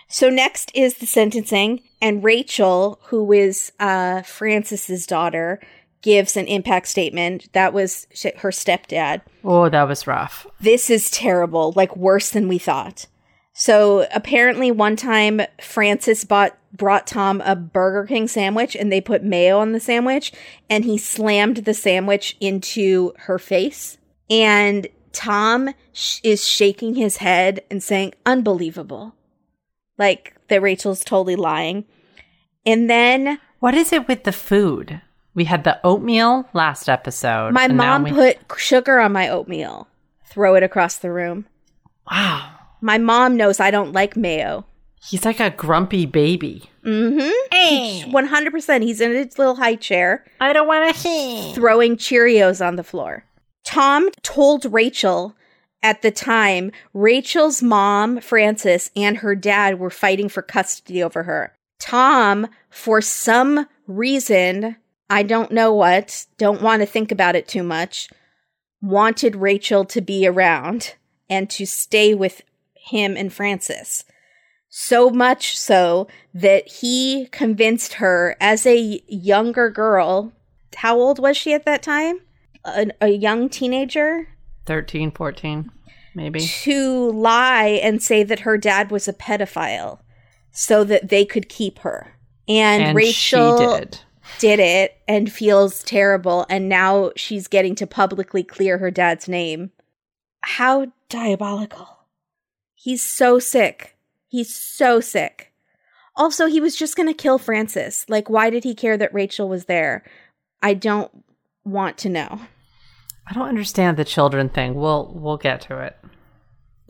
[0.10, 5.62] So next is the sentencing, and Rachel, who is uh, Francis's daughter,
[6.06, 7.52] gives an impact statement.
[7.53, 9.22] That was sh- her stepdad.
[9.44, 10.45] Oh, that was rough.
[10.61, 13.07] This is terrible, like worse than we thought.
[13.53, 19.23] So apparently, one time Francis bought brought Tom a Burger King sandwich, and they put
[19.23, 20.32] mayo on the sandwich,
[20.69, 23.98] and he slammed the sandwich into her face,
[24.30, 29.15] and Tom sh- is shaking his head and saying, "Unbelievable."
[29.98, 31.86] like that Rachel's totally lying.
[32.65, 35.02] And then What is it with the food?
[35.36, 37.53] We had the oatmeal last episode.
[37.53, 39.88] my mom we- put sugar on my oatmeal.
[40.26, 41.45] Throw it across the room.
[42.10, 42.52] Wow.
[42.82, 44.66] My mom knows I don't like mayo.
[45.02, 46.70] He's like a grumpy baby.
[46.84, 48.12] Mm-hmm.
[48.12, 48.84] One hundred percent.
[48.84, 51.53] He's in his little high chair, I don't want to see.
[51.53, 53.24] throwing Cheerios on the floor.
[53.64, 55.36] Tom told Rachel
[55.84, 61.53] at the time Rachel's mom, Francis, and her dad were fighting for custody over her.
[61.80, 64.76] Tom, for some reason,
[65.10, 68.10] I don't know what, don't want to think about it too much,
[68.82, 70.95] wanted Rachel to be around
[71.30, 72.41] and to stay with
[72.76, 74.03] him and Francis.
[74.69, 80.34] So much so that he convinced her as a younger girl.
[80.76, 82.19] How old was she at that time?
[82.65, 84.27] A, a young teenager?
[84.65, 85.72] 13, 14,
[86.15, 86.40] maybe.
[86.40, 89.99] To lie and say that her dad was a pedophile
[90.52, 92.18] so that they could keep her.
[92.48, 93.99] And, And Rachel she did.
[94.39, 99.72] Did it and feels terrible and now she's getting to publicly clear her dad's name.
[100.41, 101.99] How diabolical.
[102.76, 103.95] He's so sick.
[104.27, 105.52] He's so sick.
[106.15, 108.06] Also, he was just going to kill Francis.
[108.07, 110.03] Like why did he care that Rachel was there?
[110.61, 111.11] I don't
[111.64, 112.41] want to know.
[113.27, 114.76] I don't understand the children thing.
[114.76, 115.97] We'll we'll get to it.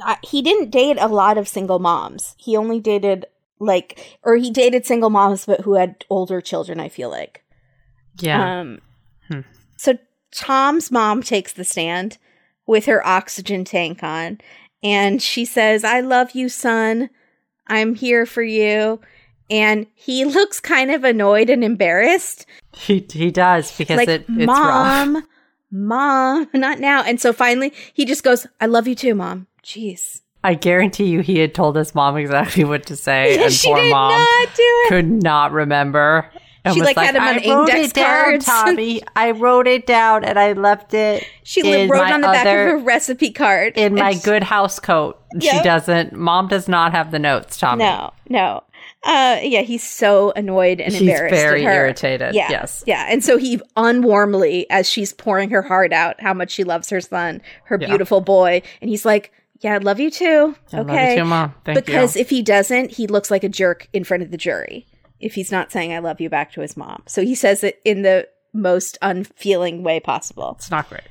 [0.01, 2.35] I, he didn't date a lot of single moms.
[2.37, 3.25] He only dated
[3.59, 7.43] like or he dated single moms but who had older children, I feel like.
[8.19, 8.59] Yeah.
[8.61, 8.79] Um,
[9.27, 9.41] Hmm.
[9.77, 9.97] So
[10.31, 12.17] Tom's mom takes the stand
[12.67, 14.39] with her oxygen tank on,
[14.83, 17.09] and she says, I love you, son.
[17.67, 18.99] I'm here for you.
[19.49, 22.45] And he looks kind of annoyed and embarrassed.
[22.73, 25.07] he he does because like, it, it's rough.
[25.07, 25.23] Mom,
[25.71, 27.03] Mom, not now.
[27.03, 29.47] And so finally, he just goes, I love you too, Mom.
[29.63, 30.21] Jeez.
[30.45, 33.77] I guarantee you he had told his mom exactly what to say, and she poor
[33.81, 34.89] did mom not do it.
[34.89, 36.29] could not remember.
[36.73, 38.39] She, was like, had him on index it down.
[38.39, 39.01] Tommy.
[39.15, 41.23] I wrote it down and I left it.
[41.43, 43.73] She wrote on the back other- of her recipe card.
[43.77, 45.21] in my she- good house coat.
[45.39, 46.13] She doesn't.
[46.13, 47.83] Mom does not have the notes, Tommy.
[47.83, 48.63] No, no.
[49.03, 51.35] Uh, yeah, he's so annoyed and He's embarrassed.
[51.35, 52.33] very irritated.
[52.33, 52.83] Yeah, Yes.
[52.87, 53.05] yeah.
[53.09, 57.01] And so he unwarmly, as she's pouring her heart out, how much she loves her
[57.01, 57.87] son, her Yeah.
[57.89, 59.31] beautiful boy, and he's like,
[59.61, 61.53] "Yeah, I love you too." I love okay, you too, Mom.
[61.63, 62.21] Thank because you.
[62.21, 64.87] if he doesn't, he looks like a jerk in front of the jury.
[65.19, 67.79] If he's not saying "I love you" back to his mom, so he says it
[67.85, 70.55] in the most unfeeling way possible.
[70.57, 71.01] It's not great.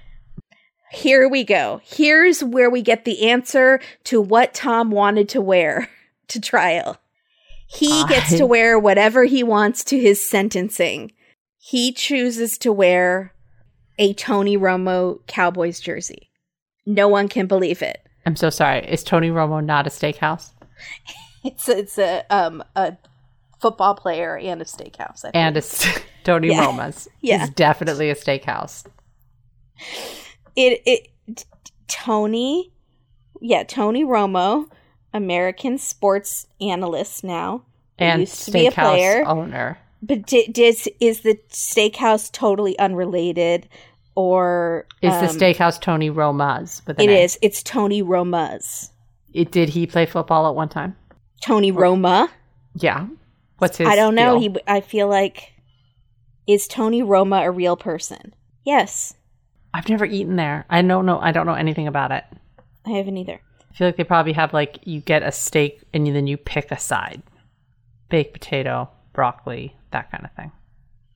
[0.93, 1.81] Here we go.
[1.85, 5.89] Here's where we get the answer to what Tom wanted to wear
[6.29, 6.99] to trial.
[7.67, 11.13] He gets I- to wear whatever he wants to his sentencing.
[11.59, 13.33] He chooses to wear
[13.99, 16.31] a Tony Romo Cowboys jersey.
[16.87, 18.04] No one can believe it.
[18.27, 18.81] I'm so sorry.
[18.87, 20.51] Is Tony Romo not a steakhouse?
[21.47, 22.97] It's a, it's a um a
[23.61, 25.19] football player and a steakhouse.
[25.27, 25.37] I think.
[25.37, 25.87] And it's
[26.25, 26.65] Tony Yeah.
[26.65, 27.07] Roma's.
[27.21, 27.45] Yeah.
[27.45, 28.85] It's definitely a steakhouse.
[30.57, 31.45] it it t-
[31.87, 32.73] Tony,
[33.43, 34.71] yeah, Tony Romo,
[35.13, 37.63] American sports analyst now.
[37.99, 39.25] And used to be a steakhouse player.
[39.27, 39.79] owner.
[40.03, 43.69] But does is the steakhouse totally unrelated,
[44.15, 46.83] or Is um, the steakhouse Tony Roma's?
[46.87, 47.23] It A?
[47.23, 47.39] is.
[47.43, 48.91] It's Tony Roma's.
[49.33, 50.97] It, did he play football at one time?
[51.41, 52.31] Tony Roma.
[52.75, 53.07] Yeah.
[53.59, 53.89] What's his?
[53.89, 54.39] I don't know.
[54.39, 54.53] deal?
[54.53, 54.61] He.
[54.67, 55.53] I feel like
[56.47, 58.35] is Tony Roma a real person?
[58.65, 59.15] Yes,
[59.73, 60.65] I've never eaten there.
[60.71, 61.19] I don't know.
[61.19, 62.25] I don't know anything about it.
[62.87, 63.41] I haven't either.
[63.71, 66.71] I feel like they probably have like you get a steak and then you pick
[66.71, 67.23] a side,
[68.09, 70.53] baked potato, broccoli, that kind of thing.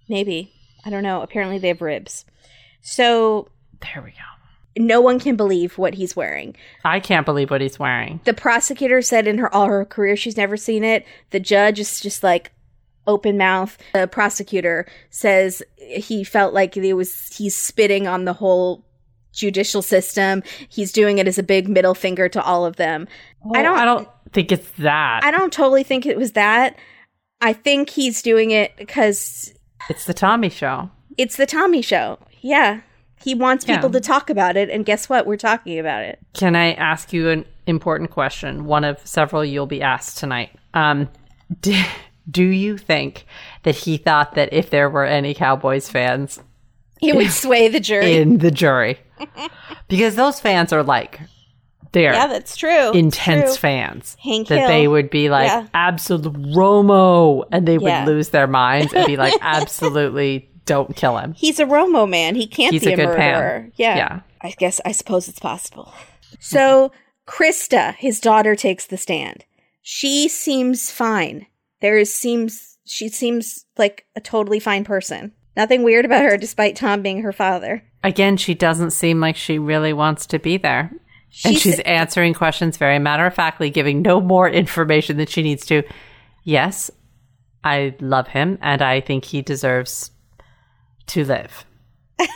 [0.08, 0.52] Maybe
[0.84, 1.22] I don't know.
[1.22, 2.24] Apparently they have ribs.
[2.80, 3.48] So
[3.80, 4.84] There we go.
[4.84, 6.56] no one can believe what he's wearing.
[6.84, 8.20] I can't believe what he's wearing.
[8.24, 11.04] The prosecutor said in her all her career she's never seen it.
[11.30, 12.52] The judge is just like
[13.06, 13.76] open mouth.
[13.94, 18.84] The prosecutor says he felt like it was he's spitting on the whole
[19.32, 20.42] judicial system.
[20.68, 23.06] He's doing it as a big middle finger to all of them.
[23.54, 25.20] I don't I don't think it's that.
[25.24, 26.76] I don't totally think it was that.
[27.40, 29.54] I think he's doing it because
[29.88, 30.90] it's the Tommy show.
[31.16, 32.18] it's the Tommy show.
[32.40, 32.80] Yeah.
[33.22, 33.76] He wants Yeah.
[33.76, 35.26] people to talk about it and guess what?
[35.26, 36.18] We're talking about it.
[36.34, 38.64] Can I ask you an important question?
[38.66, 40.50] One of several you'll be asked tonight.
[40.74, 41.08] Um,
[41.60, 41.80] do,
[42.30, 43.26] do you think
[43.64, 46.40] that he thought that if there were any Cowboys fans
[47.00, 48.16] He would sway the jury.
[48.18, 48.98] in the jury,
[49.88, 51.20] because those fans are like
[51.92, 52.92] they're yeah, that's true.
[52.92, 53.60] intense True.
[53.70, 54.68] fans, Hank that Hill.
[54.68, 55.66] they would be like Yeah.
[55.72, 58.04] absolute Romo, and they would Yeah.
[58.04, 61.32] lose their minds and be like absolutely don't kill him.
[61.34, 62.34] He's a Romo man.
[62.34, 63.18] He can't He's be a a, good murderer.
[63.60, 63.72] pan.
[63.76, 63.96] Yeah.
[63.96, 64.20] Yeah.
[64.40, 65.92] I guess I suppose it's possible.
[66.40, 66.92] So
[67.26, 69.44] Krista, his daughter, takes the stand.
[69.82, 71.46] She seems fine.
[71.80, 75.32] There is seems she seems like a totally fine person.
[75.56, 77.82] Nothing weird about her, despite Tom being her father.
[78.04, 80.90] Again, she doesn't seem like she really wants to be there.
[81.44, 85.42] and She's- she's answering questions very matter of factly, giving no more information than she
[85.42, 85.82] needs to.
[86.44, 86.90] Yes,
[87.64, 90.12] I love him and I think he deserves
[91.08, 91.64] to live.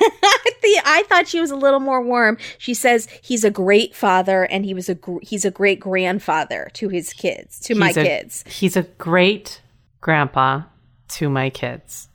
[0.63, 2.39] The- I thought she was a little more warm.
[2.57, 6.71] She says he's a great father and he was a gr- he's a great grandfather
[6.75, 8.45] to his kids, to my a- kids.
[8.47, 9.61] He's a great
[10.01, 10.63] grandpa
[11.09, 12.09] to my kids.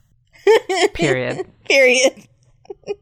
[0.94, 1.46] Period.
[1.66, 2.26] Period.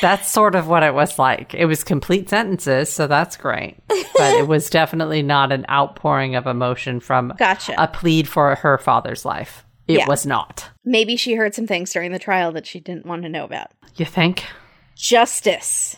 [0.00, 1.52] That's sort of what it was like.
[1.52, 3.76] It was complete sentences, so that's great.
[3.88, 7.74] But it was definitely not an outpouring of emotion from Gotcha.
[7.76, 9.66] a plead for her father's life.
[9.86, 10.06] It Yeah.
[10.08, 10.70] was not.
[10.84, 13.70] Maybe she heard some things during the trial that she didn't want to know about.
[13.96, 14.44] You think?
[14.96, 15.96] Justice,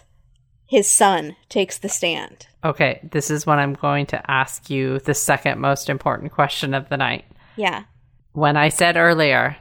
[0.66, 2.48] his son, takes the stand.
[2.64, 6.88] Okay, this is when I'm going to ask you the second most important question of
[6.88, 7.24] the night.
[7.56, 7.84] Yeah.
[8.32, 9.56] When I said earlier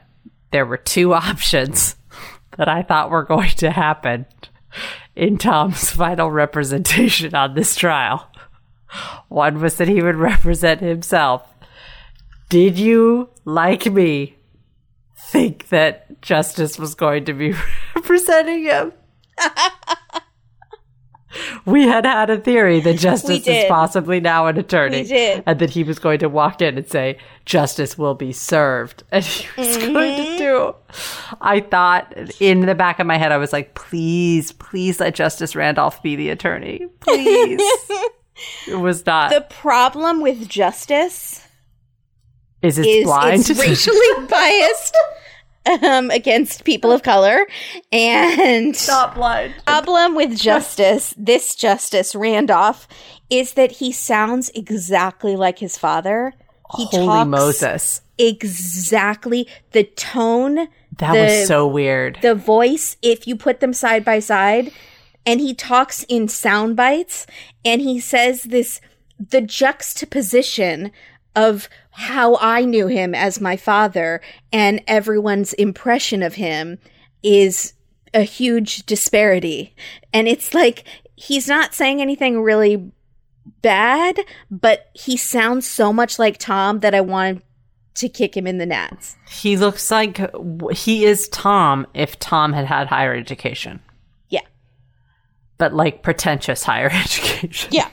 [0.52, 1.96] there were two options
[2.58, 4.26] that I thought were going to happen
[5.16, 8.28] in Tom's final representation on this trial,
[9.30, 11.44] one was that he would represent himself.
[12.50, 14.38] Did you, like me,
[15.18, 17.54] think that Justice was going to be
[17.96, 18.94] representing him?
[21.66, 25.02] we had had a theory that Justice is possibly now an attorney.
[25.02, 25.44] We did.
[25.46, 29.04] And that he was going to walk in and say, Justice will be served.
[29.12, 30.38] And he was going to mm-hmm.
[30.38, 30.76] do.
[31.42, 35.56] I thought in the back of my head, I was like, please, please let Justice
[35.56, 36.88] Randolph be the attorney.
[37.00, 37.62] Please.
[38.68, 39.32] it was not.
[39.32, 41.45] The problem with justice
[42.66, 43.42] is it is blind?
[43.50, 44.98] it's racially biased
[45.84, 47.46] um, against people of color.
[47.92, 49.54] And not blind.
[49.66, 52.88] problem with justice, this justice Randolph,
[53.30, 56.34] is that he sounds exactly like his father.
[56.78, 58.02] He Holy talks Moses.
[58.18, 60.68] exactly the tone,
[60.98, 62.20] That the- was so weird.
[62.22, 62.98] the voice.
[63.02, 64.72] If you put them side by side,
[65.26, 67.26] and he talks in sound bites,
[67.64, 68.82] and he says this,
[69.20, 70.92] the juxtaposition
[71.36, 76.78] of how I knew him as my father and everyone's impression of him
[77.24, 77.74] is
[78.14, 79.74] a huge disparity.
[80.14, 80.84] And it's like
[81.16, 82.92] he's not saying anything really
[83.62, 84.20] bad,
[84.52, 87.42] but he sounds so much like Tom that I wanted
[87.96, 89.16] to kick him in the nuts.
[89.30, 90.20] he looks like
[90.74, 93.80] he is Tom if Tom had had higher education,
[94.28, 94.42] Yeah.
[95.58, 97.70] but like pretentious higher education.
[97.72, 97.88] Yeah.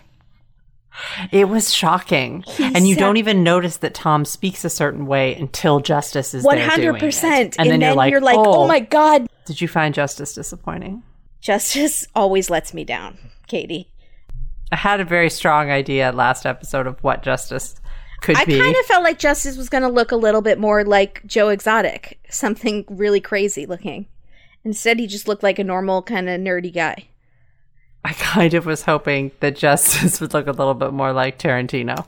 [1.30, 2.44] It was shocking.
[2.58, 6.56] and you don't even notice that Tom speaks a certain way until Justice is One
[6.56, 7.56] there 100%.
[7.58, 8.68] And, then, you're like, oh, oh.
[8.68, 11.02] my god, Did you find Justice disappointing?
[11.40, 13.88] Justice always lets me down, Katie.
[14.70, 17.74] I had a very strong idea last episode of what Justice
[18.22, 18.54] could I be.
[18.54, 21.20] I kind of felt like Justice was going to look a little bit more like
[21.26, 24.06] Joe Exotic, something really crazy looking.
[24.64, 27.08] Instead, he just looked like a normal kind of nerdy guy.
[28.04, 32.06] I kind of was hoping that Justice would look a little bit more like Tarantino.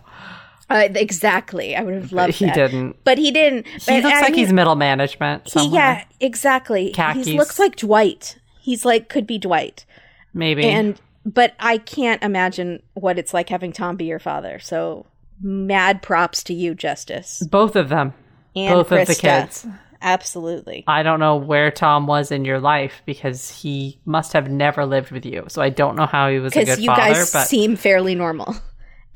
[0.71, 2.55] Uh, exactly, I would have loved But he that.
[2.55, 2.97] didn't.
[3.05, 3.66] but he didn't.
[3.66, 5.51] He But looks I like mean, he's middle management.
[5.53, 6.91] he, yeah, exactly.
[6.93, 7.27] Khakis.
[7.27, 8.39] He looks like Dwight.
[8.61, 9.85] He's like could be Dwight,
[10.33, 10.65] maybe.
[10.65, 14.59] and but I can't imagine what it's like having Tom be your father.
[14.59, 15.05] So
[15.41, 18.15] mad props to you, Justice, Both of them.
[18.57, 19.21] and Both of the Krista.
[19.43, 19.66] kids.
[20.05, 20.85] Absolutely.
[20.86, 25.10] I don't know where Tom was in your life because he must have never lived
[25.10, 25.47] with you.
[25.48, 27.74] So I don't know how he was a because good you father, guys but, seem
[27.74, 28.44] fairly normal.
[28.52, 28.60] but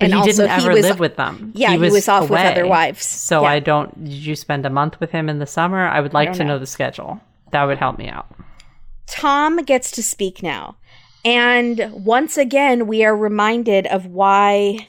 [0.01, 1.53] and he also didn't he was- live with them.
[1.55, 3.05] Yeah, he was off with other wives.
[3.05, 3.49] So Yeah.
[3.51, 4.03] I don't.
[4.03, 5.87] Did you spend a month with him in the summer?
[5.87, 6.55] I would like don't to know.
[6.55, 6.59] know.
[6.59, 7.21] the schedule.
[7.53, 8.27] That would help me out.
[9.07, 10.77] Tom gets to speak now.
[11.25, 14.89] And once again, we are reminded of why.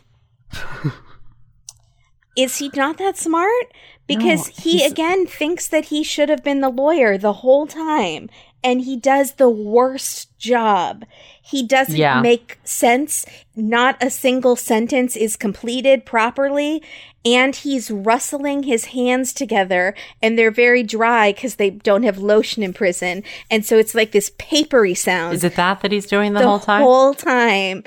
[2.37, 3.51] Is he not that smart?
[4.09, 8.29] Because No, he again thinks that he should have been the lawyer the whole time.
[8.61, 11.05] And he does the worst job.
[11.41, 12.19] He doesn't Yeah.
[12.21, 13.25] make sense.
[13.55, 16.83] Not a single sentence is completed properly.
[17.23, 22.63] And he's rustling his hands together and they're very dry because they don't have lotion
[22.63, 23.23] in prison.
[23.49, 26.47] And so it's like this papery sound Is it that that he's doing the, the
[26.47, 26.81] whole time?
[26.81, 27.83] whole time.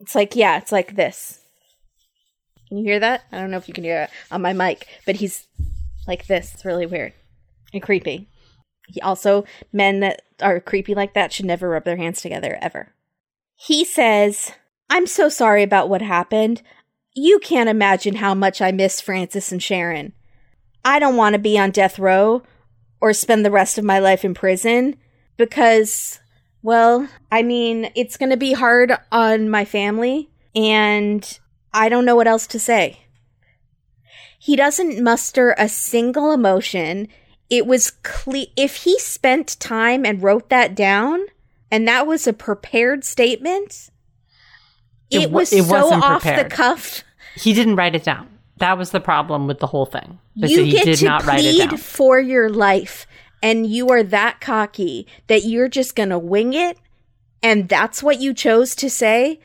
[0.00, 1.37] It's like, yeah, it's like this.
[2.68, 3.24] Can you hear that?
[3.32, 5.46] I don't know if you can hear it on my mic, but he's
[6.06, 6.54] like this.
[6.54, 7.12] It's really weird
[7.72, 8.28] and creepy.
[8.88, 12.94] He also, men that are creepy like that should never rub their hands together ever.
[13.54, 14.52] He says,
[14.88, 16.62] I'm so sorry about what happened.
[17.14, 20.12] You can't imagine how much I miss Francis and Sharon.
[20.84, 22.42] I don't want to be on death row
[23.00, 24.96] or spend the rest of my life in prison
[25.36, 26.20] because
[26.62, 31.38] well, I mean, it's going to be hard on my family, and
[31.78, 33.00] I don't know what else to say.
[34.38, 37.06] He doesn't muster a single emotion.
[37.48, 41.26] It was clear if he spent time and wrote that down,
[41.70, 43.90] and that was a prepared statement.
[45.10, 47.04] It It, wa- was it so off the cuff.
[47.36, 48.28] He didn't write it down.
[48.56, 50.18] That was the problem with the whole thing.
[50.34, 51.78] you get did to not write it plead down.
[51.78, 53.06] for your life
[53.42, 56.76] and you are that cocky that you're just gonna wing it
[57.42, 59.38] and that's what you chose to say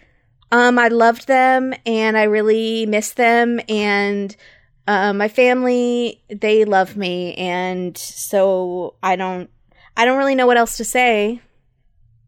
[0.54, 4.38] um i loved them and i really miss them and
[4.86, 9.50] Uh, my family, they love me, and so I don't,
[9.96, 11.40] I don't really know what else to say.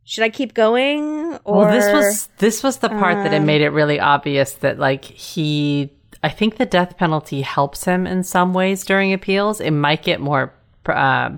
[0.05, 1.37] Should I keep going?
[1.43, 4.53] Or well, this was this was the part that it um, made it really obvious
[4.63, 5.91] that like he.
[6.23, 9.59] I think the death penalty helps him in some ways during appeals.
[9.59, 10.53] It might get more,
[10.87, 11.31] uh,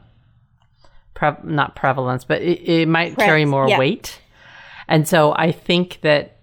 [1.15, 3.79] pre- not prevalence, but it, it might Pre- carry more yeah.
[3.79, 4.21] weight.
[4.87, 6.36] And so I think that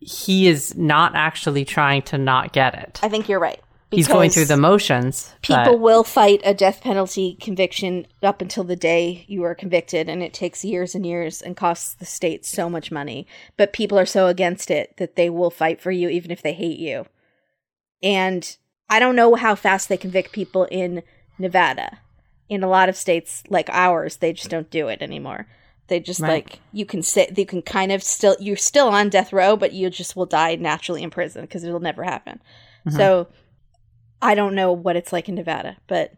[0.00, 2.98] he is not actually trying to not get it.
[3.02, 3.60] I think you're right.
[3.90, 5.34] He's going through the motions.
[5.42, 10.08] People but- will fight a death penalty conviction up until the day you are convicted,
[10.08, 13.26] and it takes years and years and costs the state so much money.
[13.56, 16.52] But people are so against it that they will fight for you even if they
[16.52, 17.06] hate you.
[18.02, 18.56] And
[18.88, 21.02] I don't know how fast they convict people in
[21.38, 21.98] Nevada.
[22.48, 25.46] In a lot of states like ours, they just don't do it anymore.
[25.90, 26.46] They just Right.
[26.46, 29.72] like you can sit, you can kind of still you're still on death row, but
[29.72, 32.40] you just will die naturally in prison because it'll never happen.
[32.86, 32.96] Mm-hmm.
[32.96, 33.28] So
[34.22, 36.14] I don't know what it's like in Nevada, but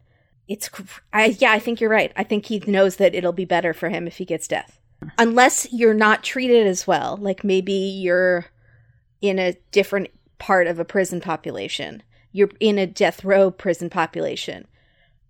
[0.46, 0.68] it's
[1.12, 2.12] I yeah, I think you're right.
[2.16, 4.78] I think he knows that it'll be better for him if he gets death.
[5.18, 8.46] Unless you're not treated as well, like maybe you're
[9.20, 10.08] in a different
[10.38, 12.02] part of a prison population.
[12.30, 14.68] You're in a death row prison population.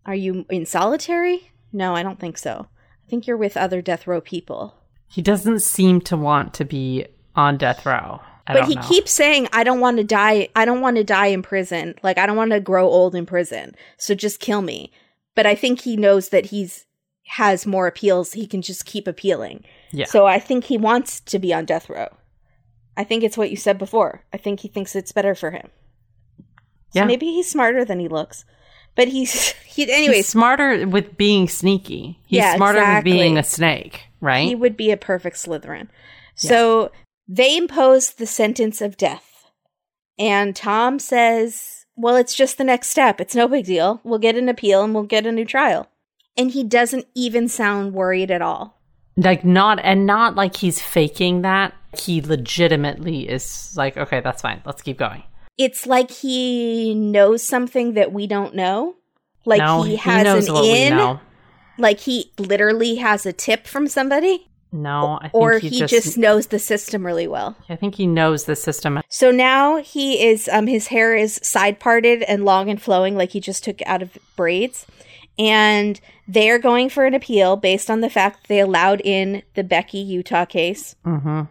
[0.05, 1.53] Are you in solitary?
[1.73, 2.67] No, I don't think so.
[3.13, 4.75] I think you're with other death row people.
[5.07, 7.05] He doesn't seem to want to be
[7.37, 8.23] on death row.
[8.47, 8.83] I but he know.
[8.89, 12.19] keeps saying i don't want to die i don't want to die in prison like
[12.19, 14.91] i don't want to grow old in prison so just kill me
[15.37, 16.85] but i think he knows that he's
[17.29, 19.63] has more appeals he can just keep appealing
[19.93, 20.07] Yeah.
[20.07, 22.09] so i think he wants to be on death row
[22.97, 25.69] i think it's what you said before i think he thinks it's better for him
[26.91, 27.05] so Yeah.
[27.05, 28.45] maybe he's smarter than he looks
[28.95, 32.19] but he's he He's anyways smarter with being sneaky.
[32.27, 33.13] He's Yeah, smarter exactly.
[33.13, 34.47] with being a snake, right?
[34.49, 35.89] He would be a perfect Slytherin.
[36.35, 36.91] So
[37.29, 39.51] they impose the sentence of death.
[40.19, 43.21] And Tom says, Well, it's just the next step.
[43.21, 44.01] It's no big deal.
[44.05, 45.89] We'll get an appeal and we'll get a new trial.
[46.37, 48.79] And he doesn't even sound worried at all.
[49.17, 51.75] like not and not like he's faking that.
[51.99, 54.63] He legitimately is like, okay, that's fine.
[54.65, 55.23] Let's keep going.
[55.59, 58.97] It's like he knows something that we don't know.
[59.45, 61.21] Like no, he has knows an in.
[61.79, 64.49] Like he literally has a tip from somebody.
[64.75, 67.57] No, I think Or he, he just, just knows the system really well.
[67.69, 69.01] I think he knows the system.
[69.09, 73.31] So now he is um his hair is side parted and long and flowing like
[73.33, 74.87] he just took out of braids.
[75.39, 79.65] And they're going for an appeal based on the fact that they allowed in the
[79.65, 80.95] Becky Utah case.
[81.05, 81.43] hmm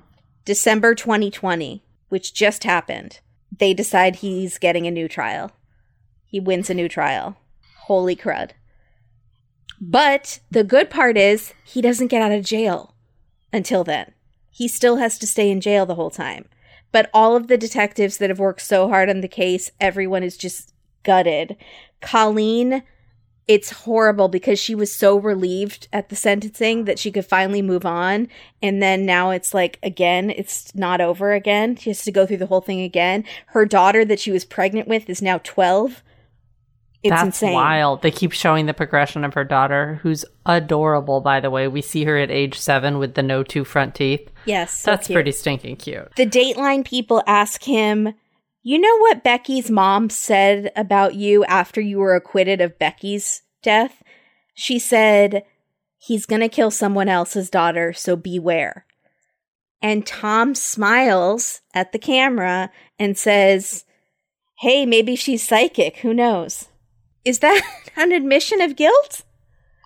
[0.43, 3.19] December 2020, which just happened.
[3.57, 5.51] They decide he's getting a new trial.
[6.25, 7.37] He wins a new trial.
[7.81, 8.51] Holy crud.
[9.79, 12.95] But the good part is he doesn't get out of jail
[13.51, 14.13] until then.
[14.49, 16.45] He still has to stay in jail the whole time.
[16.91, 20.37] But all of the detectives that have worked so hard on the case, everyone is
[20.37, 20.73] just
[21.03, 21.55] gutted.
[22.01, 22.83] Colleen,
[23.47, 27.85] it's horrible because she was so relieved at the sentencing that she could finally move
[27.85, 28.27] on.
[28.61, 31.75] And then now it's like, again, it's not over again.
[31.75, 33.25] She has to go through the whole thing again.
[33.47, 36.03] Her daughter that she was pregnant with is now 12.
[37.03, 37.53] It's That's insane.
[37.53, 38.03] wild.
[38.03, 41.67] They keep showing the progression of her daughter, who's adorable, by the way.
[41.67, 44.29] We see her at age seven with the no two front teeth.
[44.45, 44.77] Yes.
[44.79, 45.15] so That's cute.
[45.15, 46.15] pretty stinking cute.
[46.15, 48.13] The Dateline people ask him,
[48.63, 54.03] You know what Becky's mom said about you after you were acquitted of Becky's death?
[54.53, 55.43] She said,
[55.97, 58.85] He's going to kill someone else's daughter, so beware.
[59.81, 63.85] And Tom smiles at the camera and says,
[64.59, 65.97] Hey, maybe she's psychic.
[65.97, 66.69] Who knows?
[67.25, 67.61] Is that
[67.95, 69.23] an admission of guilt?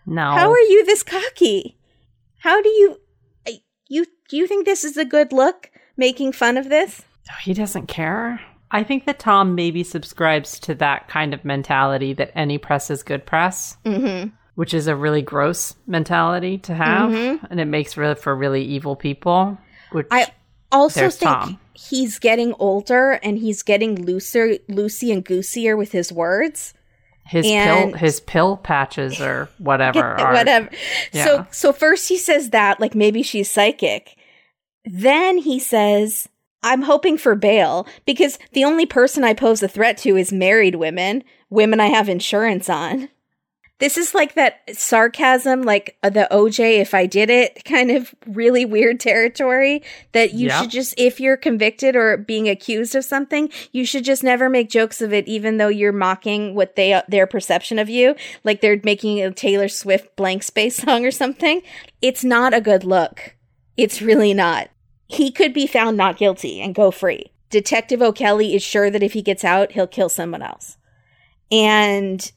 [0.05, 0.31] No.
[0.31, 1.77] How are you this cocky?
[2.39, 2.97] How do you
[3.87, 7.01] you do you think this is a good look making fun of this?
[7.29, 8.41] Oh, he doesn't care.
[8.71, 13.03] I think that Tom maybe subscribes to that kind of mentality that any press is
[13.03, 14.31] good press, Mhm.
[14.55, 17.45] which is a really gross mentality to have, Mm-hmm.
[17.49, 19.57] and it makes really for really evil people.
[19.91, 20.27] Which I
[20.71, 21.59] also think Tom.
[21.73, 26.73] he's getting older and he's getting looser loosey and goosier with his words.
[27.27, 30.69] his and- pill his pill patches or whatever are Whatever.
[31.11, 31.23] Yeah.
[31.25, 34.15] So so first he says that like maybe she's psychic.
[34.85, 36.29] Then he says
[36.63, 40.75] I'm hoping for bail because the only person I pose a threat to is married
[40.75, 43.09] women, women I have insurance on.
[43.77, 48.15] This is like that sarcasm, like uh, the OJ if I did it kind of
[48.25, 49.83] really weird territory
[50.13, 50.61] that you Yep.
[50.61, 54.69] should just, if you're convicted or being accused of something, you should just never make
[54.69, 58.15] jokes of it, even though you're mocking what they, their perception of you.
[58.45, 61.61] Like they're making a Taylor Swift blank space song or something.
[62.01, 63.35] It's not a good look.
[63.75, 64.69] It's really not.
[65.07, 67.31] He could be found not guilty and go free.
[67.49, 70.77] Detective O'Kelly is sure that if he gets out, he'll kill someone else.
[71.51, 72.31] And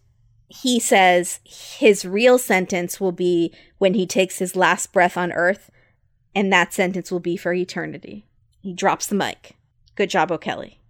[0.48, 5.70] he says his real sentence will be when he takes his last breath on earth,
[6.34, 8.26] and that sentence will be for eternity.
[8.60, 9.56] He drops the mic.
[9.94, 10.80] Good job, O'Kelly.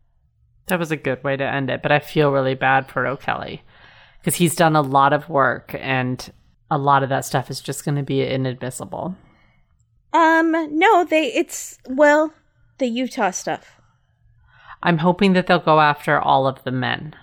[0.66, 3.62] That was a good way to end it, but I feel really bad for O'Kelly
[4.20, 6.32] because he's done a lot of work and
[6.70, 9.16] a lot of that stuff is just going to be inadmissible.
[10.12, 12.32] Um, no, they, it's, well,
[12.78, 13.80] the Utah stuff.
[14.82, 17.14] I'm hoping that they'll go after all of the men.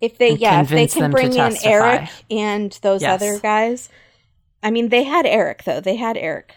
[0.00, 1.70] If they, yeah, if they can bring in testify.
[1.70, 3.14] Eric and those Yes.
[3.22, 3.88] other guys.
[4.62, 5.80] I mean, they had Eric, though.
[5.80, 6.52] They had Eric.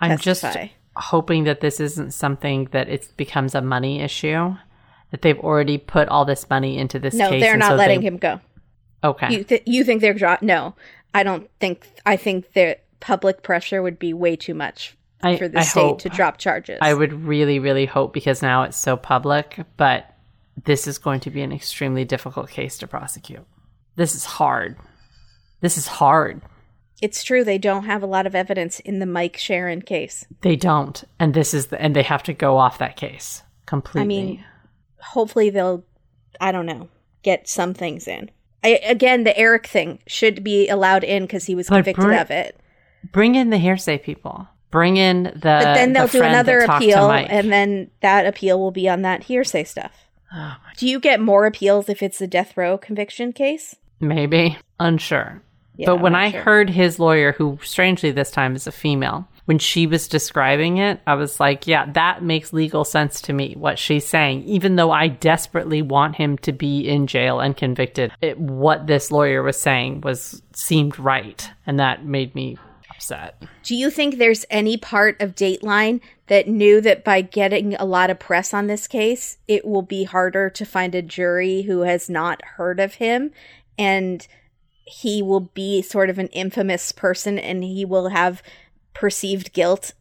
[0.00, 0.44] I'm just
[0.96, 4.56] hoping that this isn't something that it becomes a money issue.
[5.12, 7.40] That they've already put all this money into this No, case.
[7.40, 8.40] they're not so letting they- him go.
[9.04, 9.32] Okay.
[9.32, 10.74] You th- you think they're dro- no?
[11.14, 11.86] I don't think.
[12.04, 15.80] I think that public pressure would be way too much I- for the I state
[15.80, 15.98] hope.
[16.00, 16.78] to drop charges.
[16.80, 20.06] I would really, really hope because now it's so public, but
[20.64, 23.44] this is going to be an extremely difficult case to prosecute.
[23.96, 24.76] This is hard.
[25.60, 26.42] This is hard.
[27.02, 30.24] It's true they don't have a lot of evidence in the Mike Sharon case.
[30.42, 34.02] They don't, and this is the, and they have to go off that case completely.
[34.02, 34.44] I mean,
[35.00, 35.84] hopefully they'll.
[36.40, 36.88] I don't know.
[37.22, 38.30] Get some things in.
[38.62, 42.20] I, again, the Eric thing should be allowed in because he was But convicted Brit-
[42.20, 42.60] of it.
[43.12, 44.46] bring in the hearsay people.
[44.74, 45.38] Bring in the.
[45.40, 48.88] But then they'll do another that talked to appeal, and then that appeal will be
[48.88, 49.92] on that hearsay stuff.
[50.34, 53.76] Oh Do you get more appeals if it's a death row conviction case?
[54.00, 55.40] Maybe unsure.
[55.76, 56.42] Yeah, but when I sure.
[56.42, 61.00] heard his lawyer, who strangely this time is a female, when she was describing it,
[61.06, 64.42] I was like, yeah, that makes legal sense to me, what she's saying.
[64.42, 69.12] Even though I desperately want him to be in jail and convicted, it, what this
[69.12, 71.48] lawyer was saying was seemed right.
[71.64, 72.56] And that made me
[72.96, 73.42] upset.
[73.62, 78.10] Do you think there's any part of Dateline that knew that by getting a lot
[78.10, 82.08] of press on this case, it will be harder to find a jury who has
[82.08, 83.30] not heard of him
[83.78, 84.26] and
[84.86, 88.42] he will be sort of an infamous person and he will have
[88.92, 89.92] perceived guilt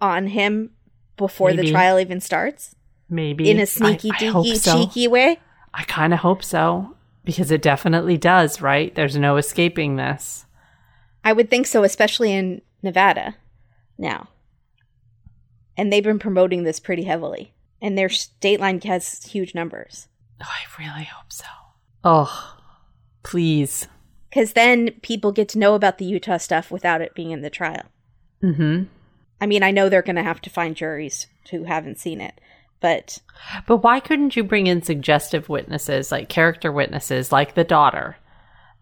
[0.00, 0.70] on him
[1.16, 2.74] before the trial even starts
[3.08, 3.50] Maybe.
[3.50, 4.78] in a sneaky, I, I deaky, so.
[4.78, 5.38] cheeky way?
[5.72, 6.92] I kind of hope so.
[7.24, 8.94] Because it definitely does, right?
[8.94, 10.45] There's no escaping this.
[11.26, 13.34] I would think so, especially in Nevada
[13.98, 14.28] now.
[15.76, 17.52] And they've been promoting this pretty heavily.
[17.82, 20.06] And their state line has huge numbers.
[20.40, 21.44] Oh, I really hope so.
[22.04, 22.56] Oh,
[23.24, 23.88] please.
[24.30, 27.50] Because then people get to know about the Utah stuff without it being in the
[27.50, 27.86] trial.
[28.40, 28.84] Mm-hmm.
[29.40, 32.40] I mean, I know they're going to have to find juries who haven't seen it,
[32.80, 33.18] but
[33.66, 38.16] But why couldn't you bring in suggestive witnesses, like character witnesses, like the daughter,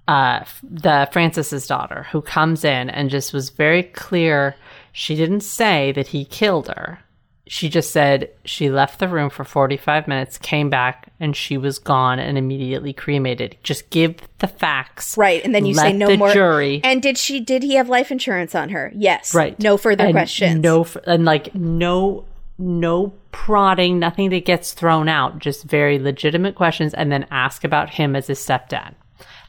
[0.09, 4.55] uh, the Francis's daughter, who comes in and just was very clear.
[4.93, 7.01] She didn't say that he killed her.
[7.47, 11.79] She just said she left the room for 45 minutes, came back, and she was
[11.79, 13.57] gone and immediately cremated.
[13.63, 15.17] Just give the facts.
[15.19, 15.45] right.
[15.45, 16.33] And then you say no the more.
[16.33, 16.81] jury.
[16.83, 17.41] And did she?
[17.41, 18.91] Did he have life insurance on her?
[18.95, 19.35] Yes.
[19.35, 19.59] Right.
[19.59, 20.63] No further And questions.
[20.63, 22.25] No, and like no,
[22.57, 25.39] no prodding, nothing that gets thrown out.
[25.39, 28.95] Just very legitimate questions, and then ask about him as his stepdad.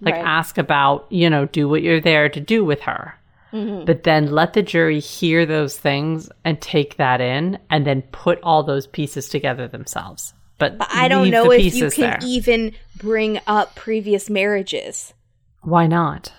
[0.01, 0.25] Like Right.
[0.25, 3.15] ask about, you know, do what you're there to do with her.
[3.53, 3.85] Mm-hmm.
[3.85, 8.39] But then let the jury hear those things and take that in, and then put
[8.43, 10.33] all those pieces together themselves.
[10.57, 12.19] But, But I don't know if you can there.
[12.23, 15.13] even bring up previous marriages.
[15.61, 16.33] Why not?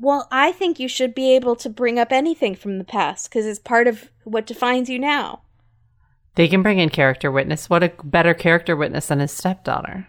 [0.00, 3.46] Well, I think you should be able to bring up anything from the past because
[3.46, 5.42] it's part of what defines you now.
[6.34, 7.68] They can bring in character witness.
[7.68, 10.08] What a better character witness than his stepdaughter.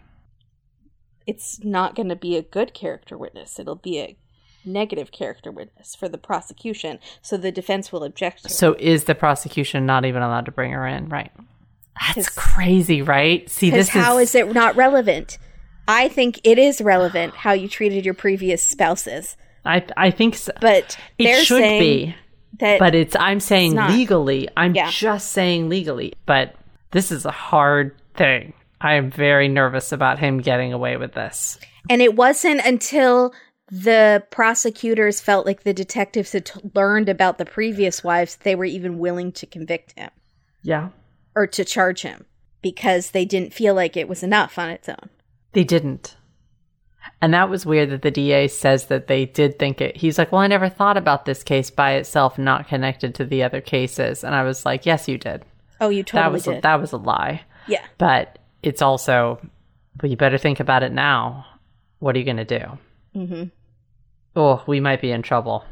[1.26, 3.60] It's not going to be a good character witness.
[3.60, 4.18] It'll be a
[4.66, 8.50] negative character witness for the prosecution, so the defense will object.
[8.50, 11.10] So is the prosecution not even allowed to bring her in?
[11.10, 11.32] Right.
[12.16, 13.50] That's crazy, right?
[13.50, 15.38] See, this how is, is it not relevant?
[15.88, 19.36] I think it is relevant how you treated your previous spouses,
[19.66, 20.52] I I think so.
[20.62, 22.16] but it should be,
[22.60, 24.48] that but it's I'm saying It's legally.
[24.58, 24.90] I'm Yeah.
[24.90, 26.56] just saying legally, but
[26.91, 28.54] this is a hard thing.
[28.84, 31.57] I am very nervous about him getting away with this.
[31.89, 33.34] And it wasn't until
[33.72, 38.55] the prosecutors felt like the detectives had t- learned about the previous wives that they
[38.55, 40.10] were even willing to convict him
[40.61, 40.89] Yeah.
[41.35, 42.26] or to charge him
[42.61, 45.10] because they didn't feel like it was enough on its own.
[45.53, 46.15] They didn't.
[47.22, 49.95] And that was weird that the DA says that they did think it.
[49.97, 53.43] He's like, Well, I never thought about this case by itself, not connected to the
[53.43, 54.23] other cases.
[54.23, 55.43] And I was like, Yes, you did.
[55.81, 56.64] Oh, you that totally was a, did.
[56.64, 57.41] that was a lie.
[57.68, 57.84] yeah.
[57.97, 59.40] But it's also,
[59.98, 61.45] but you better think about it now.
[61.99, 62.65] What are you going to do?
[63.15, 63.44] Mm-hmm.
[64.35, 65.64] Oh, we might be in trouble.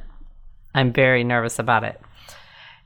[0.75, 1.99] I'm very nervous about it.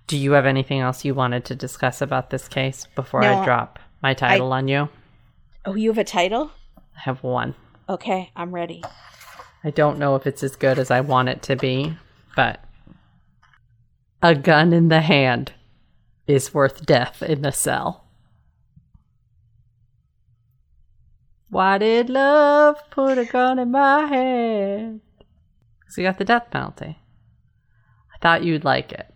[0.08, 3.46] Do you have anything else you wanted to discuss about this case before No, I
[3.46, 4.90] drop my title on you?
[5.66, 6.52] Oh, you have a title?
[6.78, 7.56] I have one.
[7.90, 8.84] Okay, I'm ready.
[9.64, 11.98] I don't know if it's as good as I want it to be,
[12.36, 12.64] but
[14.22, 15.54] a gun in the hand
[16.28, 18.05] is worth death in the cell.
[21.56, 25.00] Why did love put a gun in my hand?
[25.80, 27.00] Because you got the death penalty.
[28.14, 29.08] I thought you'd like it.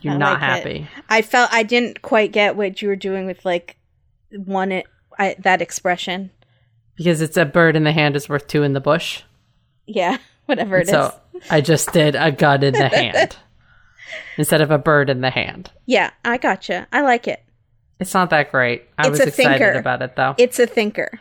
[0.00, 0.44] You're I not like it.
[0.44, 0.88] happy.
[1.08, 3.78] I felt I didn't quite get what you were doing with like
[4.30, 4.86] one it,
[5.18, 6.30] I, that expression.
[6.96, 9.22] Because it's a bird in the hand is worth two in the bush.
[9.88, 10.90] Yeah, whatever it is.
[10.90, 11.12] so
[11.50, 13.34] I just did a gun in the hand
[14.38, 15.72] instead of a bird in the hand.
[15.84, 16.86] Yeah, I gotcha.
[16.92, 17.42] I like it.
[17.98, 18.84] It's not that great.
[18.98, 19.78] I It's was a excited thinker.
[19.80, 21.18] about it though, It's a thinker.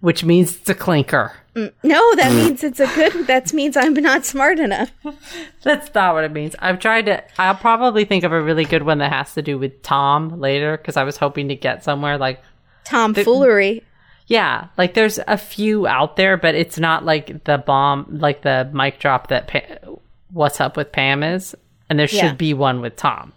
[0.00, 1.32] Which means it's a clinker.
[1.56, 3.26] Mm, No, that means it's a good.
[3.26, 4.90] That means I'm not smart enough.
[5.62, 6.54] That's not what it means.
[6.60, 7.22] I've tried to.
[7.40, 10.76] I'll probably think of a really good one that has to do with Tom later
[10.76, 12.40] because I was hoping to get somewhere like
[12.84, 13.82] Tomfoolery.
[14.28, 18.68] yeah, like there's a few out there, but it's not like the bomb, like the
[18.72, 19.90] mic drop that pa-
[20.32, 21.54] "What's Up with Pam" is,
[21.90, 22.32] and there should Yeah.
[22.34, 23.32] be one with Tom.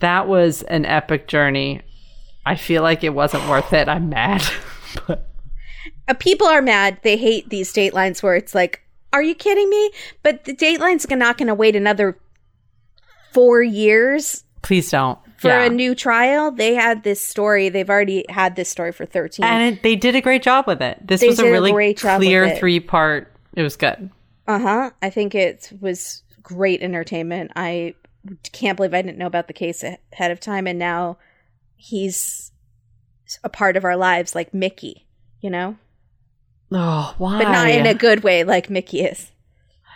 [0.00, 1.82] That was an epic journey.
[2.44, 3.88] I feel like it wasn't worth it.
[3.88, 4.42] I'm mad.
[5.06, 5.28] but
[6.18, 6.98] people are mad.
[7.02, 8.80] They hate these datelines where it's like,
[9.12, 9.90] "Are you kidding me?"
[10.22, 12.18] But the dateline's not going to wait another
[13.32, 15.18] four years please don't.
[15.38, 15.64] for Yeah.
[15.64, 16.50] a new trial.
[16.50, 17.68] They had this story.
[17.68, 19.44] They've already had this story for thirteen.
[19.46, 20.98] and it, they did a great job with it.
[21.06, 23.32] This They was a a really with clear three part.
[23.54, 24.10] It was good.
[24.46, 24.90] Uh huh.
[25.02, 27.52] I think it was great entertainment.
[27.56, 27.94] I
[28.52, 31.16] can't believe I didn't know about the case ahead of time, and now
[31.76, 32.52] he's
[33.44, 35.06] a part of our lives, like Mickey.
[35.40, 35.76] You know,
[36.72, 37.38] Oh, why?
[37.42, 39.30] but not in a good way, like Mickey is.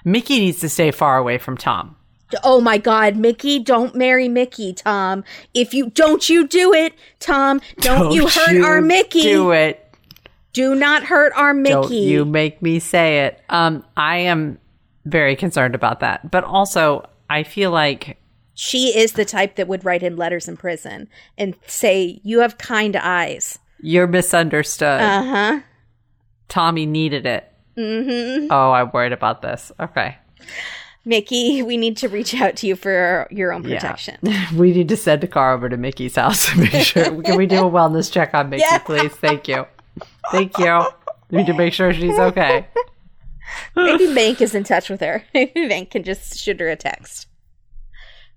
[0.05, 1.97] Mickey needs to stay far away from Tom.
[2.43, 3.59] Oh my God, Mickey!
[3.61, 5.23] Don't marry Mickey, Tom.
[5.53, 7.61] If you don't, you do it, Tom.
[7.79, 9.23] Don't, you hurt our Mickey.
[9.23, 9.81] Do it.
[10.53, 11.73] Do not hurt our Mickey.
[11.75, 13.41] Don't you make me say it.
[13.51, 14.59] Um, I am
[15.05, 16.31] very concerned about that.
[16.31, 18.19] But also, I feel like
[18.55, 21.09] She is the type that would write him letters in prison
[21.39, 25.01] and say, "You have kind eyes." You're misunderstood.
[25.01, 25.61] Uh huh.
[26.49, 27.51] Tommy needed it.
[27.77, 28.49] Mm-hmm.
[28.51, 29.71] Oh, I'm worried about this.
[29.81, 30.17] Okay.
[31.05, 33.75] Mickey, we need to reach out to you for your own Yeah.
[33.79, 34.17] protection.
[34.57, 37.23] We need to send a car over to Mickey's house to make sure.
[37.23, 38.79] Can we do a wellness check on Mickey, Yeah.
[38.79, 39.13] please?
[39.13, 39.67] Thank you.
[40.31, 40.83] Thank you.
[41.31, 42.67] We need to make sure she's okay.
[43.77, 45.23] Maybe Mank is in touch with her.
[45.35, 47.27] Maybe Mank can just shoot her a text.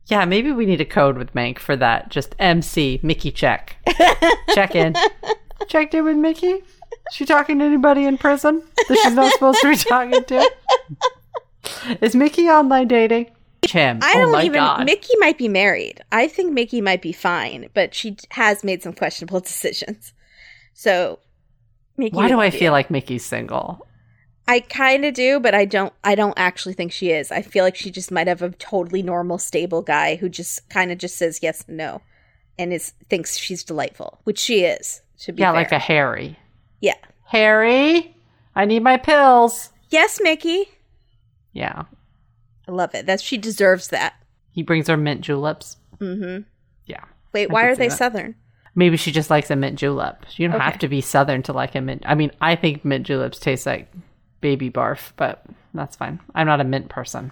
[0.08, 2.10] Yeah, maybe we need a code with Mank for that.
[2.10, 3.76] Just MC Mickey check.
[4.54, 4.96] check in.
[5.68, 6.48] Checked in with Mickey.
[6.48, 6.64] Is
[7.12, 10.52] she talking to anybody in prison that she's not supposed to be talking to?
[12.02, 13.32] Is Mickey online dating?
[13.68, 14.00] Him.
[14.02, 14.54] I oh don't my even.
[14.54, 14.86] god.
[14.86, 16.02] Mickey might be married.
[16.12, 20.14] I think Mickey might be fine, but she has made some questionable decisions.
[20.74, 21.20] So,
[21.98, 22.16] Mickey.
[22.16, 23.86] Why do I be- feel like Mickey's single?
[24.48, 25.94] I kind of do, but I don't.
[26.04, 27.32] I don't actually think she is.
[27.32, 30.92] I feel like she just might have a totally normal, stable guy who just kind
[30.92, 32.02] of just says yes and no,
[32.58, 35.02] and is thinks she's delightful, which she is.
[35.22, 35.54] To be Yeah, fair.
[35.62, 36.38] like a Harry.
[36.80, 36.94] yeah.
[37.26, 38.16] Harry,
[38.56, 39.70] I need my pills.
[39.90, 40.70] Yes, Mickey.
[41.52, 41.84] Yeah.
[42.68, 43.06] I love it.
[43.06, 44.14] That she deserves that.
[44.52, 45.78] He brings her mint juleps.
[46.00, 46.44] Mm-hmm.
[46.86, 47.04] Yeah.
[47.34, 47.98] Wait, I why are they that.
[47.98, 48.36] southern?
[48.76, 50.26] Maybe she just likes a mint julep.
[50.36, 50.64] You don't Okay.
[50.66, 52.04] have to be southern to like a mint.
[52.06, 53.92] I mean, I think mint juleps taste like
[54.42, 55.44] baby barf, but
[55.74, 56.20] that's fine.
[56.36, 57.32] I'm not a mint person.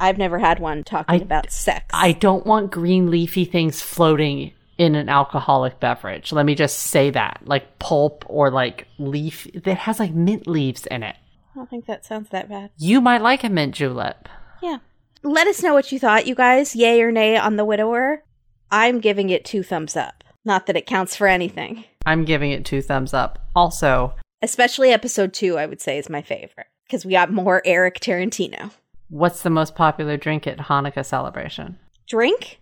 [0.00, 1.86] I've never had one talking I- about sex.
[1.92, 6.32] I don't want green leafy things floating in an alcoholic beverage.
[6.32, 7.40] Let me just say that.
[7.44, 11.16] Like pulp or like leaf that has like mint leaves in it.
[11.54, 12.70] I don't think that sounds that bad.
[12.76, 14.28] You might like a mint julep.
[14.62, 14.78] Yeah.
[15.22, 16.74] Let us know what you thought, you guys.
[16.74, 18.24] Yay or nay on The Widower.
[18.70, 20.24] I'm giving it two thumbs up.
[20.44, 21.84] Not that it counts for anything.
[22.04, 23.38] I'm giving it two thumbs up.
[23.54, 24.14] Also,
[24.44, 26.66] Especially episode two, I would say, is my favorite.
[26.86, 28.70] Because we got more Eric Tarantino.
[29.08, 31.78] what's the most popular drink at Hanukkah celebration?
[32.06, 32.60] Drink?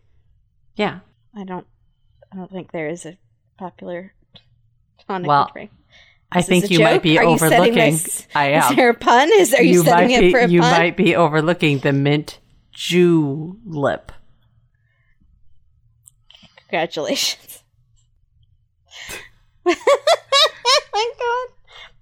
[0.77, 1.01] Yeah.
[1.37, 1.67] I don't
[2.33, 3.19] I don't think there is a
[3.59, 4.15] popular
[5.09, 5.71] Hanukkah Well, drink.
[6.31, 7.75] I Is think you might be Are you overlooking.
[7.75, 9.29] this- I Is there a pun?
[9.33, 10.71] Is are you, setting might it be, for a you pun?
[10.73, 12.39] You might be overlooking the mint
[12.71, 14.13] julep.
[16.69, 17.65] Congratulations.
[20.95, 21.49] Oh my God.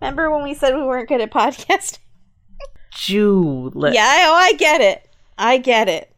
[0.00, 1.98] Remember when we said we weren't good at podcasting?
[2.92, 3.94] Julep.
[3.94, 5.08] Yeah, oh, I get it.
[5.38, 6.14] I get it.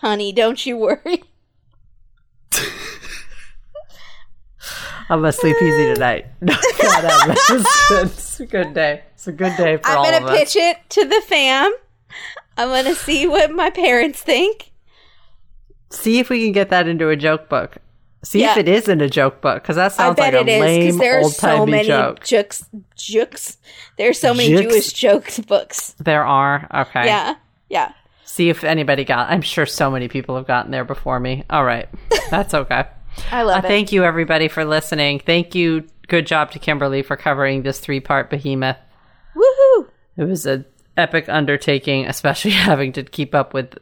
[0.00, 1.22] Honey, don't you worry.
[5.08, 5.94] I'm gonna sleep easy uh.
[5.94, 6.26] tonight.
[6.40, 7.36] No, God, I'm-
[8.04, 9.02] it's, a good day.
[9.14, 11.72] It's a good day for I'm all of to pitch it to the fam.
[12.56, 14.72] I'm going to see what my parents think.
[15.90, 17.78] See if we can get that into a joke book.
[18.22, 18.52] See Yeah.
[18.52, 21.18] if it isn't a joke book, because that sounds like a it is lame there
[21.18, 22.22] are old so timey many joke.
[22.22, 22.64] jokes.
[22.96, 23.56] Jokes.
[23.96, 24.62] There are so many Jokes?
[24.72, 25.94] Jewish jokes books.
[25.98, 27.06] There are okay.
[27.06, 27.36] Yeah,
[27.70, 27.92] yeah.
[28.26, 29.30] See if anybody got.
[29.30, 31.44] I'm sure so many people have gotten there before me.
[31.48, 31.88] All right,
[32.30, 32.84] that's okay.
[33.32, 33.68] I Uh, love it.
[33.68, 35.18] thank you everybody for listening.
[35.20, 35.84] Thank you.
[36.08, 38.76] Good job to Kimberly for covering this three part behemoth.
[39.34, 39.88] Woohoo!
[40.16, 40.64] It was a
[41.00, 43.76] epic undertaking, especially having to keep up with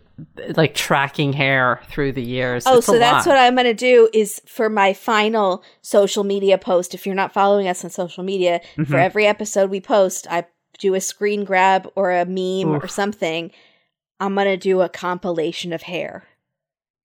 [0.56, 2.64] like tracking hair through the years.
[2.66, 3.32] Oh, It's so that's lot.
[3.34, 6.94] what I'm going to do is for my final social media post.
[6.94, 8.84] If you're not following us on social media, Mm-hmm.
[8.84, 10.46] for every episode we post, I
[10.80, 13.50] do a screen grab or a meme or something.
[14.20, 16.24] I'm going to do a compilation of hair,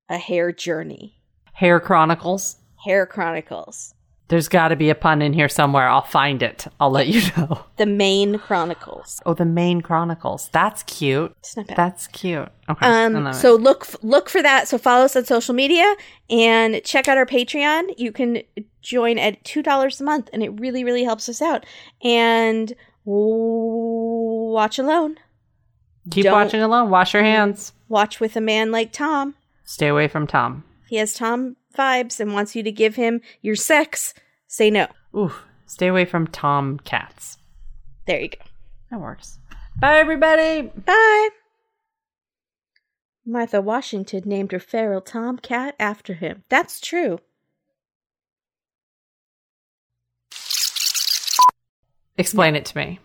[0.10, 1.20] a hair journey,
[1.54, 2.58] Hair Chronicles.
[2.84, 3.94] hair chronicles,
[4.30, 5.88] There's got to be a pun in here somewhere.
[5.88, 6.66] I'll find it.
[6.80, 7.66] I'll let you know.
[7.78, 9.22] the mane chronicles.
[9.26, 10.50] Oh, the mane Chronicles.
[10.54, 11.36] That's cute.
[11.40, 11.78] It's not bad.
[11.78, 12.48] That's cute.
[12.70, 12.86] Okay.
[13.06, 13.38] Um, love it.
[13.38, 14.68] so look look for that.
[14.70, 15.96] So follow us on social media
[16.30, 17.94] and check out our Patreon.
[17.98, 18.42] You can
[18.82, 21.66] join at two dollars a month, and it really really helps us out.
[22.02, 22.74] And
[23.06, 25.18] watch alone.
[26.12, 26.90] keep don't- watching alone.
[26.90, 27.74] Wash your hands.
[27.90, 29.36] Watch with a man like Tom.
[29.66, 30.64] Stay away from Tom.
[30.88, 34.14] He has Tom vibes and wants you to give him your sex,
[34.48, 34.88] say no.
[35.16, 35.34] Ooh,
[35.66, 37.38] stay away from Tom cats.
[38.06, 38.38] There you go.
[38.92, 39.40] That works.
[39.80, 40.62] Bye, everybody.
[40.62, 41.30] Bye.
[43.26, 46.44] Martha Washington named her feral tomcat after him.
[46.50, 47.20] That's true.
[52.18, 53.00] Explain it to me.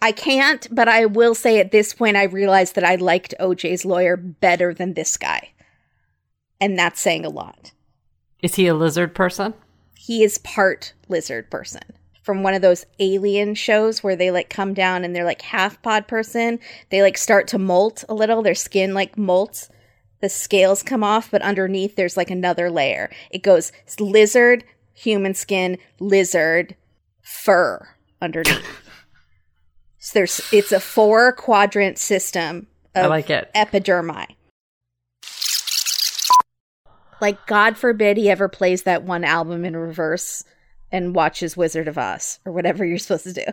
[0.00, 3.84] I can't, but I will say at this point I realized that I liked OJ's
[3.84, 5.50] lawyer better than this guy.
[6.60, 7.72] And that's saying a lot.
[8.42, 9.54] Is he a lizard person?
[9.96, 11.82] He is part lizard person.
[12.22, 15.80] From one of those alien shows where they like come down and they're like half
[15.82, 16.60] pod person.
[16.90, 18.42] They like start to molt a little.
[18.42, 19.70] Their skin like molts.
[20.20, 23.10] The scales come off, but underneath there's like another layer.
[23.30, 26.76] It goes lizard, human skin, lizard,
[27.22, 27.88] fur
[28.20, 28.64] underneath.
[29.98, 33.50] so there's it's a four quadrant system of I like it.
[33.54, 34.26] epidermi.
[37.20, 40.44] Like, God forbid he ever plays that one album in reverse
[40.90, 43.44] and watches Wizard of Oz or whatever you're supposed to do.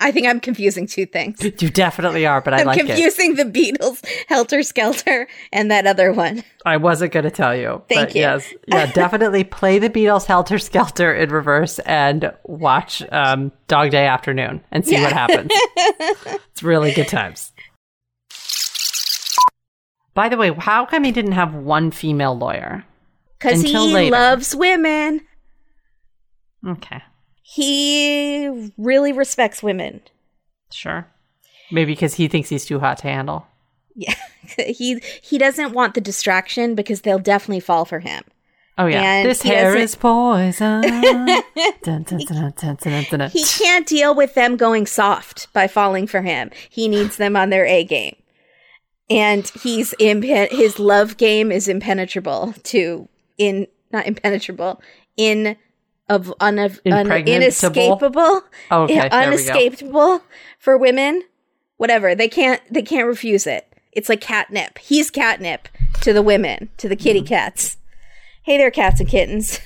[0.00, 1.42] I think I'm confusing two things.
[1.64, 2.86] You definitely are, but I I'm like it.
[2.86, 6.42] confusing the Beatles, Helter Skelter, and that other one.
[6.66, 7.82] I wasn't going to tell you.
[7.88, 8.20] Thank but you.
[8.22, 14.06] Yes, yeah, definitely play the Beatles Helter Skelter in reverse and watch um, Dog Day
[14.06, 15.50] Afternoon and see what happens.
[15.52, 17.52] it's really good times.
[20.14, 22.84] By the way, how come he didn't have one female lawyer?
[23.38, 24.12] Because he later.
[24.12, 25.20] loves women.
[26.66, 27.02] Okay,
[27.42, 30.00] He really respects women.
[30.72, 31.06] sure.
[31.70, 33.46] Maybe because he thinks he's too hot to handle.
[33.94, 34.14] Yeah.
[34.58, 38.22] he he doesn't want the distraction because they'll definitely fall for him.
[38.76, 40.82] Oh yeah, And this hair is poison.
[41.84, 46.50] He can't deal with them going soft by falling for him.
[46.70, 48.16] He needs them on their A game.
[49.10, 53.08] And he's impen- his love game is impenetrable to
[53.38, 54.80] in not impenetrable
[55.16, 55.56] in
[56.08, 58.42] of un- un- inescapable.
[58.70, 59.42] Oh, okay, yeah, there we go.
[59.42, 60.22] unescapable
[60.58, 61.22] for women.
[61.76, 62.14] Whatever.
[62.14, 63.66] They can't they can't refuse it.
[63.92, 64.78] It's like catnip.
[64.78, 65.68] He's catnip
[66.00, 67.02] to the women to the Mm-hmm.
[67.02, 67.76] kitty cats.
[68.42, 69.60] Hey there cats and kittens.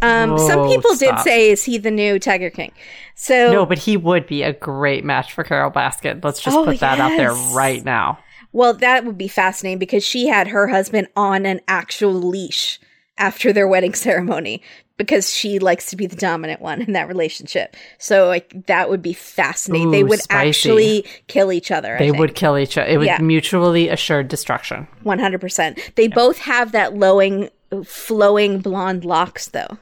[0.00, 2.72] Um some Whoa, people did say is he the new tiger king?
[3.14, 6.24] So No, but he would be a great match for Carole Baskin.
[6.24, 8.18] Let's just Oh, put that out there right now.
[8.52, 12.80] Well, that would be fascinating because she had her husband on an actual leash
[13.18, 14.62] after their wedding ceremony
[14.96, 17.76] because she likes to be the dominant one in that relationship.
[17.98, 19.92] So like that would be fascinating.
[19.92, 20.48] they would spicy.
[20.48, 21.96] actually kill each other.
[21.98, 22.88] They would kill each other.
[22.90, 23.18] It was Yeah.
[23.18, 24.88] mutually assured destruction.
[25.04, 25.94] 100%.
[25.94, 27.48] They both have that lowing
[27.84, 29.78] flowing blonde locks though.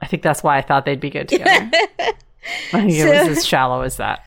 [0.00, 1.70] I think that's why I thought they'd be good together.
[2.72, 4.25] I think it was as shallow as that.